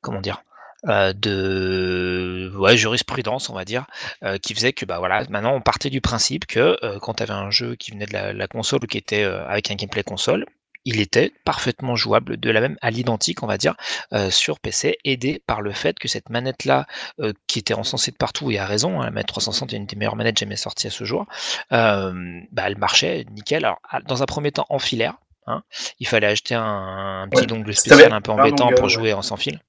[0.00, 0.42] comment dire
[0.88, 3.86] euh, de ouais, jurisprudence, on va dire,
[4.24, 7.22] euh, qui faisait que bah voilà, maintenant on partait du principe que euh, quand tu
[7.22, 10.02] avais un jeu qui venait de la, la console ou qui était avec un gameplay
[10.02, 10.44] console,
[10.84, 13.74] il était parfaitement jouable de la même à l'identique, on va dire,
[14.12, 16.86] euh, sur PC, aidé par le fait que cette manette-là,
[17.20, 19.86] euh, qui était encensée de partout et à raison, hein, la manette 360 est une
[19.86, 21.26] des meilleures manettes jamais sorties à ce jour,
[21.72, 23.64] euh, bah, elle marchait nickel.
[23.64, 25.14] Alors, dans un premier temps en filaire,
[25.46, 25.62] hein,
[26.00, 29.22] il fallait acheter un, un petit Ouais, dongle spécial un peu embêtant pour jouer en
[29.22, 29.60] sans fil.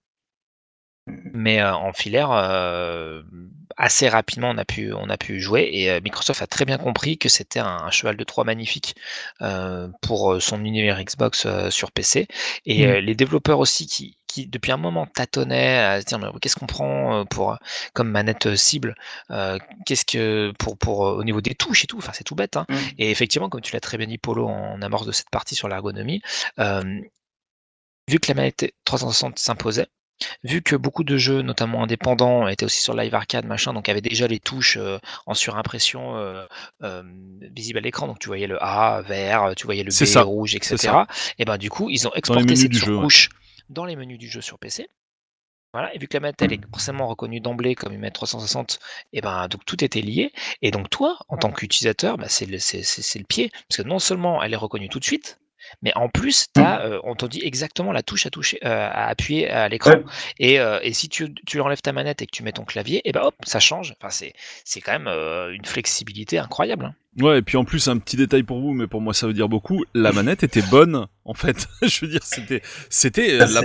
[1.06, 3.24] Mais euh, en filaire, euh,
[3.76, 6.78] assez rapidement, on a pu, on a pu jouer et euh, Microsoft a très bien
[6.78, 8.96] compris que c'était un, un cheval de Troie magnifique
[10.02, 12.28] pour son univers Xbox sur PC.
[12.66, 12.92] Et Mm.
[13.06, 16.68] les développeurs aussi qui, qui, depuis un moment, tâtonnaient à se dire mais qu'est-ce qu'on
[16.68, 17.58] prend pour
[17.94, 18.96] comme manette cible,
[19.32, 21.98] euh, qu'est-ce que pour, pour au niveau des touches et tout.
[21.98, 22.56] Enfin, c'est tout bête.
[22.58, 22.66] Hein.
[22.70, 22.76] Mm.
[23.00, 25.68] Et effectivement, comme tu l'as très bien dit, Polo, en amorce de cette partie sur
[25.68, 26.22] l'ergonomie,
[26.60, 26.82] euh,
[28.10, 29.88] vu que la manette 360 s'imposait,
[30.44, 34.02] vu que beaucoup de jeux, notamment indépendants, étaient aussi sur Live Arcade, machin, donc avaient
[34.02, 36.46] déjà les touches euh, en surimpression euh,
[36.84, 37.04] euh,
[37.52, 40.56] visibles à l'écran, donc tu voyais le A vert, tu voyais le B ça, rouge,
[40.56, 40.94] etc.
[41.40, 42.94] Et ben du coup, ils ont exporté cette jeu, ouais.
[42.94, 43.30] surcouche
[43.70, 44.88] dans les menus du jeu sur PC.
[45.74, 48.80] Voilà, et vu que la manette elle est forcément reconnue d'emblée comme une manette 360,
[49.12, 50.32] et ben donc tout était lié.
[50.62, 54.44] Et donc toi, en tant qu'utilisateur, bah, le, c'est le pied, parce que non seulement
[54.44, 55.40] elle est reconnue tout de suite,
[55.82, 59.08] mais en plus, t'as, euh, on te dit exactement la touche à toucher, euh, à
[59.08, 59.92] appuyer à l'écran.
[59.92, 60.04] Ouais.
[60.40, 63.02] Et, euh, et si tu, tu enlèves ta manette et que tu mets ton clavier,
[63.06, 63.96] et ben hop, ça change.
[64.02, 66.86] Enfin, c'est, quand même une flexibilité incroyable.
[66.86, 66.96] hein.
[67.22, 69.34] Ouais, et puis en plus un petit détail pour vous, mais pour moi ça veut
[69.34, 69.84] dire beaucoup.
[69.94, 71.68] La manette était bonne, en fait.
[71.84, 73.62] Je veux dire, c'était, c'était la,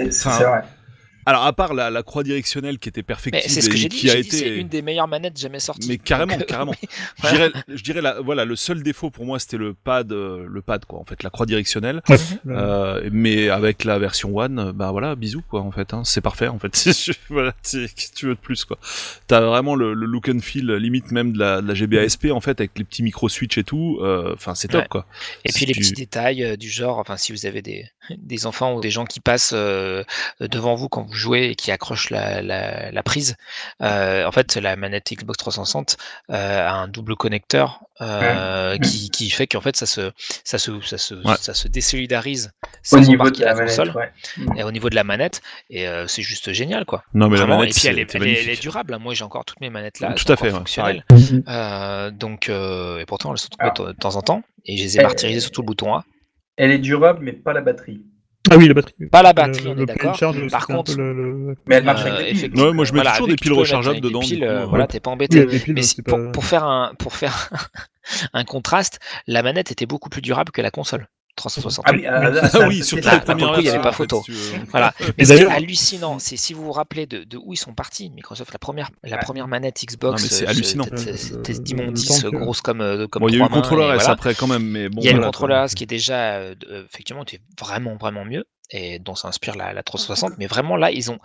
[1.29, 3.79] Alors, à part la, la croix directionnelle qui était Mais perfectible c'est ce que et
[3.79, 4.57] j'ai dit, qui a j'ai dit, c'est été.
[4.57, 5.87] une des meilleures manettes jamais sorties.
[5.89, 6.75] Mais carrément, Donc, euh, carrément.
[7.23, 10.47] Je dirais, je dirais la, voilà, le seul défaut pour moi, c'était le pad, euh,
[10.49, 12.01] le pad quoi, en fait, la croix directionnelle.
[12.09, 12.17] Ouais.
[12.49, 16.49] Euh, mais avec la version One, bah voilà, bisous quoi, en fait, hein, c'est parfait
[16.49, 16.73] en fait.
[17.29, 18.79] Voilà, c'est- qu'est-ce que tu veux de plus quoi.
[19.27, 22.41] T'as vraiment le, le look and feel limite même de la, de la GBASP en
[22.41, 23.99] fait, avec les petits micro switch et tout.
[24.01, 24.89] euh, Enfin, c'est top Ouais.
[24.89, 25.07] quoi.
[25.45, 27.85] Et Si puis les tu- petits détails euh, du genre, enfin si vous avez des,
[28.17, 30.03] des enfants ou des gens qui passent euh,
[30.41, 33.37] devant vous quand vous jouez et qui accrochent la, la, la prise,
[33.83, 35.97] euh, en fait la manette Xbox 360
[36.31, 40.13] euh, a un double connecteur euh, qui, qui fait qu'en fait ça se,
[40.45, 41.35] ça se, ça se, Ouais.
[41.41, 42.53] ça se désolidarise
[42.93, 44.13] Au niveau de la manette, ouais.
[44.57, 47.03] et au niveau de la manette et c'est juste génial quoi.
[47.15, 47.55] Non mais Vraiment.
[47.55, 48.63] la manette, et puis elle est, c'est elle est- elle est magnifique.
[48.63, 48.95] durable.
[48.95, 48.99] hein.
[48.99, 51.05] Moi j'ai encore toutes mes manettes là, Tout à fait, fonctionnelles.
[52.13, 55.41] Donc et pourtant elles sont tombées de temps en temps et je les ai martyrisées
[55.41, 56.05] sur tout le bouton A.
[56.57, 58.03] Elle est durable, mais pas la batterie.
[58.51, 58.95] Ah oui, la batterie.
[59.11, 60.15] Pas la Le- batterie, on le est d'accord.
[60.17, 62.37] charge, Par contre, peu le- le- Mais elle marche Euh, avec des piles.
[62.39, 62.67] effectivement.
[62.69, 64.21] Ouais, moi je mets Voilà, toujours des piles rechargeables dedans.
[64.21, 65.45] piles, coup, euh, euh, voilà, t'es pas embêté.
[65.45, 67.51] Oui, les piles, Mais c'est si- pas- pour, pour faire un pour faire
[68.33, 71.07] un contraste, la manette était beaucoup plus durable que la console
[71.39, 71.85] 360.
[71.89, 73.05] Ah oui, ah, là, Ah oui, clair.
[73.05, 74.23] la là, pour le première coup, il y avait pas en fait, photo.
[74.25, 74.39] si veux.
[74.71, 74.93] Voilà.
[75.01, 77.57] Mais ce qui est d'ailleurs- hallucinant, c'est si vous vous rappelez de, de où ils
[77.57, 79.23] sont partis, Microsoft, la première, la Ouais.
[79.23, 80.87] première manette Xbox, Non, mais c'est euh, hallucinant.
[80.91, 84.01] le- d'immondice que- grosse comme, euh, comme Bon, il y a eu le contrôleur S
[84.01, 84.13] voilà.
[84.13, 85.01] après quand même, mais bon.
[85.01, 85.65] Il y a le voilà, contrôleur.
[85.65, 89.73] S qui est déjà euh, euh, effectivement était vraiment vraiment mieux et dont s'inspire la,
[89.73, 91.19] la 360 mais vraiment là ils ont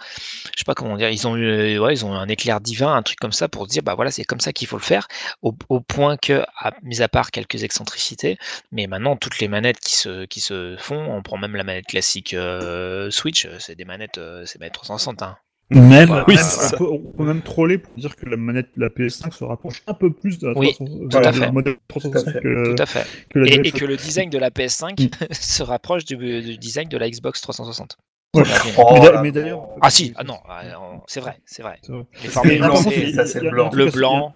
[0.45, 2.61] je sais pas comment dire ils ont eu euh, ouais, ils ont eu un éclair
[2.61, 4.83] divin un truc comme ça pour dire bah voilà c'est comme ça qu'il faut le
[4.83, 5.07] faire
[5.41, 8.37] au, au point que à, mis à part quelques excentricités
[8.71, 11.87] mais maintenant toutes les manettes qui se qui se font on prend même la manette
[11.87, 15.37] classique euh, Switch euh, c'est des manettes euh, c'est manette 360 hein.
[15.69, 18.69] Même, Voilà, Oui, même, on, peut, on peut même troller pour dire que la manette
[18.75, 21.39] de la PS5 se rapproche un peu plus de la Oui, 360 tout à du
[21.39, 21.51] fait.
[21.51, 22.39] modèle Tout à 360 fait.
[22.41, 25.09] que, tout à fait que la et, que le design de la PS5 Mm.
[25.33, 27.97] se rapproche du, du design de la Xbox 360
[28.35, 28.43] Ouais.
[28.43, 28.73] Première ligne.
[29.15, 32.03] Oh Mais d'ailleurs- ah si ah non ah, on- c'est vrai c'est vrai C'est vrai.
[32.23, 34.33] les formes blanc, ça, le blanc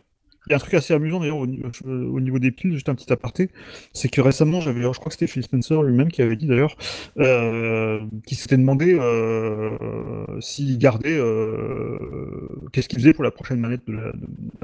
[0.48, 2.88] Il y a un truc assez amusant d'ailleurs au, niveau- au niveau des piles, juste
[2.90, 3.50] un petit aparté,
[3.94, 6.76] c'est que récemment, j'avais, je crois que c'était Phil Spencer lui-même qui avait dit d'ailleurs,
[7.18, 9.70] euh, qui s'était demandé euh,
[10.40, 11.98] s'il gardait, euh,
[12.72, 14.12] qu'est-ce qu'il faisait pour la prochaine manette de la,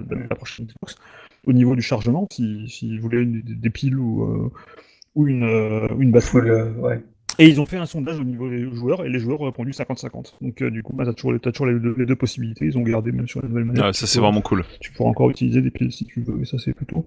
[0.02, 0.96] de- la prochaine Xbox,
[1.46, 4.50] au niveau du chargement, s'il s'il voulait une- des, piles ou, euh,
[5.16, 6.50] ou une, euh, une batterie.
[7.40, 9.72] Et ils ont fait un sondage au niveau des joueurs, et les joueurs ont répondu
[9.72, 10.36] 50-50.
[10.42, 12.66] Donc euh, du coup, bah, t'as toujours, les, t'as toujours les, deux, les deux possibilités,
[12.66, 13.94] ils ont gardé même sur la nouvelle manette.
[13.94, 14.64] Tu ça c'est vraiment cool.
[14.80, 17.06] tu pourras encore utiliser des piles si tu veux, et ça c'est plutôt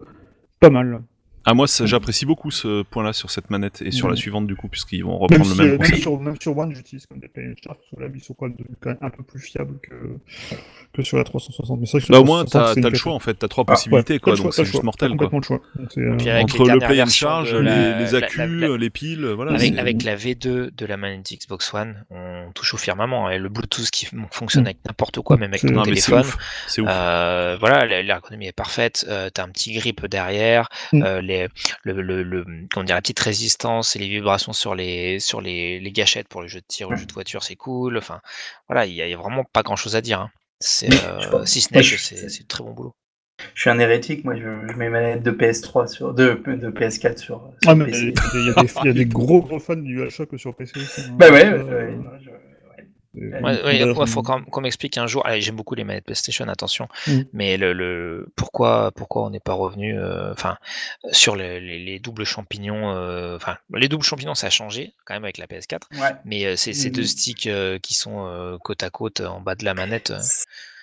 [0.60, 1.02] pas mal.
[1.48, 4.16] Ah moi ça- j'apprécie beaucoup ce point-là sur cette manette et sur la Mhm.
[4.18, 6.58] suivante du coup puisqu'ils vont Même, reprendre si, le même euh, même sur, même sur
[6.58, 7.28] One, j'utilise comme des
[7.62, 9.94] charts, parce que là, ils sont quand même, un peu plus fiables que,
[10.92, 11.78] que sur la 360.
[11.80, 13.34] Mais c'est vrai que sur Bah la au moins 360, t'as le choix en fait,
[13.34, 15.30] t'as trois Ah, ouais, possibilités quoi, donc c'est juste mortel quoi.
[15.32, 15.60] le choix.
[15.76, 18.76] Donc, euh, Entre les le play and charge, les, la- les la- accus, la- la-
[18.76, 19.52] les piles, voilà.
[19.52, 23.30] avec, la V2 de la manette Xbox One, on touche au firmament.
[23.30, 24.66] Et le Bluetooth qui fonctionne Mm.
[24.66, 26.20] avec n'importe quoi, même avec ton téléphone.
[26.20, 26.36] ouf,
[26.66, 26.88] c'est ouf.
[26.90, 29.06] Euh, voilà, l'ergonomie est parfaite.
[29.08, 30.68] Euh, T'as un petit grip derrière.
[30.92, 31.02] Mm.
[31.36, 31.48] Les,
[31.92, 35.80] le, le, le- comment dire, la petite résistance et les vibrations sur les sur les,
[35.80, 37.96] les gâchettes pour le jeu de tir ou le jeu de voiture, c'est cool.
[37.98, 38.20] Enfin,
[38.68, 40.20] voilà, il y, a vraiment pas grand chose à dire.
[40.20, 40.30] hein.
[40.60, 42.94] C'est euh, si ce n'est que c'est c'est très bon boulot.
[43.54, 46.14] Je suis un hérétique, moi je, je mets ma manette de PS3 sur.
[46.14, 49.42] de, de PS4 sur, sur Ah, mais il y, a des- y y a gros
[49.42, 51.00] gros fans du DualShock sur PC aussi.
[51.02, 51.16] hein.
[51.18, 52.36] Bah ouais, Euh, ouais, ouais, je- ouais.
[52.36, 52.45] et-
[53.16, 55.26] Ouais, Ouais, ouais, faut qu'on m'explique un jour.
[55.38, 56.86] J'aime beaucoup les manettes PlayStation, attention.
[57.06, 57.20] Mm.
[57.32, 60.58] Mais le, le pourquoi pourquoi on n'est pas revenu, euh, enfin,
[61.12, 62.90] sur les, les, les doubles champignons.
[62.94, 65.80] euh, Enfin, les doubles champignons, ça a changé quand même avec la PS4.
[65.92, 66.10] Ouais.
[66.24, 66.92] Mais euh, ces, ces Mm.
[66.92, 70.10] deux sticks euh, qui sont euh, côte à côte en bas de la manette.
[70.10, 70.20] euh,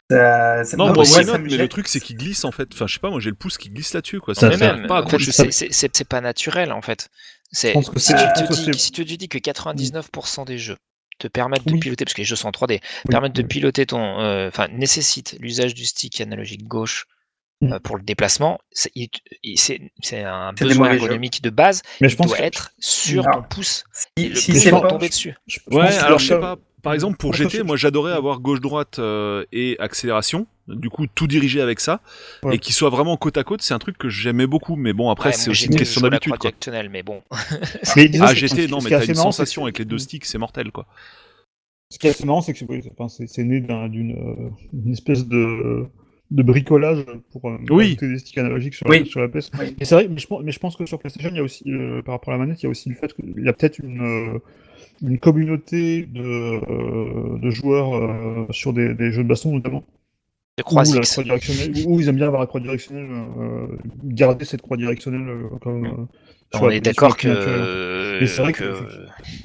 [0.09, 2.67] Ça, ça Non, moi ouais, mais le truc c'est qu'il glisse en fait.
[2.73, 4.35] Enfin, je sais pas, moi j'ai le pouce qui glisse là-dessus quoi.
[4.35, 5.31] Ça même, pas en fait, accrocher.
[5.31, 7.09] c'est- c'est c'est- c'est pas naturel en fait.
[7.51, 10.57] C'est pense que si, c'est- tu dis, c'est- si tu te dis que 99% des
[10.57, 10.77] jeux
[11.23, 13.85] te permettent de piloter, parce que les jeux sont en 3D, Oui, permettent de piloter
[13.85, 17.05] ton, euh, enfin nécessitent l'usage du stick analogique gauche
[17.61, 17.73] Mm.
[17.73, 18.59] euh, pour le déplacement.
[18.71, 18.91] C'est
[20.23, 21.03] un besoin mauvais jeux.
[21.05, 23.85] ergonomique de base Mais je pense doit que- être sur Alors, ton pouce.
[24.17, 24.87] Si, Le si pouce pas.
[24.89, 25.35] tomber dessus.
[25.47, 26.57] je- je Ouais, alors je sais pas.
[26.83, 30.45] Par exemple, pour GT, moi j'adorais avoir gauche-droite euh, et accélération.
[30.67, 32.01] Du coup, tout dirigé avec ça.
[32.43, 32.55] Ouais.
[32.55, 34.75] Et qu'il soit vraiment côte à côte, c'est un truc que j'aimais beaucoup.
[34.75, 36.33] Mais bon, après, Ouais, c'est aussi une question d'habitude.
[36.91, 37.21] mais bon.
[37.95, 40.71] Mais disons, Ah, GT, non, mais t'as une sensation avec les deux sticks, c'est mortel
[40.71, 40.85] quoi.
[41.89, 44.13] Ce qui est assez marrant, c'est que c'est oui, enfin, c'est- c'est né d'un- d'une
[44.17, 45.85] euh, espèce de,
[46.33, 47.95] de bricolage pour euh, Oui.
[47.95, 48.99] des sticks analogiques sur, Oui.
[48.99, 49.51] la, sur la PS.
[49.59, 49.75] Oui.
[49.79, 51.43] Et c'est vrai, mais je, pense, mais je pense que sur PlayStation, il y a
[51.43, 53.47] aussi, euh, par rapport à la manette, il y a aussi le fait qu'il y
[53.47, 54.39] a peut-être une, euh,
[55.03, 59.83] une communauté de, euh, de joueurs sur des, des jeux de baston notamment,
[60.57, 63.07] De croix ou la croix directionnelle, ou ils aiment bien avoir la croix directionnelle,
[64.03, 65.27] garder cette croix directionnelle
[65.61, 66.07] comme.
[66.55, 68.87] On est d'accord que, c'est vrai que- que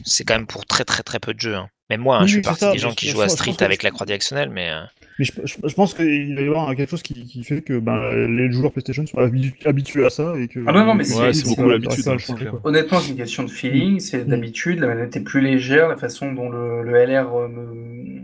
[0.04, 1.54] c'est quand même pour très très très peu de jeux.
[1.54, 1.68] hein.
[1.90, 3.82] Même moi, hein, Oui, je c'est partie ça, des gens qui jouent à Street avec
[3.82, 4.70] la croix directionnelle, mais
[5.18, 7.78] Mais je, je- je pense qu'il va y avoir quelque chose qui, qui fait que
[7.78, 10.60] ben, les joueurs PlayStation sont habitu- habitués à ça et que.
[10.66, 12.06] Ah non, non, mais c'est- Ouais, beaucoup l'habitude.
[12.08, 12.16] hein.
[12.64, 13.98] Honnêtement, c'est une question de feeling.
[14.00, 14.28] C'est Mm.
[14.28, 18.22] d'habitude, la manette est plus légère, la façon dont le, le LR euh, me-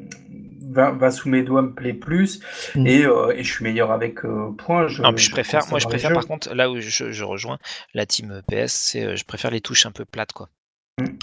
[0.73, 2.41] va, va sous mes doigts me plaît plus,
[2.75, 2.87] Mm.
[2.87, 4.89] et, euh, et je suis meilleur avec euh, point.
[4.89, 6.15] Je, non, puis je préfère, moi je préfère jeux.
[6.15, 7.59] par contre, là où je, je rejoins
[7.95, 10.49] la team PS, c'est euh, je préfère les touches un peu plates quoi.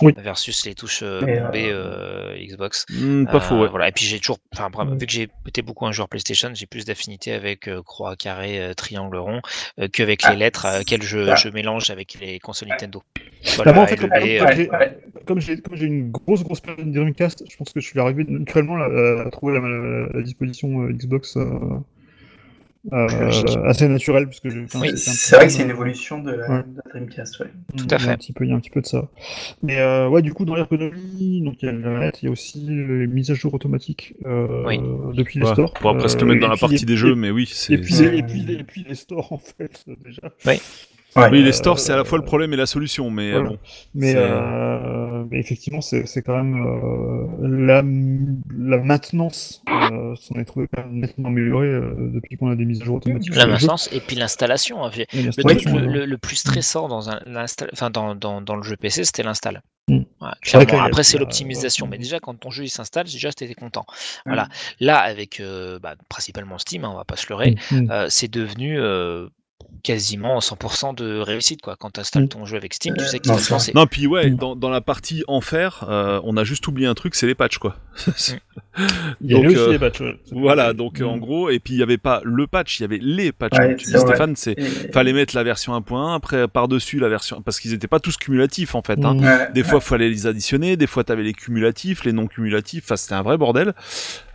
[0.02, 0.14] Oui.
[0.18, 2.86] Versus les touches euh, Mais, bombées euh, Xbox.
[2.90, 3.70] Hmm, pas Euh, faux, ouais.
[3.70, 3.88] Voilà.
[3.88, 4.98] Et puis j'ai toujours, enfin, Ouais.
[4.98, 8.60] vu que j'ai été beaucoup un joueur PlayStation, j'ai plus d'affinité avec euh, croix, carré,
[8.62, 9.42] euh, triangle, rond,
[9.80, 13.02] euh, qu'avec Ah, les lettres euh, qu'elles je, mélange avec les consoles Nintendo.
[13.16, 13.22] Bah,
[13.64, 14.68] Voilà, en fait, comme- B,
[15.26, 18.26] comme euh, j'ai- une grosse grosse période de Dreamcast, je pense que je suis arrivé
[18.28, 21.44] naturellement à, à trouver la, la- la disposition euh, Xbox euh,
[22.92, 23.30] euh,
[23.66, 26.50] assez naturelle parce que je- enfin, Oui, C'est vrai que c'est une évolution de la,
[26.50, 26.64] ouais.
[26.64, 27.40] de la Dreamcast.
[27.40, 27.48] Ouais.
[27.78, 28.10] Tout à Il y a fait.
[28.10, 29.08] un petit peu, il y a un petit peu de ça.
[29.62, 32.32] Mais euh, ouais, du coup, dans l'ergonomie, donc il y a la il y a
[32.32, 34.80] aussi les mises à jour automatiques euh, Oui.
[35.16, 35.74] depuis les Ouais, stores.
[35.76, 37.30] on pourra presque le Euh, mettre dans et la puis- partie et- des jeux, mais
[37.30, 37.74] oui, c'est.
[37.74, 40.22] Et puis, c'est- les, et, puis, les- et puis les stores, en fait, déjà.
[41.16, 41.30] Ouais.
[41.30, 43.50] Oui, les Euh, stores, c'est à la fois le problème et la solution, mais voilà.
[43.50, 43.58] bon.
[43.94, 47.82] Mais, C'est- euh, mais effectivement, c'est c'est quand même euh, la,
[48.58, 52.64] la maintenance euh, s'en est trouvée quand même nettement améliorée euh, depuis qu'on a des
[52.66, 53.36] mises à jour automatiques.
[53.36, 54.86] La maintenance et puis l'installation.
[54.86, 54.92] hein.
[54.96, 55.30] Le le,
[55.78, 57.20] euh, le- le plus stressant dans, un,
[57.74, 59.62] enfin, dans, dans, dans le jeu PC, c'était l'install.
[59.90, 60.02] Mm.
[60.22, 61.88] Après, c'est l'optimisation.
[61.88, 63.86] Mais déjà, quand ton jeu il s'installe, déjà, t'étais content.
[63.90, 63.94] Mm.
[64.28, 64.48] Voilà.
[64.80, 67.92] Là, avec euh, bah, principalement Steam, hein, on va pas se leurrer, Mm.
[67.92, 69.28] euh, c'est devenu euh,
[69.84, 71.62] quasiment 100% de réussite.
[71.62, 71.76] Quoi.
[71.80, 72.30] Quand tu installes Mm.
[72.30, 73.72] ton jeu avec Steam, tu sais qu'il non, va se lancer.
[73.76, 74.36] Non, puis ouais, Mm.
[74.36, 77.58] dans, dans la partie enfer, euh, on a juste oublié un truc, c'est les patchs,
[77.58, 77.78] quoi.
[79.22, 80.00] Il y avait donc, aussi euh, les patchs.
[80.02, 80.18] ouais.
[80.32, 81.10] voilà, donc euh, Mm.
[81.10, 83.58] en gros, et puis il y avait pas le patch, il y avait les patchs,
[83.58, 83.98] Ouais, comme tu dis.
[84.00, 87.88] Stéphane, c'est Et- fallait mettre la version 1.1, après par-dessus la version, parce qu'ils étaient
[87.88, 89.04] pas tous cumulatifs en fait.
[89.04, 89.16] Hein.
[89.16, 89.24] Mm.
[89.24, 92.84] Ouais, Des fois, fallait les additionner, des fois, t'avais les cumulatifs, les non cumulatifs.
[92.86, 93.74] Enfin, c'était un vrai bordel.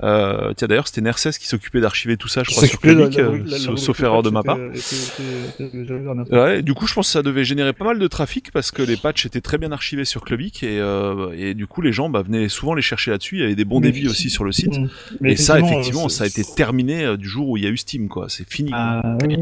[0.02, 4.22] Euh, tiens, d'ailleurs, c'était Nerses qui s'occupait d'archiver tout ça, je crois, sur sauf- erreur
[4.22, 4.58] de ma part.
[4.58, 5.15] était-
[6.30, 8.82] Ouais, du coup, je pense que ça devait générer pas mal de trafic parce que
[8.82, 12.08] les patchs étaient très bien archivés sur Clubic et, euh, et du coup, les gens
[12.08, 13.36] bah, venaient souvent les chercher là-dessus.
[13.36, 14.78] Il y avait des bons Mais débits aussi sur le site.
[14.78, 14.88] Mm.
[15.20, 17.70] Mais et ça, effectivement, ça a été terminé euh, du jour où il y a
[17.70, 18.28] eu Steam, quoi.
[18.28, 18.70] C'est fini.
[18.74, 19.36] Ah, oui.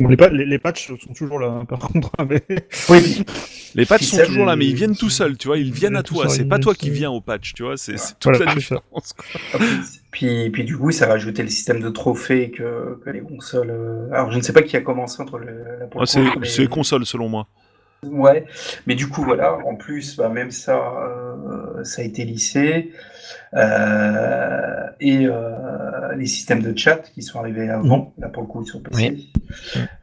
[0.00, 2.12] Bon, les, pa- les, les patchs sont toujours là, hein, par contre.
[2.18, 2.40] hein, mais...
[2.88, 3.24] Oui,
[3.74, 5.58] Les patchs sont toujours là, mais ils les- viennent tout seuls, tu vois.
[5.58, 6.28] Ils viennent à toi.
[6.28, 7.76] C'est pas toi qui viens au patch, tu vois.
[7.76, 9.12] C'est toute Voilà, la différence.
[9.12, 9.60] quoi.
[10.12, 13.70] Puis- Puis, du coup, ça a rajouté le système de trophées que, que les consoles.
[13.70, 15.46] euh, Alors, je ne sais pas qui a commencé entre le,
[15.80, 17.48] la Ah, c'est contre, mais- c'est les consoles, selon moi.
[18.04, 18.44] Ouais,
[18.86, 22.92] mais du coup, voilà, en plus, bah, même ça, euh, ça a été lissé.
[23.54, 28.64] Euh, et euh, les systèmes de chat qui sont arrivés avant, là pour le coup
[28.64, 29.18] sur PC.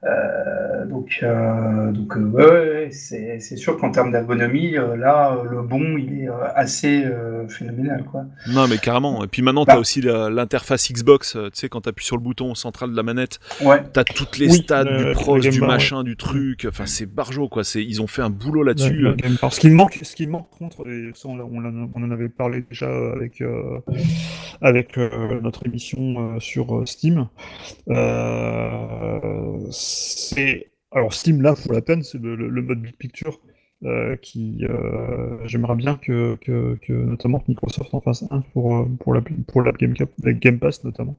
[0.03, 5.37] Euh, donc, euh, donc euh, ouais, ouais, c'est c'est sûr qu'en termes d'ergonomie, euh, là,
[5.49, 8.25] le bon, il est euh, assez euh, phénoménal, quoi.
[8.47, 9.23] Non, mais carrément.
[9.23, 9.73] Et puis maintenant, Bah.
[9.73, 11.33] t'as aussi la- l'interface Xbox.
[11.33, 14.47] Tu sais, quand t'appuies sur le bouton central de la manette, Ouais, t'as toutes les
[14.51, 16.65] Oui, stades le- du pros, du Bar, machin, du truc.
[16.69, 17.63] Enfin, c'est barjo, quoi.
[17.63, 19.07] C'est ils ont fait un boulot là-dessus.
[19.07, 19.49] Ouais, euh.
[19.49, 21.39] Ce qui manque, ce qui manque contre, et ça, on
[22.03, 23.79] en avait parlé déjà avec euh,
[24.61, 27.27] avec euh, notre émission euh, sur Steam.
[29.71, 33.39] C'est alors Steam là pour la peine, c'est le, mode Big Picture.
[33.83, 39.13] euh, qui euh, j'aimerais bien que, que, que notamment Microsoft en fasse un pour pour
[39.13, 39.93] la pour la Game,
[40.23, 41.17] Game Pass notamment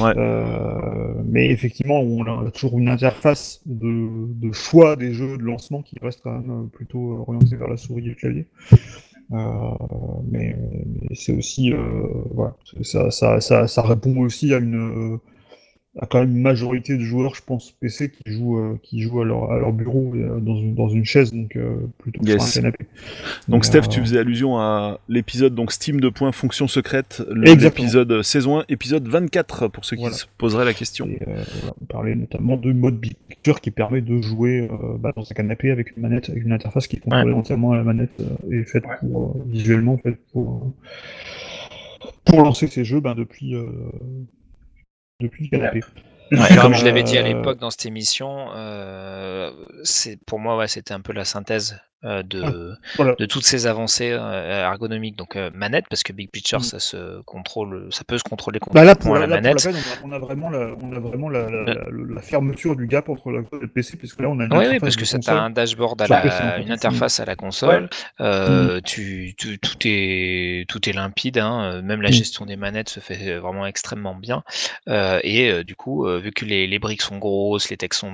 [0.00, 0.12] Ouais.
[0.16, 5.82] Euh, mais effectivement on a, toujours une interface de, de choix des jeux de lancement
[5.82, 8.46] qui reste quand même plutôt orientée vers la souris et le clavier
[9.30, 15.18] mais, mais c'est aussi euh, voilà ça, ça, ça, ça répond aussi à une
[16.00, 19.20] à quand même une majorité de joueurs, je pense, PC qui jouent, euh, qui jouent
[19.20, 22.26] à leur, à leur bureau euh, dans, une, dans une chaise, donc euh, plutôt que
[22.28, 22.50] Yes.
[22.50, 22.86] sur un canapé.
[23.46, 28.10] Donc, Steph, euh, tu faisais allusion à l'épisode donc Steam de points fonction secrète, l'épisode
[28.10, 30.16] euh, saison 1, épisode 24 pour ceux qui Voilà.
[30.16, 31.06] se poseraient la question.
[31.06, 31.44] Et, euh,
[31.80, 35.34] on parlait notamment de mode Big Picture qui permet de jouer euh, bah, dans un
[35.34, 38.50] canapé avec une manette, avec une interface qui est contrôlée entièrement à la manette euh,
[38.60, 38.96] et faite Ouais.
[39.00, 40.74] pour, euh, visuellement faite pour,
[42.02, 43.66] euh, pour lancer ces jeux ben, depuis, euh,
[45.20, 45.80] depuis le canapé.
[46.36, 49.52] Ouais, Ouais, comme Euh, je l'avais dit à l'époque dans cette émission, euh,
[49.84, 51.76] c'est pour moi ouais, c'était un peu la synthèse euh,
[52.22, 53.14] de, voilà.
[53.18, 55.16] de toutes ces avancées euh, ergonomiques.
[55.16, 56.62] Donc euh, manette, parce que Big Picture, Mm.
[56.62, 59.62] ça se contrôle, ça peut se contrôler Bah là, complètement pour à la, pour manette.
[59.64, 63.30] peine, on a, on a vraiment, la, on a vraiment la, fermeture du gap entre
[63.30, 65.06] la console et le PC, puisque là, on a une Oui, oui, parce de que
[65.06, 67.84] ça t'as un dashboard à la, une interface à la console.
[67.84, 67.88] Ouais.
[68.20, 71.38] Euh, tu, tu- tout est tout est limpide.
[71.38, 72.12] hein, euh, Même la Mm.
[72.12, 74.42] gestion des manettes se fait euh, vraiment extrêmement bien.
[74.88, 78.00] Euh, et euh, du coup, euh, vu que les, les briques sont grosses, les textes
[78.00, 78.12] sont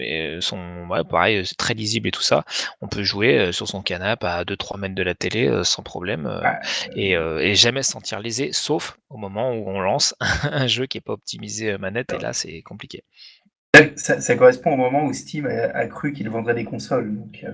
[0.00, 2.44] euh, sont ouais, pareil, euh, c'est très lisible et tout ça,
[2.80, 5.82] on peut jouer euh, sur son canapé à 2-3 mètres de la télé euh, sans
[5.82, 6.58] problème euh, Ouais.
[6.96, 10.86] et, euh, et jamais se sentir lésé, sauf au moment où on lance un jeu
[10.86, 12.12] qui est pas optimisé manette.
[12.12, 13.04] Et là, c'est compliqué.
[13.96, 17.16] Ça, ça correspond au moment où Steam a, a cru qu'il vendrait des consoles.
[17.16, 17.50] Donc, euh,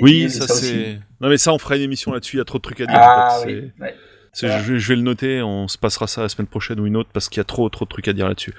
[0.00, 1.00] Oui, ça, c'est.
[1.20, 2.36] Non, mais ça, on fera une émission là-dessus.
[2.36, 2.94] Il y a trop de trucs à dire.
[2.94, 3.46] en Ah fait.
[3.46, 3.72] oui.
[3.76, 3.94] C'est- ouais.
[4.34, 5.42] Je, vais- je vais le noter.
[5.42, 7.68] On se passera ça la semaine prochaine ou une autre parce qu'il y a trop,
[7.68, 8.52] trop de trucs à dire là-dessus.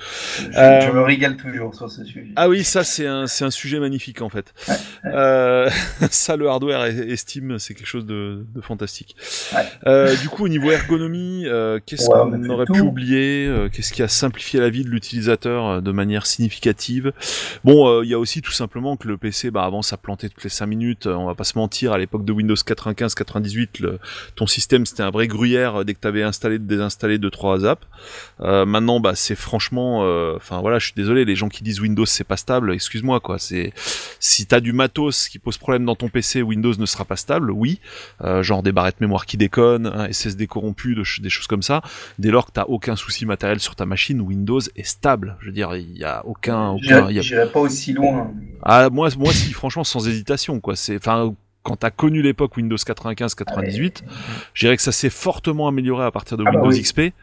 [0.51, 2.27] Je, Euh, je me régale toujours sur ce sujet.
[2.35, 4.53] Ah oui, ça c'est un, c'est un sujet magnifique en fait.
[4.67, 4.75] Ouais,
[5.05, 5.69] Euh,
[6.11, 9.15] ça, le hardware et, et Steam, c'est quelque chose de, de fantastique.
[9.53, 9.65] Ouais.
[9.87, 14.01] Euh, du coup, au niveau ergonomie, euh, qu'est-ce qu'on aurait le pu oublier Qu'est-ce qui
[14.03, 17.13] a simplifié la vie de l'utilisateur de manière significative?
[17.63, 20.29] Bon, euh, il y a aussi tout simplement que le PC, bah, avant ça plantait
[20.29, 21.07] toutes les 5 minutes.
[21.07, 23.99] on va pas se mentir, à l'époque de Windows 95-98, le-
[24.35, 27.65] ton système c'était un vrai gruyère euh, dès que tu avais installé, désinstallé deux trois
[27.65, 27.85] apps.
[28.41, 31.79] Euh, maintenant, bah, c'est franchement, euh, enfin voilà, je suis désolé, les gens qui disent
[31.81, 33.39] Windows c'est pas stable, excuse-moi quoi.
[33.39, 33.73] C'est
[34.19, 37.51] si t'as du matos qui pose problème dans ton PC, Windows ne sera pas stable,
[37.51, 37.79] oui.
[38.23, 41.81] Euh, genre des barrettes mémoire qui déconnent, un SSD corrompu, de des choses comme ça.
[42.17, 45.37] Dès lors que t'as aucun souci matériel sur ta machine, Windows est stable.
[45.41, 48.31] Je veux dire, il y a aucun, aucun, a- j'irai pas aussi loin.
[48.63, 50.75] ah moi, moi si franchement sans hésitation quoi.
[50.75, 51.33] C'est, enfin
[51.69, 54.01] quand t'as connu l'époque Windows 95-98,
[54.55, 56.81] je dirais que ça s'est fortement amélioré à partir de Ah bah Windows oui.
[56.81, 57.13] XP.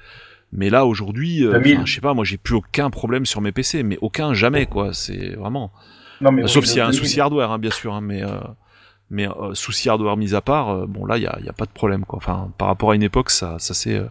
[0.52, 1.74] Mais là aujourd'hui, euh, 2000.
[1.78, 4.66] enfin, je sais pas, moi j'ai plus aucun problème sur mes PC, mais aucun jamais
[4.66, 4.94] quoi.
[4.94, 5.72] C'est vraiment.
[6.20, 8.38] Non, mais Sauf s'il y a un souci hardware, hein, bien sûr, hein, mais euh,
[9.10, 11.52] mais euh, souci hardware mis à part, euh, bon là il y a, y a
[11.52, 12.16] pas de problème quoi.
[12.18, 14.06] Enfin par rapport à une époque, ça ça s'est euh,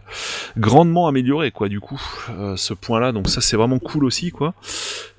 [0.56, 1.68] grandement amélioré quoi.
[1.68, 2.00] Du coup,
[2.30, 4.54] euh, ce point-là, donc ça c'est vraiment cool aussi quoi.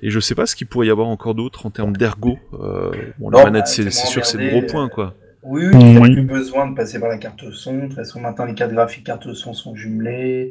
[0.02, 2.38] Et je sais pas ce qu'il pourrait y avoir encore d'autre en termes d'ergo.
[2.54, 5.14] Euh, bon la Non, manette bah, c'est sûr c'est le gros point quoi.
[5.44, 6.12] Oui, oui, il n'y a Oui.
[6.12, 7.76] plus besoin de passer par la carte son.
[7.76, 10.50] De toute façon, maintenant, les cartes graphiques carte son sont jumelées.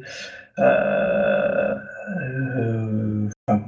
[0.58, 1.76] Euh,
[2.22, 3.62] euh, enfin,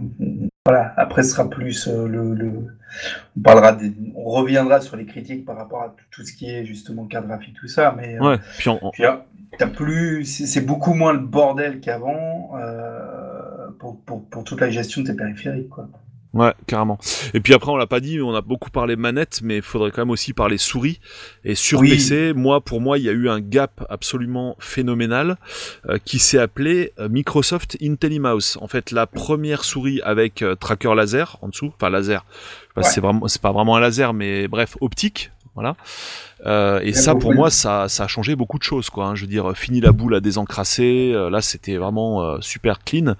[0.70, 0.94] voilà.
[0.98, 2.52] Après, ce sera plus euh, le, le-
[3.38, 3.92] On parlera des...
[4.16, 7.56] On reviendra sur les critiques par rapport à tout, ce qui est justement carte graphique,
[7.60, 7.94] tout ça.
[7.98, 8.38] Mais euh, Ouais.
[8.94, 9.26] Puis là,
[9.58, 10.26] t'as plus...
[10.26, 15.08] c'est c'est beaucoup moins le bordel qu'avant euh, pour, pour, pour toute la gestion de
[15.08, 15.70] tes périphériques.
[15.70, 15.88] Quoi.
[16.34, 17.00] Ouais, carrément.
[17.34, 19.62] Et puis après, on l'a pas dit, mais on a beaucoup parlé manette, mais il
[19.64, 21.00] faudrait quand même aussi parler souris.
[21.44, 21.90] Et sur Oui.
[21.90, 25.38] PC, moi, pour moi, il y a eu un gap absolument phénoménal
[25.88, 28.60] euh, qui s'est appelé euh, Microsoft IntelliMouse.
[28.62, 32.24] En fait, la première souris avec euh, tracker laser en dessous, enfin laser.
[32.78, 32.84] Ouais.
[32.84, 35.32] c'est vraiment, c'est pas vraiment un laser, mais bref, optique.
[35.56, 35.76] Voilà.
[36.46, 39.08] Euh, et Ouais, ça, bon, pour moi, ça, ça a changé beaucoup de choses, quoi.
[39.08, 39.16] hein.
[39.16, 41.12] Je veux dire, fini la boule à désencrasser.
[41.14, 43.16] euh, là, c'était vraiment euh, super clean.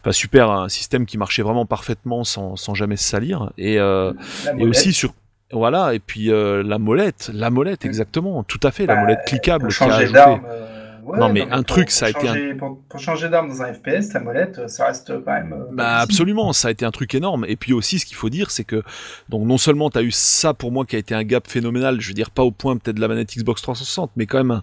[0.00, 3.50] Enfin, super, un système qui marchait vraiment parfaitement sans, sans jamais se salir.
[3.58, 4.12] Et, euh,
[4.58, 5.12] et aussi sur.
[5.54, 9.20] Voilà, et puis euh, la molette, la molette, exactement, tout à fait, la Bah, molette
[9.26, 10.40] cliquable changer d'arme.
[11.04, 13.48] Ouais, Non, mais un pour- truc, pour ça a été un- Pour, pour changer d'arme
[13.48, 15.52] dans un FPS, ta molette, euh, ça reste quand même.
[15.52, 17.44] euh, Bah absolument, ça a été un truc énorme.
[17.48, 18.82] Et puis aussi, ce qu'il faut dire, c'est que
[19.28, 22.00] donc non seulement tu as eu ça pour moi qui a été un gap phénoménal,
[22.00, 24.50] je veux dire pas au point peut-être de la manette Xbox 360, mais quand même
[24.50, 24.62] un,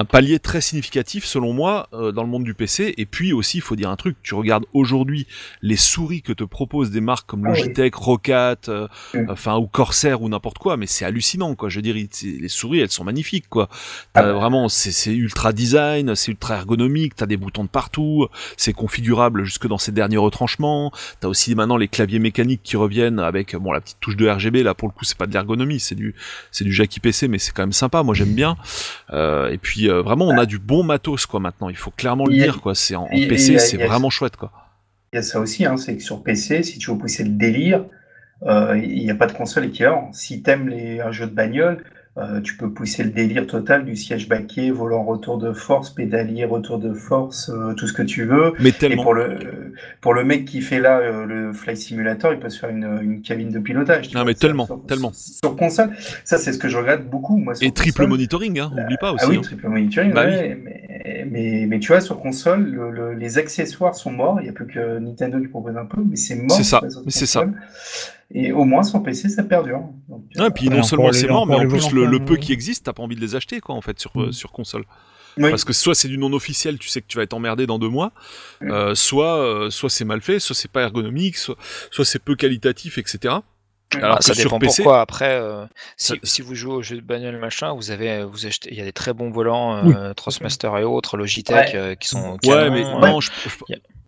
[0.00, 2.94] un palier très significatif selon moi euh, dans le monde du PC.
[2.98, 5.26] Et puis aussi, il faut dire un truc, tu regardes aujourd'hui
[5.62, 7.50] les souris que te proposent des marques comme Ah.
[7.50, 9.30] Logitech, Rocat, euh, Mm.
[9.30, 11.68] enfin ou Corsair ou n'importe quoi, mais c'est hallucinant quoi.
[11.68, 13.68] Je veux dire, les souris, elles sont magnifiques quoi.
[14.14, 14.32] Ah T'as.
[14.32, 19.66] Vraiment, c'est ultra design, c'est ultra ergonomique, t'as des boutons de partout, c'est configurable jusque
[19.66, 20.92] dans ses derniers retranchements.
[21.20, 24.62] T'as aussi maintenant les claviers mécaniques qui reviennent avec bon la petite touche de RGB.
[24.62, 26.14] Là pour le coup c'est pas de l'ergonomie, c'est du
[26.50, 28.02] c'est du Jackie PC, mais c'est quand même sympa.
[28.02, 28.56] Moi j'aime bien.
[29.10, 31.68] Euh, et puis euh, vraiment on a du bon matos quoi maintenant.
[31.68, 32.74] Il faut clairement le dire quoi.
[32.74, 34.52] C'est en, PC c'est vraiment chouette quoi.
[35.14, 37.30] Il y a ça aussi, hein, c'est que sur PC, si tu veux pousser le
[37.30, 37.84] délire,
[38.42, 40.10] euh, il n'y a pas de console équivalent.
[40.12, 41.84] Si t'aimes les un jeu de bagnole,
[42.16, 46.44] euh, tu peux pousser le délire total du siège baquet, volant retour de force, pédalier,
[46.44, 48.52] retour de force, euh, tout ce que tu veux.
[48.60, 49.02] Mais Et tellement.
[49.02, 52.60] pour le, pour le mec qui fait là euh, le Flight Simulator, il peut se
[52.60, 54.14] faire une, une cabine de pilotage.
[54.14, 55.10] Non, mais tellement, sur, tellement.
[55.12, 55.90] Sur, console,
[56.24, 57.36] ça c'est ce que je regrette beaucoup.
[57.36, 59.24] Moi, sur Et triple monitoring, hein, oublie pas aussi.
[59.26, 59.42] Ah oui, hein.
[59.42, 63.96] triple monitoring, Bah ouais, mais, mais, mais tu vois, sur console, le- le- les accessoires
[63.96, 64.38] sont morts.
[64.40, 66.56] Il n'y a plus que Nintendo qui propose un peu, mais c'est mort.
[66.56, 67.44] C'est ça, mais c'est ça.
[68.30, 69.80] Et au moins, sur PC, ça perdure.
[70.08, 72.36] Donc, Ouais, et puis Et non seulement c'est mort, mais en plus le, peu euh.
[72.36, 74.32] qui existe, t'as pas envie de les acheter quoi en fait sur, euh, Mm.
[74.32, 74.84] sur console.
[75.36, 75.50] oui.
[75.50, 77.78] Parce que soit c'est du non officiel, tu sais que tu vas être emmerdé dans
[77.78, 78.12] deux mois,
[78.62, 81.56] euh, soit euh, soit c'est mal fait, soit c'est pas ergonomique, soit,
[81.90, 83.34] soit c'est peu qualitatif, etc.
[83.96, 85.00] Alors Ah, ça que sur dépend PC, pourquoi.
[85.02, 88.46] Après, euh, si, Ça- si vous jouez au jeu de bagnole machin, vous avez, vous
[88.46, 89.94] achetez, il y a des très bons volants, Oui.
[89.96, 91.76] euh, Trustmaster et autres, Logitech, Ouais.
[91.76, 93.30] euh, qui sont Ouais, canons, mais euh, non, je,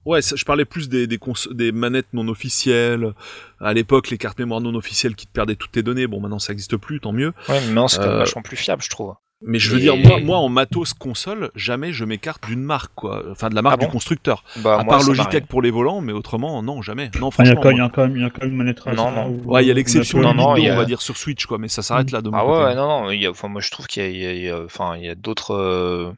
[0.06, 3.12] ouais, ça- je parlais plus des des, cons- des manettes non officielles.
[3.60, 6.06] À l'époque, les cartes mémoire non officielles qui te perdaient toutes tes données.
[6.06, 7.32] Bon, maintenant ça existe plus, tant mieux.
[7.48, 9.14] ouais, mais non, c'est quand même Euh, vachement plus fiable, je trouve.
[9.42, 12.92] Mais je veux Et- dire, moi, moi, en matos console, jamais je m'écarte d'une marque,
[12.94, 13.22] quoi.
[13.30, 13.86] Enfin, de la marque Ah bon?
[13.86, 14.42] du constructeur.
[14.64, 17.10] Bah, à moi, part Logitech pour les volants, mais autrement, non, jamais.
[17.20, 17.60] Non, Ah, Il y, a franchement.
[17.60, 19.28] quand, il y a quand même, il y a quand même une manette Non, non.
[19.44, 21.68] Ouais, il y a l'exception on Non, non, on va dire, sur Switch, quoi, mais
[21.68, 22.64] ça s'arrête là de mon Ah côté.
[22.64, 24.48] ouais, non, non, il y a, enfin, moi je trouve qu'il y a, il y
[24.48, 26.10] a- enfin, il y a d'autres euh,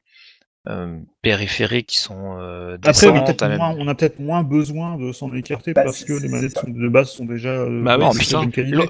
[1.22, 4.96] périphériques qui sont euh, Après, on a peut-être même- moins, on a peut-être moins besoin
[4.98, 7.96] de s'en écarter Bah, parce que les manettes sont- de base sont déjà euh, Bah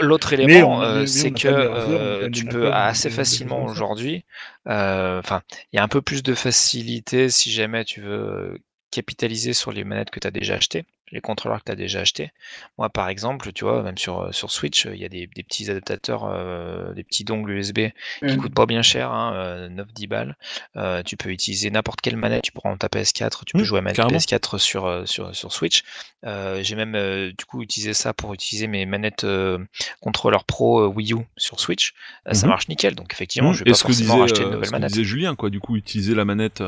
[0.00, 4.24] L'autre élément, euh, c'est que euh, tu peux assez facilement aujourd'hui,
[4.68, 5.42] euh, enfin,
[5.72, 8.58] il y a un peu plus de facilité si jamais tu veux
[8.90, 12.00] capitaliser sur les manettes que tu as déjà achetées, les contrôleurs que tu as déjà
[12.00, 12.30] achetés.
[12.76, 15.42] Moi, par exemple, tu vois, même sur, euh, sur Switch, il y a des, des
[15.42, 17.78] petits adaptateurs, euh, des petits dongles USB
[18.26, 18.36] qui Mm.
[18.36, 20.36] coûtent pas bien cher, hein, euh, 9-10 balles.
[20.76, 23.80] Euh, tu peux utiliser n'importe quelle manette, tu prends ta PS4, tu peux Mm, jouer
[23.80, 24.16] à carrément.
[24.18, 25.82] PS4 sur, sur, sur Switch.
[26.24, 29.58] Euh, J'ai même du coup utilisé ça pour utiliser mes manettes euh,
[30.00, 31.94] contrôleur pro Wii U sur Switch.
[32.32, 32.48] Ça Mhm.
[32.50, 33.54] marche nickel, donc effectivement, Mmh.
[33.54, 34.90] je vais Et pas que forcément disait, racheter une nouvelle ce que manette.
[34.90, 36.62] disait Julien, quoi, du coup, utiliser la manette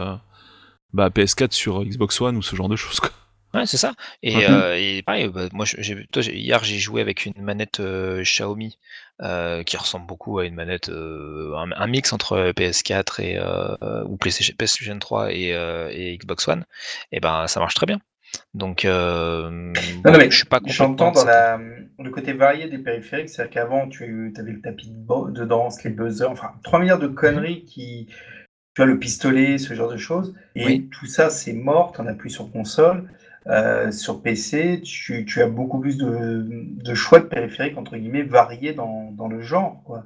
[0.92, 3.10] bah, PS4 sur Xbox One ou ce genre de choses, quoi.
[3.54, 3.94] Ouais, c'est ça.
[4.22, 4.46] Et, Mhm.
[4.46, 8.78] euh, et pareil, bah, moi, j'ai, toi, hier, j'ai joué avec une manette euh, Xiaomi
[9.22, 13.40] euh, qui ressemble beaucoup à une manette, un, un mix entre PS4 et
[14.06, 15.48] ou PlayStation, PlayStation 3 et,
[15.90, 16.64] et Xbox One.
[17.12, 18.00] Et ben, ça marche très bien.
[18.54, 18.92] Donc, Non,
[20.04, 20.60] bon, non, mais je suis pas.
[20.66, 24.90] J'entends de dans la, le côté varié des périphériques, c'est-à-dire qu'avant, tu avais le tapis
[24.90, 28.06] de, danse, les buzzers, enfin, 3 milliards de conneries qui.
[28.74, 30.34] Tu vois, le pistolet, ce genre de choses.
[30.56, 30.88] Et Oui.
[30.90, 33.10] tout ça, c'est mort, tu en as plus sur console.
[33.46, 38.22] Euh, sur PC, tu, tu as beaucoup plus de, de choix de périphériques, entre guillemets,
[38.22, 39.82] variés dans, dans le genre.
[39.84, 40.04] Quoi.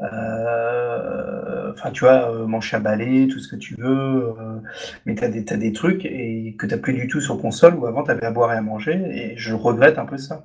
[0.00, 4.34] Euh, Enfin, tu vois, euh, manche à balai, tout ce que tu veux.
[4.38, 4.58] euh,
[5.06, 7.40] mais tu as, des t'as des trucs et que tu n'as plus du tout sur
[7.40, 8.94] console où avant tu avais à boire et à manger.
[9.12, 10.44] Et je regrette un peu ça.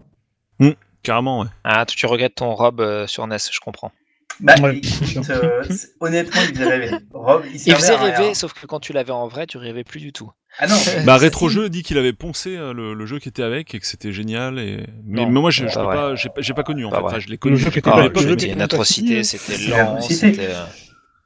[1.01, 1.47] Carrément, ouais.
[1.65, 3.91] Ah, tu regrettes ton robe euh, sur NES, je comprends.
[4.39, 4.77] Bah, Ouais.
[4.77, 6.91] écoute, euh, c'est- honnêtement, il faisait rêver.
[7.13, 9.99] Rob, il, Il faisait rêver, sauf que quand tu l'avais en vrai, tu rêvais plus
[9.99, 10.31] du tout.
[10.59, 10.75] Ah non,
[11.05, 13.73] Bah, c'est- Retro Jeu dit qu'il avait poncé euh, le, le jeu qui était avec
[13.73, 14.59] et que c'était génial.
[14.59, 14.85] Et...
[15.05, 17.03] Mais, Non, mais moi, je, je pas, j'ai pas, j'ai pas connu en Pas fait.
[17.05, 17.55] Enfin, je l'ai connu.
[17.55, 20.49] Le jeu qui était Ah, pas à l'époque, C'était une atrocité, c'était lent, c'était.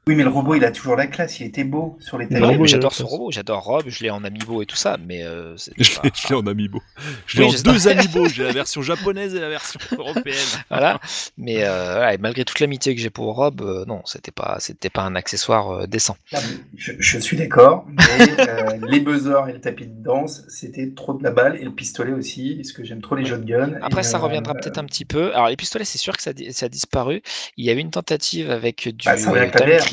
[0.08, 1.38] Oui, mais le robot, il a toujours la classe.
[1.38, 4.62] Il était beau sur les a j'adore ce robot, j'adore Rob, je l'ai en amiibo
[4.62, 6.80] et tout ça, mais euh, Je l'ai, pas- je l'ai en amiibo.
[7.26, 8.26] Je l'ai Oui, en deux amiibo.
[8.26, 10.36] J'ai la version japonaise et la version européenne.
[10.70, 10.98] voilà.
[11.36, 14.56] Mais euh, voilà, et malgré toute l'amitié que j'ai pour Rob, euh, non, c'était pas,
[14.60, 16.16] c'était pas un accessoire euh, décent.
[16.32, 16.38] Ah,
[16.74, 21.12] Je, je suis d'accord, mais euh, les buzzers et le tapis de danse, c'était trop
[21.12, 21.56] de la balle.
[21.60, 23.72] Et le pistolet aussi, parce que j'aime trop les jeux de gun.
[23.82, 25.34] Après, Et, ça euh, reviendra peut-être un petit peu.
[25.34, 27.22] Alors, les pistolets, c'est sûr que ça a disparu.
[27.58, 29.30] Il y a eu une tentative avec du Bah, ça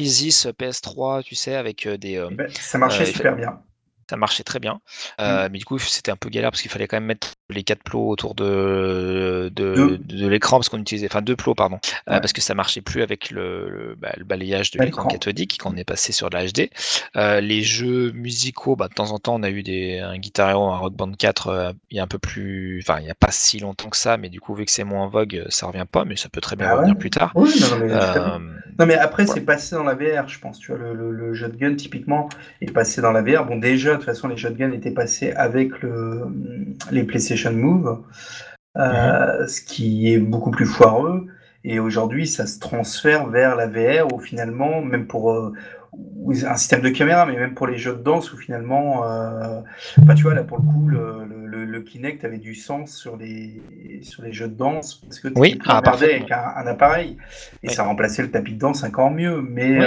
[0.06, 0.46] euh, avec la Time VR.
[0.46, 2.18] Crisis PS3, tu sais, avec euh, des.
[2.18, 3.65] euh, eh ben, ça marchait super bien.
[4.10, 4.74] Ça marchait très bien.
[4.74, 5.22] Mm.
[5.22, 7.64] Euh, Mais du coup, c'était un peu galère parce qu'il fallait quand même mettre les
[7.64, 11.80] quatre plots autour de, de, l'écran parce qu'on utilisait, enfin deux plots, pardon,
[12.10, 15.08] euh, parce que ça marchait plus avec le, le, bah, le balayage de Pas l'écran
[15.08, 16.70] cathodique quand on est passé sur de la HD.
[17.16, 20.50] Euh, les jeux musicaux, bah, de temps en temps, on a eu des, un Guitar
[20.50, 23.12] Hero, un Rock Band 4, euh, il y a un peu plus, enfin, il n'y
[23.12, 25.46] a pas si longtemps que ça, mais du coup, vu que c'est moins en vogue,
[25.50, 26.78] ça revient pas, mais ça peut très bien Ah ouais.
[26.80, 27.32] revenir plus tard.
[27.36, 27.78] Oui, non,
[28.86, 30.60] mais, Non, après, c'est passé dans la VR, je pense.
[30.60, 32.30] Tu vois, le, le, le jeu de gun, typiquement,
[32.62, 33.46] est passé dans la VR.
[33.46, 36.26] Bon, déjà, de toute façon, les jeux de gun étaient passés avec le,
[36.92, 38.02] les PlayStation Move,
[38.78, 41.28] euh, ce qui est beaucoup plus foireux.
[41.64, 45.54] Et aujourd'hui, ça se transfère vers la VR, où finalement, même pour euh,
[46.46, 49.62] un système de caméra, mais même pour les jeux de danse, où finalement, euh,
[50.00, 52.96] bah, tu vois, là, pour le coup, le, le, le- le Kinect avait du sens
[52.96, 53.60] sur les,
[54.04, 57.18] sur les jeux de danse, parce que tu Oui, ah, avec un, un appareil.
[57.64, 57.74] Et Oui.
[57.74, 59.42] ça remplaçait le tapis de danse encore mieux.
[59.42, 59.86] Mais, Oui.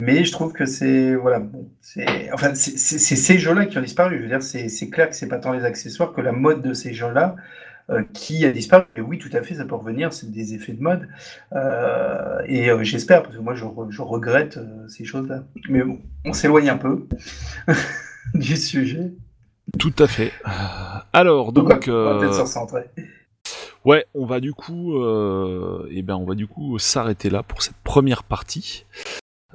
[0.00, 1.14] Mais je trouve que c'est.
[1.14, 4.16] Voilà, bon, c'est enfin, c'est ces jeux-là qui ont disparu.
[4.18, 6.72] Je veux dire, c'est clair que c'est pas tant les accessoires que la mode de
[6.74, 7.36] ces jeux-là.
[7.90, 8.84] euh, qui a disparu.
[8.96, 11.06] Et oui, tout à fait, ça peut revenir, c'est des effets de mode.
[11.52, 14.58] Euh, et euh, j'espère, parce que moi, je, re- je regrette
[14.88, 15.44] ces choses-là.
[15.68, 17.06] Mais bon, on s'éloigne un peu
[18.34, 19.12] du sujet.
[19.78, 20.32] Tout à fait.
[21.12, 22.84] Alors, donc, Donc, on va peut-être se recentrer.
[23.84, 27.60] ouais, on va du coup, euh, eh ben, on va du coup s'arrêter là pour
[27.62, 28.86] cette première partie.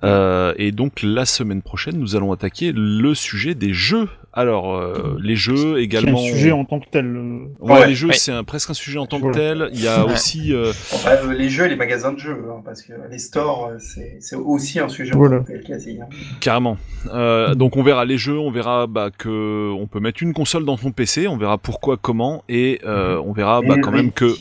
[0.04, 4.08] Euh, et donc la semaine prochaine, nous allons attaquer le sujet des jeux.
[4.32, 6.18] Alors, euh, les jeux C'est un également.
[6.20, 7.06] sujet en tant que tel.
[7.08, 7.88] euh, Ouais, Ouais.
[7.88, 8.14] les jeux, Ouais.
[8.14, 9.70] c'est un- presque un sujet en tant que tel.
[9.74, 10.14] Il y a Ouais.
[10.14, 13.18] aussi, euh, Enfin, euh, les jeux et les magasins de jeux, hein, parce que les
[13.18, 13.78] stores, euh,
[14.20, 16.00] c'est aussi un sujet en tant que tel, quasi.
[16.00, 16.06] hein.
[16.40, 16.78] Carrément.
[17.12, 20.64] Euh, donc on verra les jeux, on verra bah, que on peut mettre une console
[20.64, 24.36] dans son PC, on verra pourquoi, comment, et euh, on verra bah, quand même que.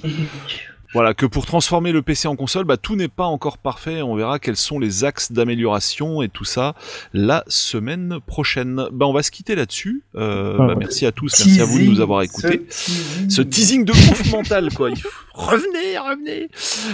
[0.94, 4.00] Voilà, que pour transformer le PC en console, bah, tout n'est pas encore parfait.
[4.02, 6.74] On verra quels sont les axes d'amélioration et tout ça
[7.12, 8.86] la semaine prochaine.
[8.92, 10.02] Bah, on va se quitter là-dessus.
[10.16, 10.74] Euh, Ah bah, ouais.
[10.78, 12.66] merci à tous, merci à vous de nous avoir écoutés.
[12.70, 13.30] Ce teasing.
[13.30, 14.90] Ce teasing de ouf mental, quoi.
[14.90, 16.48] Il faut- Revenez, revenez.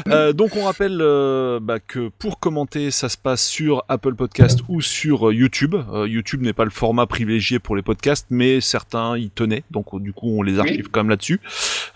[0.09, 4.61] Euh, donc on rappelle euh, bah, que pour commenter, ça se passe sur Apple Podcast
[4.69, 5.75] ou sur euh, YouTube.
[5.95, 9.99] Euh, YouTube n'est pas le format privilégié pour les podcasts, mais certains y tenaient, donc
[10.03, 11.41] du coup on les archive quand même là-dessus.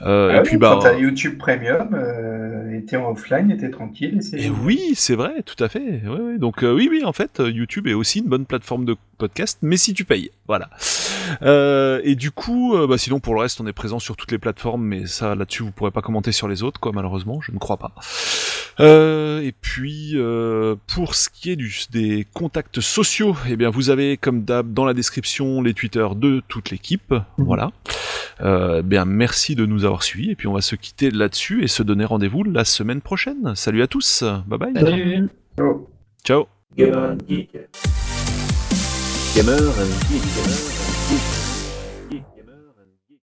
[0.01, 0.79] Euh, Ah et oui, puis bah.
[0.81, 4.21] quand YouTube Premium, euh, en offline, t'es tranquille.
[4.33, 6.03] Et Et oui, c'est vrai, tout à fait.
[6.05, 6.39] Ouais, ouais.
[6.39, 9.59] Donc euh, oui, oui, en fait, euh, YouTube est aussi une bonne plateforme de podcast,
[9.63, 10.71] mais si tu payes, voilà.
[11.43, 14.39] Euh, et du coup, bah, sinon pour le reste, on est présent sur toutes les
[14.39, 17.59] plateformes, mais ça, là-dessus, vous pourrez pas commenter sur les autres, quoi, malheureusement, je ne
[17.59, 17.93] crois pas.
[18.81, 23.91] Euh, et puis, euh, pour ce qui est du, des contacts sociaux, eh bien, vous
[23.91, 27.73] avez comme d'hab dans la description les Twitter de toute l'équipe, voilà.
[28.41, 31.69] Euh, bien, merci de nous avoir suivis, et puis on va se quitter là-dessus et
[31.69, 33.55] se donner rendez-vous la semaine prochaine.
[33.55, 35.29] Salut à tous, bye bye, Salut.
[36.25, 36.47] Ciao.
[36.77, 37.53] Gamer and Geek.
[39.35, 40.23] Gamer and Geek.
[40.23, 41.38] Gamer and Geek.